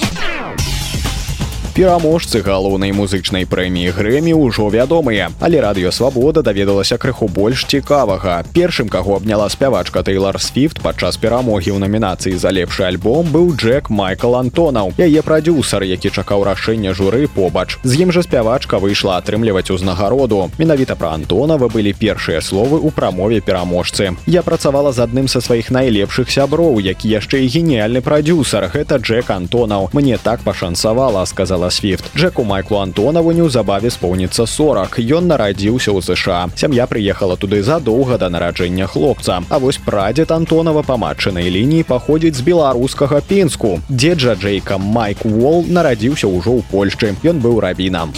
Пераможцы 1.76 2.40
галоўнай 2.40 2.88
музычнай 2.96 3.44
прэміі 3.44 3.92
грэмі 3.92 4.32
ўжо 4.32 4.72
вядомыя, 4.72 5.28
але 5.44 5.60
радыёвабода 5.60 6.40
даведалася 6.40 6.96
крыху 6.96 7.28
больш 7.28 7.68
цікавага. 7.68 8.48
Першым, 8.56 8.88
каго 8.88 9.20
абняла 9.20 9.44
спявачка 9.52 10.00
Тэйлар 10.00 10.40
Свіфт 10.40 10.80
падчас 10.80 11.20
перамогі 11.20 11.76
ў 11.76 11.78
намінацыі 11.84 12.40
за 12.40 12.48
лепшы 12.48 12.88
альбом 12.88 13.28
быў 13.28 13.52
Джек 13.60 13.90
Майкл 13.92 14.40
Антонаў. 14.40 14.96
Яе 14.96 15.20
прадюсар, 15.20 15.84
які 15.84 16.08
чакаў 16.08 16.48
рашэння 16.48 16.96
журы 16.96 17.28
побач. 17.28 17.76
З 17.84 18.08
ім 18.08 18.08
жа 18.08 18.24
спявачка 18.24 18.80
выйшла 18.80 19.20
атрымліваць 19.20 19.68
узнагароду. 19.68 20.48
Менавіта 20.56 20.96
пра 20.96 21.12
Антонава 21.12 21.68
былі 21.68 21.92
першыя 21.92 22.40
словы 22.40 22.80
ў 22.80 22.88
прамове 22.88 23.44
пераможцы. 23.44 24.16
Я 24.24 24.40
працавала 24.40 24.96
з 24.96 25.04
адным 25.04 25.28
са 25.28 25.44
сваіх 25.44 25.68
найлепшых 25.68 26.32
сяброў, 26.32 26.80
які 26.80 27.12
яшчэ 27.20 27.44
і 27.44 27.52
геніяльны 27.52 28.00
прадюсар. 28.00 28.72
Гэта 28.72 28.96
Джек 28.96 29.28
Антонаў. 29.28 29.92
Мне 29.92 30.16
так 30.16 30.40
пашанцавала, 30.40 31.20
сказала 31.28 31.65
Свіфт. 31.70 32.04
Джеку 32.16 32.44
Майклу 32.44 32.78
Антонаву 32.78 33.32
неўзабаве 33.32 33.90
споўніцца 33.90 34.46
40. 34.46 34.98
Ён 34.98 35.26
нарадзіўся 35.30 35.90
ў 35.92 36.00
ЗША. 36.02 36.48
Сям'я 36.54 36.86
прыехала 36.86 37.36
туды 37.36 37.62
задоўга 37.62 38.18
да 38.18 38.28
нараджэння 38.28 38.86
хлопца. 38.86 39.42
А 39.48 39.58
вось 39.58 39.78
прадзед 39.78 40.30
Антонава 40.30 40.82
па 40.82 40.96
матчынай 40.96 41.50
лініі 41.50 41.86
паходзіць 41.86 42.36
з 42.36 42.46
беларускага 42.46 43.20
пінску. 43.20 43.80
Дзеджа 43.88 44.34
Джейка 44.34 44.78
Майк 44.78 45.24
Уол 45.24 45.64
нарадзіўся 45.68 46.26
ўжо 46.26 46.58
ў 46.58 46.62
Польшчы. 46.70 47.14
Ён 47.22 47.40
быў 47.40 47.60
рабінам. 47.60 48.12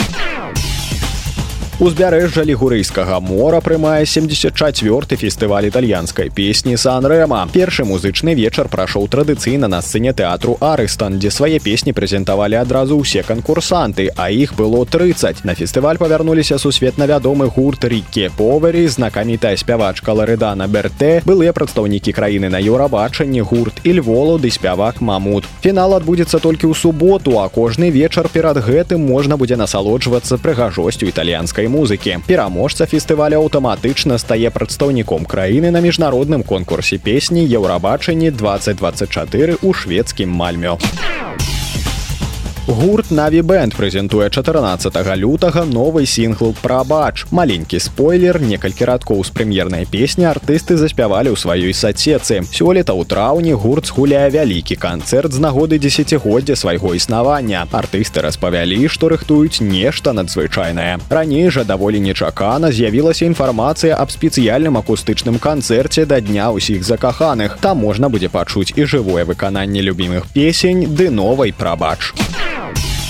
Узбярэжжа 1.79 2.43
лігурыйскага 2.43 3.21
мора 3.23 3.61
прымае 3.63 4.03
74 4.03 5.15
фестываль 5.15 5.69
італьянскай 5.69 6.27
песні 6.27 6.75
сан-рэма. 6.75 7.47
Першы 7.55 7.85
музычны 7.87 8.35
вечар 8.35 8.67
прайшоў 8.67 9.07
традыцыйна 9.07 9.71
на 9.71 9.79
сцэне 9.79 10.11
тэатру 10.11 10.57
Арыстан, 10.59 11.21
дзе 11.23 11.31
свае 11.31 11.61
песні 11.63 11.95
прэзентавалі 11.95 12.59
адразу 12.59 12.99
ўсе 12.99 13.23
канкурсанты, 13.23 14.11
а 14.19 14.27
іх 14.27 14.59
было 14.59 14.83
30. 14.83 15.45
На 15.47 15.55
фестываль 15.55 16.03
павярнуліся 16.03 16.59
сусветна 16.59 17.07
вядомы 17.07 17.47
гурт 17.47 17.87
Рікке 17.87 18.35
Повері, 18.35 18.83
знакамітая 18.91 19.55
спявачка 19.55 20.11
Ларыдана 20.11 20.67
Берте, 20.67 21.23
былыя 21.23 21.55
прадстаўнікі 21.55 22.11
краіны 22.11 22.51
на 22.51 22.59
еўрабачанні 22.59 23.47
гурт 23.47 23.87
Ільволу 23.87 24.43
ды 24.43 24.51
спявак 24.51 24.99
Мамут. 24.99 25.47
Фінал 25.63 25.95
адбудзецца 25.95 26.43
толькі 26.43 26.67
ў 26.67 26.75
суботу, 26.75 27.39
а 27.39 27.47
кожны 27.47 27.95
вечар 27.95 28.27
перад 28.27 28.59
гэтым 28.67 28.99
можна 28.99 29.39
будзе 29.39 29.55
насалоджвацца 29.55 30.43
прыгажосцю 30.43 31.07
італьянскай 31.07 31.68
музыкі. 31.69 32.19
Пераможца 32.27 32.87
фестываля 32.87 33.39
аўтаматычна 33.39 34.19
стае 34.19 34.51
прадстаўніком 34.51 35.25
краіны 35.25 35.71
на 35.71 35.81
міжнародным 35.81 36.43
конкурсе 36.43 36.99
песні 36.99 37.45
Еўрабачанні 37.47 38.31
2024 38.31 39.59
у 39.63 39.73
шведскім 39.73 40.31
мальмё. 40.33 40.79
Гурт 42.69 43.09
Наві 43.11 43.41
Бэнд 43.49 43.73
прэзентуе 43.73 44.29
14 44.29 44.93
лютага 45.17 45.65
новы 45.65 46.05
сінгл 46.05 46.53
прабач. 46.61 47.25
Маленькі 47.33 47.81
спойлер, 47.81 48.37
некалькі 48.45 48.85
радкоў 48.85 49.25
з 49.25 49.33
прэм'ернай 49.33 49.89
песні 49.89 50.29
артысты 50.29 50.77
заспявалі 50.77 51.33
ў 51.33 51.41
сваёй 51.41 51.73
сацецы. 51.73 52.45
Сёлета 52.53 52.93
ў 52.93 53.09
траўні 53.09 53.57
гурт 53.57 53.89
згуляе 53.89 54.29
вялікі 54.29 54.77
канцэрт 54.77 55.33
з 55.33 55.41
нагоды 55.41 55.81
дзесяцігоддзя 55.81 56.61
свайго 56.61 56.93
існавання. 56.93 57.65
Артысты 57.73 58.21
распавялі, 58.21 58.85
што 58.93 59.09
рыхтуюць 59.09 59.65
нешта 59.65 60.13
надзвычайнае. 60.13 61.01
Раней 61.09 61.49
жа 61.49 61.65
даволі 61.65 62.05
нечакана 62.05 62.69
з'явілася 62.69 63.25
інфармацыя 63.33 63.97
аб 63.97 64.13
спецыяльным 64.13 64.77
акустычным 64.77 65.41
канцэрце 65.41 66.05
да 66.05 66.21
дня 66.21 66.53
ўсіх 66.53 66.85
закаханых. 66.85 67.57
Там 67.65 67.81
можна 67.81 68.13
будзе 68.13 68.29
пачуць 68.29 68.77
і 68.77 68.85
жывое 68.85 69.25
выкананне 69.25 69.81
любімых 69.81 70.29
песень 70.37 70.85
ды 70.85 71.09
новай 71.09 71.57
прабач. 71.57 72.13
Música 72.59 73.08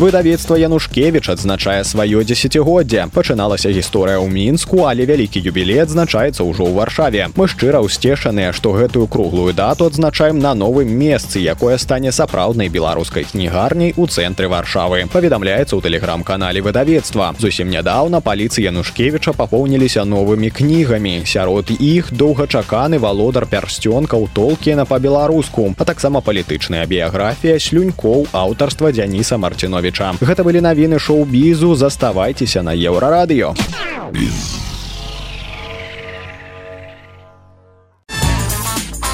Выдавецтва 0.00 0.56
Янушкевіч 0.56 1.28
адзначае 1.28 1.84
сваё 1.84 2.24
дзесяцігоддзе. 2.24 3.12
Пачыналася 3.12 3.68
гісторыя 3.68 4.16
ў 4.16 4.32
мінску, 4.32 4.88
але 4.88 5.04
вялікі 5.04 5.44
юбілей 5.44 5.84
адзначаецца 5.84 6.40
ўжо 6.40 6.64
ў 6.64 6.72
варшаве. 6.72 7.28
Мы 7.36 7.44
шчыра 7.44 7.84
ўсцешаныя, 7.84 8.56
што 8.56 8.72
гэтую 8.72 9.04
круглую 9.12 9.52
дату 9.52 9.84
адзначаем 9.84 10.40
на 10.40 10.56
новым 10.56 10.88
месцы, 10.88 11.44
якое 11.44 11.76
стане 11.76 12.16
сапраўднай 12.16 12.72
беларускай 12.72 13.28
кнігарняй 13.28 13.92
у 14.00 14.08
цэнтры 14.08 14.48
варшавы. 14.48 15.04
Паведамляецца 15.04 15.76
ў 15.76 15.84
тэлеграм-канале 15.84 16.64
выдавецтва. 16.64 17.36
Зусім 17.36 17.68
нядаўна 17.68 18.24
паліцы 18.24 18.64
Янушкевіча 18.64 19.36
папоўніліся 19.36 20.08
новымі 20.08 20.48
кнігамі. 20.48 21.28
Сярод 21.28 21.68
іх 21.76 22.08
доўгачаканы 22.08 22.96
валодар 22.96 23.44
пярсцёнкаў 23.44 24.32
толкіна 24.32 24.88
па-беларуску, 24.88 25.76
а 25.76 25.84
таксама 25.84 26.24
палітычная 26.24 26.88
біяграфія 26.88 27.60
слюнькоў 27.60 28.32
аўтарства 28.32 28.96
Дзяніса 28.96 29.36
Марціновича 29.36 29.89
Януковича. 29.90 30.14
Гэта 30.20 30.44
былі 30.44 30.60
навіны 30.60 30.98
шоу-бізу, 30.98 31.74
заставайцеся 31.74 32.62
на 32.62 32.74
еўрарадыё. 32.74 33.54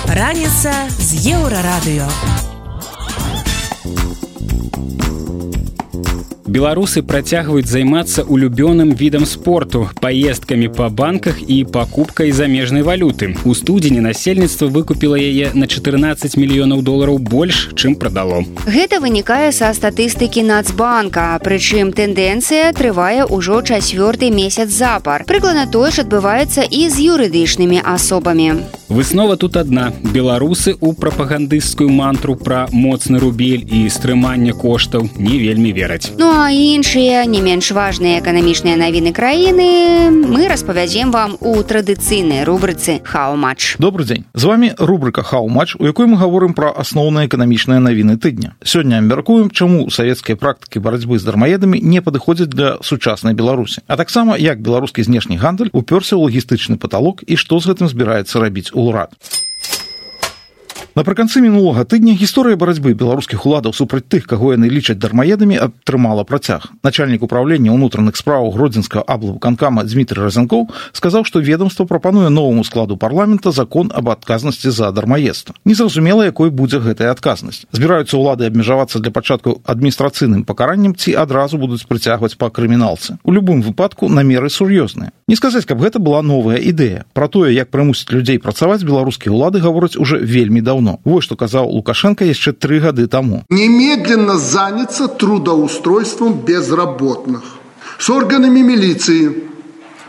Раніца 0.07 0.73
з 0.99 1.37
еўрарадыё. 1.37 2.46
Беларусы 6.47 7.03
працягваюць 7.03 7.67
займацца 7.67 8.23
улюбёным 8.23 8.95
відам 8.95 9.27
спорту 9.27 9.89
паездкамі 10.01 10.69
па 10.69 10.89
банках 10.89 11.43
і 11.47 11.65
пакупкай 11.65 12.31
замежнай 12.31 12.83
валюты. 12.83 13.35
У 13.45 13.55
студзені 13.55 14.01
насельніцтва 14.01 14.69
выкупіла 14.69 15.17
яе 15.19 15.51
на 15.55 15.67
14 15.67 16.37
мільёнаў 16.37 16.83
долараў 16.83 17.19
больш 17.19 17.71
чым 17.75 17.95
прадало 17.95 18.45
гэта 18.67 18.99
вынікае 19.01 19.53
са 19.57 19.71
статыстыкі 19.75 20.43
нацбанка 20.47 21.39
прычым 21.43 21.93
тэндэнцыя 21.97 22.73
трывае 22.77 23.25
ўжо 23.25 23.63
чацвёрты 23.63 24.31
месяц 24.31 24.69
запар. 24.71 25.25
Прыкладна 25.25 25.67
тое 25.71 25.91
ж 25.91 26.05
адбываецца 26.05 26.67
і 26.67 26.83
з 26.91 26.97
юрыдычнымі 27.09 27.81
асобамі 27.83 28.49
выснова 28.89 29.37
тут 29.37 29.57
адна. 29.57 29.93
Беларусы 30.03 30.77
у 30.81 30.93
прапагандысцкую 30.93 31.89
мантру 31.91 32.37
пра 32.37 32.69
моцны 32.73 33.19
рубель 33.19 33.65
і 33.67 33.89
стрымання 33.91 34.53
коштаў 34.53 35.09
не 35.19 35.39
вельмі 35.39 35.73
вераць. 35.73 36.13
Ну 36.19 36.31
а 36.31 36.51
іншыя 36.51 37.27
не 37.27 37.41
менш 37.43 37.73
важныя 37.73 38.21
эканамічныя 38.21 38.77
навіны 38.77 39.13
краіны 39.13 40.11
мы 40.11 40.49
распавядзем 40.49 41.11
вам 41.11 41.37
у 41.41 41.57
традыцыйнай 41.63 42.45
рубрыцы 42.45 43.01
хау-матч 43.03 43.77
добрый 43.79 44.07
дзень. 44.07 44.25
З 44.35 44.45
вами 44.45 44.75
рубрика 44.79 45.23
хау-матч 45.23 45.77
у 45.79 45.87
якой 45.87 46.07
мы 46.07 46.17
гаворым 46.17 46.55
пра 46.55 46.71
асноўныя 46.71 47.27
эканамічныя 47.27 47.81
навіны 47.81 48.17
тыдня. 48.17 48.55
Сёння 48.63 49.01
мяркуем 49.01 49.51
чаму 49.51 49.91
савецкія 49.91 50.37
практыкі 50.37 50.79
барацьбы 50.79 51.19
з 51.19 51.25
дармаедамі 51.25 51.81
не 51.83 52.01
падыходзяць 52.01 52.49
для 52.49 52.79
сучаснай 52.83 53.35
беларусі. 53.35 53.83
А 53.87 53.97
таксама 53.97 54.37
як 54.37 54.61
беларускі 54.63 55.03
знешні 55.03 55.37
гандаль 55.37 55.71
уперся 55.73 56.17
ў 56.17 56.31
лагістычны 56.31 56.77
паталок 56.79 57.25
і 57.27 57.37
што 57.37 57.59
з 57.59 57.73
гэтым 57.73 57.89
збіраецца 57.89 58.41
рабіць 58.41 58.76
урад. 58.77 59.17
Напрыканцы 60.97 61.43
мінулага 61.45 61.83
тыдня 61.85 62.15
гісторыя 62.17 62.57
барацьбы 62.57 62.95
беларускіх 62.97 63.43
уладаў 63.45 63.75
супраць 63.77 64.09
тых, 64.09 64.25
каго 64.25 64.55
яны 64.57 64.65
лічаць 64.73 64.97
дармаедамі 64.97 65.59
атрымала 65.61 66.25
працяг. 66.25 66.73
Начальнік 66.81 67.21
управлення 67.21 67.69
ўнутраных 67.77 68.17
справаў 68.17 68.49
гродзенскага 68.57 69.05
аблаву 69.05 69.37
канкама 69.37 69.85
Дмітрий 69.85 70.25
Разенков 70.25 70.73
сказаў, 70.97 71.29
што 71.29 71.45
ведомства 71.45 71.85
прапануе 71.85 72.33
новаму 72.33 72.65
складу 72.65 72.97
парламента 72.97 73.53
закон 73.53 73.93
об 73.93 74.09
адказнасці 74.09 74.73
за 74.73 74.89
дармаедства. 74.89 75.53
Незразумела, 75.69 76.25
якой 76.25 76.49
будзе 76.49 76.81
гэтая 76.81 77.13
адказнасць. 77.13 77.69
Збіраюцца 77.77 78.17
ўлады 78.17 78.49
абмежавацца 78.49 78.97
для 78.97 79.13
пачатку 79.13 79.61
адміністрацыйным 79.69 80.49
пакараннем 80.49 80.97
ці 80.97 81.13
адразу 81.13 81.61
будуць 81.61 81.85
прыцягваць 81.85 82.41
па 82.41 82.49
крыміналцы. 82.49 83.21
У 83.21 83.37
любым 83.37 83.61
выпадку 83.61 84.09
намеры 84.09 84.49
сур'ёзныя. 84.49 85.13
Не 85.28 85.36
сказаць, 85.36 85.66
каб 85.66 85.80
гэта 85.80 86.00
была 86.00 86.22
новая 86.22 86.58
ідэя. 86.60 87.06
Пра 87.14 87.28
тое, 87.28 87.56
як 87.56 87.72
прымусіць 87.72 88.12
людзей 88.12 88.38
працаваць 88.38 88.84
беларускія 88.84 89.32
ўлады 89.32 89.64
гавораць 89.64 89.96
уже 89.96 90.20
вельмі 90.20 90.62
даўно 90.62 90.82
давно. 90.82 91.00
Вот 91.04 91.24
что 91.24 91.36
сказал 91.36 91.70
Лукашенко 91.70 92.26
еще 92.26 92.52
три 92.52 92.80
года 92.80 93.08
тому. 93.08 93.44
Немедленно 93.50 94.38
заняться 94.38 95.08
трудоустройством 95.08 96.34
безработных. 96.34 97.42
С 98.00 98.10
органами 98.10 98.62
милиции. 98.62 99.44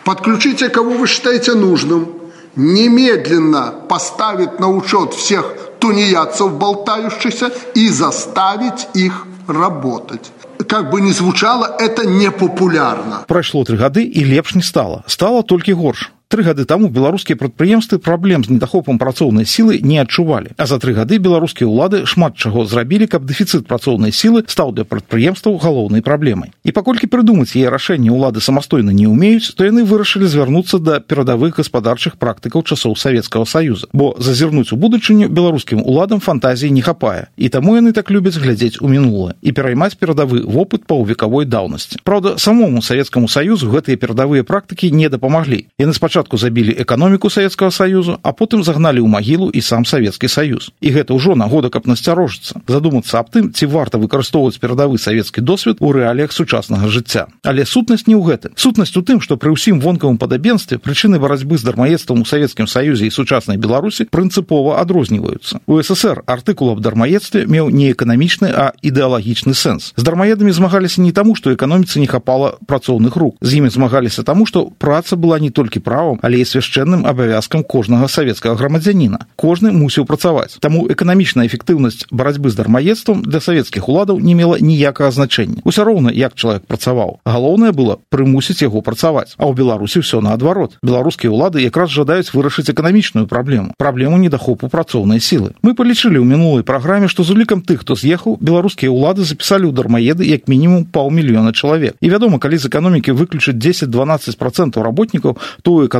Подключите, 0.05 0.68
кого 0.68 0.91
вы 0.91 1.07
считаете 1.07 1.55
нужным. 1.55 2.09
Немедленно 2.57 3.74
поставить 3.89 4.61
на 4.61 4.68
учет 4.68 5.14
всех 5.14 5.57
тунеядцев 5.78 6.53
болтающихся 6.53 7.51
и 7.74 7.89
заставить 7.89 8.89
их 8.95 9.26
работать. 9.48 10.32
Как 10.68 10.89
бы 10.89 11.02
ни 11.02 11.12
звучало, 11.12 11.76
это 11.80 12.06
непопулярно. 12.06 13.26
Прошло 13.28 13.64
три 13.64 13.78
года 13.78 14.00
и 14.00 14.24
лепш 14.24 14.56
не 14.56 14.62
стало. 14.62 15.04
Стало 15.08 15.43
только 15.43 15.74
горше. 15.74 16.10
Тры 16.28 16.43
гады 16.43 16.65
таму 16.67 16.89
беларускія 16.91 17.39
прадпрыемствы 17.39 17.99
праблем 18.03 18.43
з 18.43 18.51
недахопам 18.51 18.99
працоўнай 18.99 19.45
сілы 19.47 19.80
не 19.80 19.95
адчувалі. 20.03 20.51
А 20.59 20.65
за 20.67 20.75
тры 20.75 20.91
гады 20.91 21.23
беларускія 21.23 21.71
ўлады 21.71 22.03
шмат 22.03 22.36
чаго 22.36 22.65
зрабілі, 22.67 23.07
каб 23.07 23.23
дэфіцыт 23.23 23.63
працоўнай 23.63 24.11
сілы 24.11 24.43
стаў 24.43 24.75
для 24.75 24.84
прадпрыемстваў 24.84 25.55
галоўнай 25.55 26.03
праблемай. 26.03 26.51
І 26.67 26.75
паколькі 26.75 27.07
прыдумаць 27.07 27.55
яе 27.55 27.71
рашэнне 27.71 28.11
ўлады 28.11 28.43
самастойна 28.43 28.91
не 28.91 29.07
ўмеюць, 29.07 29.55
то 29.55 29.63
яны 29.63 29.88
вырашылі 29.88 30.28
звярнуцца 30.28 30.84
да 30.84 30.99
перадавых 30.99 31.63
гаспадарчых 31.63 32.19
практыкаў 32.19 32.67
часоў 32.67 32.99
савецкага 32.99 33.47
саюза. 33.47 33.88
Бо 33.95 34.11
зазірнуць 34.19 34.75
у 34.75 34.78
будучыню 34.78 35.32
беларускім 35.32 35.80
уладам 35.80 36.19
фантазіі 36.19 36.75
не 36.75 36.84
хапае. 36.84 37.32
І 37.39 37.47
таму 37.47 37.80
яны 37.80 37.95
так 37.95 38.11
любяць 38.11 38.36
глядзець 38.36 38.84
у 38.84 38.91
мінулае 38.91 39.39
і 39.39 39.55
пераймаць 39.55 39.95
перадавы 39.95 40.43
вопыт 40.43 40.84
паўвекавой 40.91 41.47
даўнасці. 41.47 42.03
Праўда, 42.03 42.36
самому 42.36 42.84
савецкаму 42.84 43.32
саюзу 43.32 43.71
гэтыя 43.71 43.95
перадавыя 43.95 44.43
практыкі 44.43 44.91
не 44.91 45.07
дапамаглі. 45.07 45.71
Яны 45.80 45.95
спачатку 45.95 46.16
спачатку 46.18 46.38
забілі 46.38 46.74
эканоміку 46.82 47.30
савецкага 47.30 47.70
саюзу 47.70 48.18
а 48.26 48.34
потым 48.34 48.65
загналі 48.65 49.05
ў 49.05 49.07
магілу 49.07 49.53
і 49.53 49.61
сам 49.61 49.86
савецкі 49.86 50.26
саюз. 50.26 50.74
І 50.82 50.89
гэта 50.89 51.13
ўжо 51.13 51.38
нагода 51.38 51.70
каб 51.70 51.86
насцярожыцца. 51.86 52.57
Задумацца 52.65 53.22
аб 53.22 53.30
тым 53.30 53.53
ці 53.53 53.70
варта 53.70 54.01
выкарыстоўваць 54.01 54.57
перадавы 54.57 54.97
савецкі 54.97 55.45
досвед 55.45 55.78
у 55.78 55.93
рэаліях 55.93 56.34
сучаснага 56.34 56.89
жыцця. 56.89 57.30
Але 57.45 57.70
сутнасць 57.70 58.09
не 58.09 58.18
ў 58.18 58.34
гэтым. 58.34 58.57
Сутнасць 58.57 58.97
у 58.97 59.05
тым 59.05 59.22
што 59.22 59.38
пры 59.38 59.53
ўсім 59.53 59.78
вонкавым 59.78 60.18
падабенстве 60.18 60.82
прычыны 60.82 61.22
барацьбы 61.22 61.61
з 61.61 61.70
дармаедствам 61.70 62.22
у 62.22 62.26
савецкім 62.26 62.65
саюзе 62.65 63.05
і 63.05 63.13
сучаснай 63.13 63.61
беларусі 63.61 64.09
прынцыпова 64.09 64.82
адрозніваюцца. 64.82 65.61
У 65.70 65.78
ссср 65.86 66.26
артыкул 66.26 66.74
аб 66.74 66.82
дармаедстве 66.82 67.45
меў 67.45 67.70
не 67.70 67.93
эканамічны 67.93 68.49
а 68.49 68.74
ідэалагічны 68.82 69.53
сэнс. 69.53 69.93
З 69.93 70.01
дармаедамі 70.01 70.49
змагаліся 70.49 71.05
не 71.05 71.13
таму 71.13 71.38
што 71.38 71.53
эканоміцы 71.53 72.01
не 72.01 72.09
хапала 72.09 72.57
працоўных 72.65 73.13
рук. 73.13 73.38
З 73.45 73.61
імі 73.61 73.70
змагаліся 73.70 74.26
таму 74.26 74.49
што 74.49 74.74
праца 74.82 75.13
была 75.13 75.38
не 75.38 75.53
толькі 75.53 75.80
права 75.84 76.07
правам 76.08 76.20
але 76.24 76.39
і 76.39 76.45
свяшчэнным 76.45 77.03
абавязкам 77.05 77.64
кожнага 77.64 78.08
савецкага 78.08 78.55
грамадзяніна. 78.55 79.28
Кожны 79.36 79.72
мусіў 79.72 80.05
працаваць. 80.05 80.58
Таму 80.60 80.88
эканамічная 80.88 81.47
эфектыўнасць 81.47 82.08
барацьбы 82.12 82.49
з 82.49 82.55
дармаедствам 82.55 83.22
для 83.24 83.39
савецкіх 83.39 83.89
уладаў 83.89 84.20
не 84.20 84.34
мела 84.34 84.58
ніякага 84.60 85.12
значэння. 85.12 85.62
Усё 85.64 85.84
роўна 85.84 86.12
як 86.12 86.36
чалавек 86.36 86.64
працаваў. 86.68 87.20
Галоўнае 87.26 87.72
было 87.72 87.99
прымусіць 88.10 88.62
яго 88.64 88.82
працаваць. 88.82 89.36
А 89.38 89.47
ў 89.47 89.53
беларусі 89.55 89.99
ўсё 89.99 90.22
наадварот. 90.22 90.80
Беларускія 90.84 91.32
ўлады 91.32 91.60
якраз 91.60 91.91
жадаюць 91.91 92.32
вырашыць 92.32 92.72
эканамічную 92.72 93.28
праблему. 93.28 93.74
Праблему 93.78 94.18
недахопу 94.18 94.70
працоўнай 94.70 95.20
сілы. 95.20 95.55
Мы 95.62 95.76
палічылі 95.76 96.24
ў 96.24 96.26
мінулай 96.26 96.64
праграме 96.64 97.08
што 97.12 97.24
з 97.24 97.36
улікам 97.36 97.62
тых 97.62 97.84
хто 97.84 97.95
з'ехаў 97.95 98.39
беларускія 98.39 98.91
ўлады 98.91 99.28
запісалі 99.28 99.68
ў 99.68 99.74
дармаеды 99.76 100.24
як 100.24 100.47
мінімум 100.47 100.86
паўмільёна 100.88 101.51
чалавек. 101.51 101.95
І 102.01 102.10
вядома 102.10 102.39
калі 102.39 102.58
з 102.58 102.72
эканомікі 102.72 103.12
выключыць 103.12 103.58
10-12 103.58 104.38
процентаў 104.38 104.84
работнікаў 104.84 105.38
то 105.64 105.70
ў 105.72 105.88
эканомікі 105.88 105.97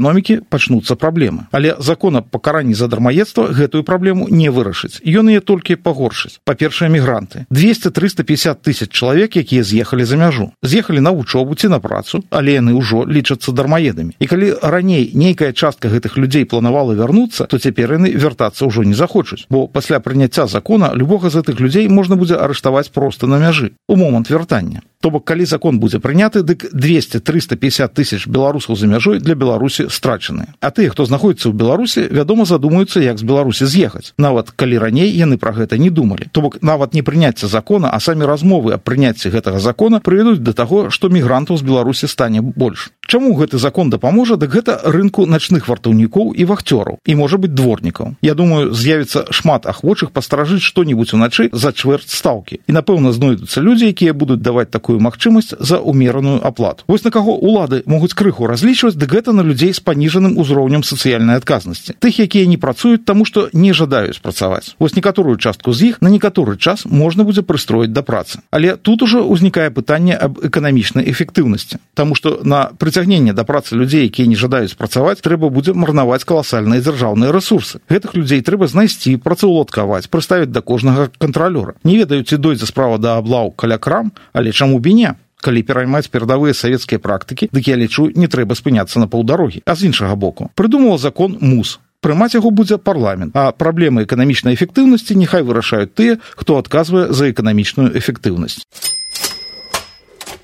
пачнуцца 0.50 0.96
праблемы. 0.96 1.48
Але 1.52 1.76
закон 1.80 2.16
аб 2.16 2.30
пакаранні 2.30 2.74
за 2.74 2.88
дармаедства 2.88 3.48
гэтую 3.48 3.84
праблему 3.84 4.28
не 4.30 4.50
вырашыць. 4.50 5.02
Ён 5.06 5.30
яе 5.30 5.42
толькі 5.42 5.76
пагоршыць. 5.76 6.40
Па-першае 6.46 6.90
мігранты. 6.90 7.46
200 7.50 7.92
350 7.92 8.62
тысяч 8.62 8.90
чалавек 8.92 9.36
якія 9.38 9.64
з'ехалі 9.64 10.06
за 10.06 10.18
мяжу. 10.18 10.52
З'ехалі 10.64 11.00
на 11.00 11.12
вучобу 11.12 11.56
ці 11.56 11.68
на 11.68 11.80
працу 11.80 12.24
але 12.30 12.60
яны 12.60 12.74
ўжо 12.74 13.06
лічацца 13.06 13.52
дармаедамі. 13.52 14.16
І 14.20 14.26
калі 14.28 14.54
раней 14.62 15.12
нейкая 15.14 15.54
частка 15.54 15.90
гэтых 15.90 16.18
людзей 16.18 16.46
планавала 16.46 16.94
вярнуцца 16.94 17.46
то 17.46 17.58
цяпер 17.58 17.94
яны 17.94 18.12
вяртацца 18.14 18.66
ўжо 18.66 18.84
не 18.84 18.94
захочуць. 18.94 19.46
Бо 19.50 19.68
пасля 19.68 20.00
прыняцця 20.00 20.48
закона 20.48 20.92
любога 20.94 21.30
з 21.30 21.42
гэтых 21.42 21.60
людзей 21.60 21.88
можна 21.88 22.16
будзе 22.16 22.36
арыштаваць 22.36 22.90
проста 22.90 23.28
на 23.28 23.40
мяжы. 23.40 23.72
У 23.88 23.96
момант 23.96 24.30
вяртання. 24.30 24.82
То 25.02 25.10
бок 25.10 25.26
калі 25.26 25.46
закон 25.46 25.80
будзе 25.80 26.00
прыняты 26.00 26.42
дык 26.42 26.70
200 26.74 27.20
350 27.20 27.94
тысяч 27.94 28.28
беларусаў 28.28 28.76
за 28.76 28.88
мяжой 28.88 29.20
для 29.20 29.36
беларусі 29.36 29.87
страчаны. 29.90 30.54
А 30.60 30.72
тыя 30.72 30.90
хто 30.90 31.06
знаходіцца 31.06 31.50
ў 31.50 31.54
беларусі 31.54 32.08
вядома 32.12 32.46
задумаюцца 32.46 33.00
як 33.00 33.18
з 33.18 33.24
беларусі 33.24 33.66
з'ехаць. 33.66 34.14
Нават 34.18 34.52
калі 34.52 34.78
раней 34.78 35.12
яны 35.12 35.38
пра 35.38 35.52
гэта 35.52 35.78
не 35.78 35.90
думалі. 35.90 36.30
То 36.32 36.42
бок 36.42 36.62
нават 36.62 36.94
не 36.94 37.02
прыняцце 37.02 37.48
закона 37.48 37.90
а 37.92 38.00
самі 38.00 38.26
размовы 38.26 38.74
аб 38.74 38.84
прыняцці 38.84 39.30
гэтага 39.30 39.60
закона 39.60 40.00
прывядуць 40.00 40.44
да 40.44 40.54
таго 40.54 40.90
што 40.90 41.10
мігрантаў 41.10 41.58
з 41.58 41.64
беларусі 41.64 42.08
стане 42.08 42.42
больш 42.42 42.92
Чаму 43.08 43.32
гэты 43.40 43.58
закон 43.58 43.90
дапаможа 43.90 44.36
дык 44.36 44.52
гэта 44.52 44.82
рынку 44.84 45.24
начных 45.26 45.70
вартаўнікоў 45.72 46.36
і 46.36 46.44
вахцёраў 46.44 47.00
і 47.08 47.14
можа 47.16 47.38
быть 47.40 47.56
дворнікаў. 47.56 48.20
Я 48.22 48.36
думаю 48.36 48.76
з'явіцца 48.76 49.32
шмат 49.32 49.64
ахвочых 49.64 50.12
пастражыць 50.12 50.60
што-нибудь 50.60 51.14
уначы 51.16 51.48
за 51.56 51.72
чвэрць 51.72 52.12
стаўкі. 52.12 52.60
І 52.68 52.72
напэўна 52.76 53.16
знойдуцца 53.16 53.64
людзі 53.64 53.88
якія 53.88 54.12
будуць 54.12 54.44
даваць 54.44 54.68
такую 54.76 55.00
магчымасць 55.00 55.56
за 55.56 55.80
умераную 55.80 56.44
аплату. 56.44 56.84
Вось 56.92 57.08
на 57.08 57.12
каго 57.16 57.32
улады 57.32 57.80
могуць 57.88 58.12
крыху 58.12 58.44
разлічваць 58.44 59.00
дык 59.00 59.08
гэта 59.08 59.32
на 59.32 59.40
людзей 59.40 59.72
з 59.72 59.80
паніжаным 59.80 60.36
узроўнем 60.36 60.84
сацыяльнай 60.84 61.40
адказнасці. 61.40 61.96
Тых 62.04 62.20
якія 62.20 62.44
не 62.44 62.60
працуюць 62.60 63.08
таму 63.08 63.24
што 63.24 63.48
не 63.56 63.72
жадаюць 63.72 64.20
працаваць. 64.20 64.76
Вось 64.84 65.00
некаторую 65.00 65.40
частку 65.40 65.72
з 65.72 65.96
іх 65.96 66.04
на 66.04 66.12
некаторы 66.12 66.60
час 66.60 66.84
можна 66.84 67.24
будзе 67.24 67.40
прыстроіць 67.40 67.96
да 67.96 68.04
працы. 68.04 68.44
Але 68.52 68.76
тут 68.76 69.00
ужо 69.08 69.24
ўзнікае 69.24 69.72
пытанне 69.72 70.12
аб 70.12 70.44
эканамічнай 70.44 71.08
эфектыўнасці 71.08 71.80
Таму 71.96 72.14
што 72.14 72.42
на 72.44 72.70
прыцягненне 72.78 72.97
прыцягнення 72.98 73.34
да 73.34 73.44
працы 73.44 73.76
людзей 73.76 74.10
якія 74.10 74.26
не 74.28 74.34
жадаюць 74.36 74.74
працаваць 74.74 75.22
трэба 75.22 75.54
будзе 75.54 75.78
марнаваць 75.78 76.26
каласальныя 76.26 76.82
дзяржаўныя 76.82 77.30
ресурсы 77.30 77.78
гэтых 77.94 78.18
людзей 78.18 78.42
трэба 78.42 78.66
знайсці 78.66 79.22
працаўладкаваць 79.22 80.10
прыставіць 80.10 80.50
да 80.50 80.66
кожнага 80.66 81.12
кантралёра. 81.22 81.78
Не 81.84 82.02
ведаюць 82.02 82.34
дойдзе 82.42 82.66
справа 82.66 82.98
да 82.98 83.22
аблаў 83.22 83.54
каля 83.54 83.78
крам 83.78 84.12
але 84.34 84.50
чаму 84.50 84.80
беня 84.80 85.14
калі 85.46 85.62
пераймаць 85.62 86.10
перадавыя 86.10 86.58
савецкія 86.58 86.98
практыкі 86.98 87.54
дык 87.54 87.70
я 87.70 87.78
лічу 87.78 88.10
не 88.16 88.26
трэба 88.26 88.58
спыняцца 88.58 88.98
на 88.98 89.06
паўдарогі. 89.06 89.62
А 89.66 89.76
з 89.76 89.94
іншага 89.94 90.16
боку 90.16 90.50
прыдумала 90.56 90.98
закон 90.98 91.38
мус. 91.40 91.78
Прымаць 92.02 92.34
яго 92.34 92.50
будзе 92.50 92.78
парламент. 92.78 93.38
А 93.38 93.52
праблемы 93.52 94.10
эканамічнай 94.10 94.58
эфектыўнасці 94.58 95.14
няхай 95.14 95.46
вырашаюць 95.46 95.94
тыя 95.94 96.18
хто 96.34 96.58
адказвае 96.58 97.14
за 97.14 97.30
эканамічную 97.30 97.94
эфектыўнасць 97.94 98.66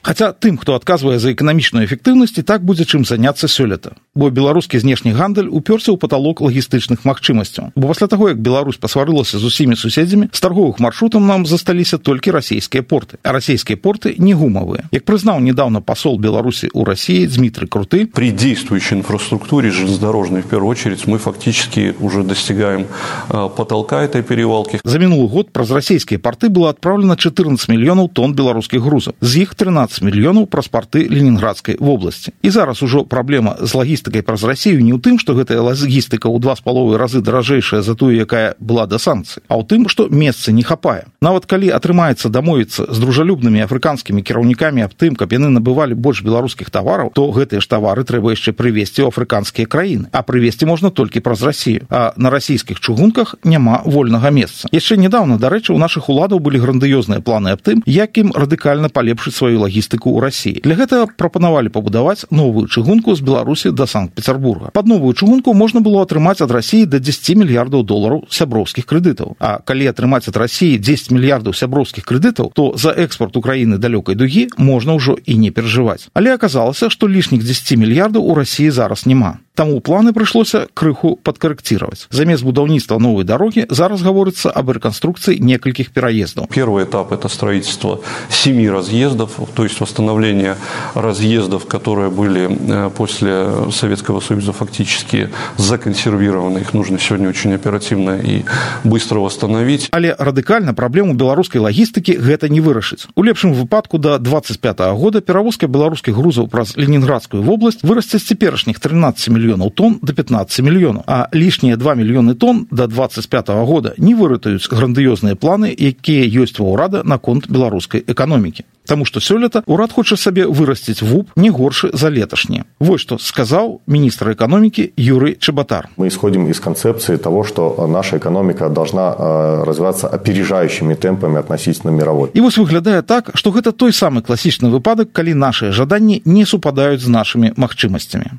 Хаця 0.04 0.34
тым 0.36 0.58
хто 0.60 0.76
адказвае 0.76 1.16
за 1.16 1.32
эканамічную 1.32 1.88
эфектыўнасць 1.88 2.36
і 2.36 2.43
так 2.43 2.60
будзе 2.68 2.84
чым 2.84 3.08
заняцца 3.08 3.47
сёлета. 3.47 3.95
Бо 4.16 4.28
беларускі 4.28 4.76
знешні 4.76 5.16
гандаль 5.16 5.47
уперся 5.47 5.95
ў 5.95 5.97
паталок 5.97 6.43
лагістычных 6.43 7.08
магчымасцяў. 7.08 7.72
Бо 7.80 7.88
пасля 7.88 8.12
таго 8.12 8.28
як 8.36 8.43
Беларусь 8.43 8.76
пасварылася 8.76 9.39
з 9.39 9.47
усімі 9.47 9.80
суседзямі 9.80 10.28
з 10.28 10.39
тарговых 10.43 10.84
маршрутам 10.84 11.24
нам 11.24 11.47
засталіся 11.47 11.97
толькі 11.97 12.36
расійскія 12.36 12.84
порты. 12.84 13.16
А 13.24 13.32
расійскія 13.32 13.80
порты 13.80 14.20
не 14.20 14.36
гумавыя 14.36 14.91
як 14.91 15.08
прызнаў 15.08 15.39
недавно 15.39 15.80
посол 15.80 16.20
беларусі 16.20 16.68
у 16.74 16.84
россии 16.84 17.26
дмитрий 17.26 17.72
круты 17.72 18.06
при 18.06 18.32
действующей 18.32 18.99
инфраструктуре 18.99 19.72
железнодорожной 19.72 20.41
в 20.41 20.51
первую 20.51 20.68
очередь 20.68 21.08
мы 21.08 21.18
фактически 21.18 21.95
уже 21.99 22.24
достигаем 22.24 22.88
э, 23.30 23.49
потолка 23.56 24.04
этой 24.04 24.22
перевалки. 24.22 24.82
За 24.84 24.99
минулый 24.99 25.30
год 25.30 25.54
праз 25.54 25.72
расійскія 25.72 26.20
порты 26.20 26.49
было 26.49 26.70
отправлено 26.70 27.16
14 27.16 27.70
мільёнаў 27.70 28.12
тонн 28.12 28.36
беларускіх 28.36 28.84
грузаў 28.84 29.16
з 29.22 29.47
іх 29.47 29.56
13 29.56 29.93
мільёнаў 30.02 30.48
праз 30.48 30.68
порты 30.68 31.08
ленинградской 31.08 31.78
в 31.80 31.89
области. 31.89 32.32
І 32.41 32.50
зараз 32.50 32.84
ужо 32.84 33.06
праблема 33.06 33.58
з 33.62 33.74
лагістыкай 33.76 34.22
праз 34.22 34.44
Россию 34.44 34.84
не 34.84 34.94
ў 34.94 35.00
тым 35.02 35.20
что 35.20 35.34
гэтая 35.34 35.62
лагістыка 35.62 36.30
ў 36.30 36.39
два 36.39 36.56
з 36.56 36.62
паловы 36.62 36.98
разы 36.98 37.22
даражэйшая 37.22 37.82
за 37.82 37.96
тую 37.96 38.16
якая 38.16 38.56
была 38.60 38.88
да 38.88 38.98
санкцый 38.98 39.44
а 39.48 39.60
ў 39.60 39.68
тым 39.68 39.89
что 39.89 40.08
месца 40.10 40.52
не 40.52 40.64
хапае. 40.64 41.06
Нават 41.22 41.46
калі 41.46 41.70
атрымаецца 41.70 42.30
дамовіцца 42.30 42.88
з 42.89 42.98
дружалюбнымі 42.98 43.62
афрыканскімі 43.68 44.24
кіраўнікамі 44.24 44.88
аб 44.88 44.94
тым 44.96 45.16
каб 45.20 45.34
яны 45.34 45.52
набывалі 45.52 45.94
больш 45.94 46.24
беларускіх 46.24 46.70
тавараў 46.70 47.12
то 47.14 47.30
гэтыя 47.30 47.62
ж 47.62 47.68
тавары 47.68 48.04
трэба 48.08 48.34
яшчэ 48.34 48.54
прывесці 48.56 49.04
ў 49.04 49.12
афрыканскія 49.12 49.68
краіны. 49.68 50.08
А 50.12 50.24
прывесці 50.24 50.66
можна 50.66 50.89
толькі 50.89 51.20
праз 51.20 51.44
Россию. 51.44 51.86
А 51.89 52.14
на 52.18 52.30
расійскіх 52.30 52.80
чыгунках 52.80 53.36
няма 53.44 53.82
вольнага 53.86 54.30
месца. 54.30 54.68
Яшчэ 54.72 54.98
недавно 54.98 55.38
дарэчы 55.38 55.74
у 55.74 55.78
наших 55.78 56.10
уладаў 56.10 56.39
былі 56.39 56.64
грандыёзныя 56.64 57.22
планы 57.22 57.54
аб 57.54 57.62
тым 57.62 57.84
якім 57.86 58.32
радыкальна 58.32 58.89
палепшыць 58.89 59.36
сваю 59.36 59.60
лагістыку 59.60 59.82
ў 59.91 60.19
Росіі 60.23 60.61
для 60.63 60.75
гэтага 60.79 61.11
прапанавалі 61.17 61.69
пабудаваць 61.69 62.25
новую 62.31 62.67
чыгунку 62.67 63.15
з 63.15 63.21
беларусі 63.21 63.71
да 63.75 63.88
санкт-петербурга 63.88 64.71
под 64.73 64.88
новую 64.88 65.13
чыгунку 65.13 65.53
можна 65.53 65.81
было 65.81 66.01
атрымаць 66.07 66.41
ад 66.41 66.51
Росіі 66.51 66.86
до 66.86 66.99
10 66.99 67.36
мільярдаў 67.43 67.84
долараў 67.84 68.25
сяброўскіх 68.29 68.86
крэдытаў. 68.88 69.36
А 69.39 69.59
калі 69.59 69.91
атрымаць 69.91 70.27
ад 70.27 70.38
Росіі 70.38 70.77
10 70.77 71.11
мільярдаў 71.11 71.53
сяброўскіх 71.53 72.07
крэдытаў 72.07 72.51
то 72.55 72.73
за 72.77 72.95
экспорт 72.95 73.38
Украіны 73.38 73.77
далёкай 73.77 74.15
дугі 74.15 74.49
можна 74.57 74.95
ўжо 74.95 75.17
і 75.25 75.38
не 75.38 75.51
перажываць. 75.51 76.07
Але 76.13 76.34
аказалася 76.34 76.89
што 76.89 77.07
лішніх 77.07 77.43
10 77.43 77.77
мільярдаў 77.77 78.23
у 78.23 78.36
Росіі 78.36 78.71
зараз 78.71 79.05
няма 79.05 79.43
Таму 79.54 79.82
планы 79.86 80.14
прыйшлося 80.18 80.66
крыху 80.74 81.14
падкарэкціраваць. 81.22 82.10
Замест 82.10 82.41
будаўніцтва 82.41 82.97
новой 82.97 83.22
дарогі 83.22 83.68
зараз 83.70 84.01
гаворыцца 84.01 84.49
аб 84.49 84.74
рэканструкцыі 84.74 85.38
некалькіх 85.38 85.93
пераездаў. 85.93 86.49
Первый 86.49 86.89
этап 86.89 87.14
это 87.14 87.30
строительство 87.30 88.01
семи 88.34 88.66
разъездов, 88.66 89.38
то 89.54 89.62
есть 89.62 89.80
восстановление 89.80 90.58
разъездов, 90.95 91.68
которые 91.68 92.10
были 92.10 92.49
э, 92.49 92.89
после 92.97 93.70
Советского 93.70 94.22
Союза 94.22 94.54
фактически 94.54 95.30
законсервированы. 95.58 96.66
Их 96.66 96.74
нужно 96.74 96.97
сегодня 96.97 97.30
очень 97.30 97.54
оперативно 97.54 98.18
и 98.18 98.45
быстро 98.84 99.20
восстановить. 99.20 99.89
Але 99.91 100.16
радыкальна 100.18 100.74
праблему 100.74 101.14
беларускай 101.14 101.62
лагістыкі 101.62 102.18
гэта 102.18 102.49
не 102.49 102.60
вырашыць. 102.60 103.06
У 103.14 103.22
лепшым 103.22 103.54
выпадку 103.54 103.99
да 103.99 104.18
25 104.18 104.80
-го 104.80 104.97
года 104.97 105.22
перавозка 105.22 105.68
беларускіх 105.68 106.16
грузаў 106.16 106.49
праз 106.49 106.74
Ленінградскую 106.76 107.43
вобласць 107.43 107.84
вырасце 107.84 108.18
з 108.18 108.34
цяперашніх 108.34 108.80
13 108.80 109.30
мільёнаў 109.30 109.43
мільёнаў 109.44 109.70
тонн 109.76 110.00
до 110.02 110.14
15 110.14 110.64
мільёнаў 110.64 111.04
а 111.08 111.28
лішнія 111.34 111.76
2 111.76 111.96
мільёны 111.96 112.36
тонн 112.36 112.68
до 112.72 112.88
25 112.88 113.50
-го 113.50 113.66
года 113.66 113.94
не 113.98 114.16
выратаюць 114.16 114.70
грандыёзныя 114.72 115.36
планы 115.36 115.76
якія 115.78 116.24
ёсць 116.44 116.60
ва 116.60 116.72
ўрада 116.72 117.04
наконт 117.04 117.52
беларускай 117.52 118.04
эканомікі 118.08 118.64
Таму 118.86 119.06
што 119.06 119.20
сёлета 119.24 119.64
ўрад 119.64 119.96
хоча 119.96 120.20
сабе 120.20 120.44
вырасціць 120.44 121.02
вуп 121.02 121.32
не 121.36 121.50
горшы 121.50 121.89
за 121.94 122.12
леташні 122.12 122.64
Вось 122.80 123.02
што 123.02 123.18
сказаў 123.18 123.80
міністр 123.88 124.36
эканомікі 124.36 124.91
юрый 124.98 125.36
чабатар 125.39 125.88
мы 125.98 126.08
исходим 126.08 126.48
из 126.48 126.60
концепции 126.60 127.18
того 127.18 127.44
что 127.44 127.88
наша 127.88 128.18
экономика 128.18 128.70
должна 128.70 129.16
э, 129.18 129.64
развиваться 129.64 130.08
опережающими 130.08 130.96
темпами 130.96 131.39
относительно 131.39 131.91
мировой. 131.91 132.30
І 132.34 132.41
вось 132.41 132.58
выглядае 132.58 133.02
так 133.02 133.32
что 133.36 133.52
гэта 133.52 133.72
той 133.72 133.91
самы 133.91 134.22
класічны 134.22 134.70
выпадак 134.70 135.12
калі 135.14 135.34
нашыя 135.34 135.72
жаданні 135.72 136.22
не 136.26 136.46
супадаюць 136.46 137.02
з 137.02 137.08
нашымі 137.08 137.54
магчымасцямі 137.56 138.32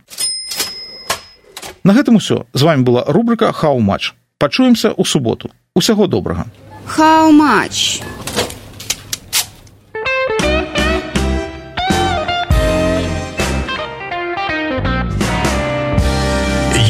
На 1.84 1.92
гэтым 1.92 2.16
усё. 2.16 2.46
З 2.54 2.62
вами 2.62 2.82
была 2.82 3.04
рубрика 3.06 3.52
хау-матч 3.52 4.14
пачуемся 4.38 4.88
ў 4.88 5.04
суботу. 5.04 5.50
Усяго 5.76 6.06
добрага. 6.06 6.46
Хау-матч 6.86 8.00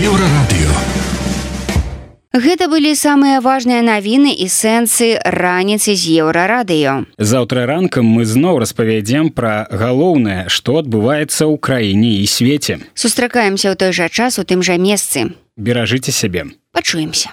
еўрарадыё 0.04 0.43
Гэта 2.44 2.68
былі 2.68 2.92
самыя 2.92 3.40
важныя 3.40 3.80
навіны 3.80 4.28
і 4.28 4.46
сэнсы 4.52 5.16
раніцы 5.24 5.96
з 5.96 6.12
еўрарадыё. 6.20 7.08
Заўтра 7.16 7.64
ранкам 7.64 8.04
мы 8.04 8.28
зноў 8.28 8.60
распавядзем 8.60 9.32
пра 9.32 9.64
галоўнае, 9.72 10.52
што 10.52 10.84
адбываецца 10.84 11.48
ў 11.48 11.56
краіне 11.56 12.20
і 12.20 12.26
свеце. 12.28 12.84
Сустракаемся 12.92 13.72
ў 13.72 13.80
той 13.80 13.96
жа 13.96 14.12
час 14.12 14.36
у 14.36 14.44
тым 14.44 14.60
жа 14.60 14.76
месцы. 14.76 15.32
Беражыце 15.56 16.12
сябе. 16.12 16.52
Пачуемся. 16.76 17.32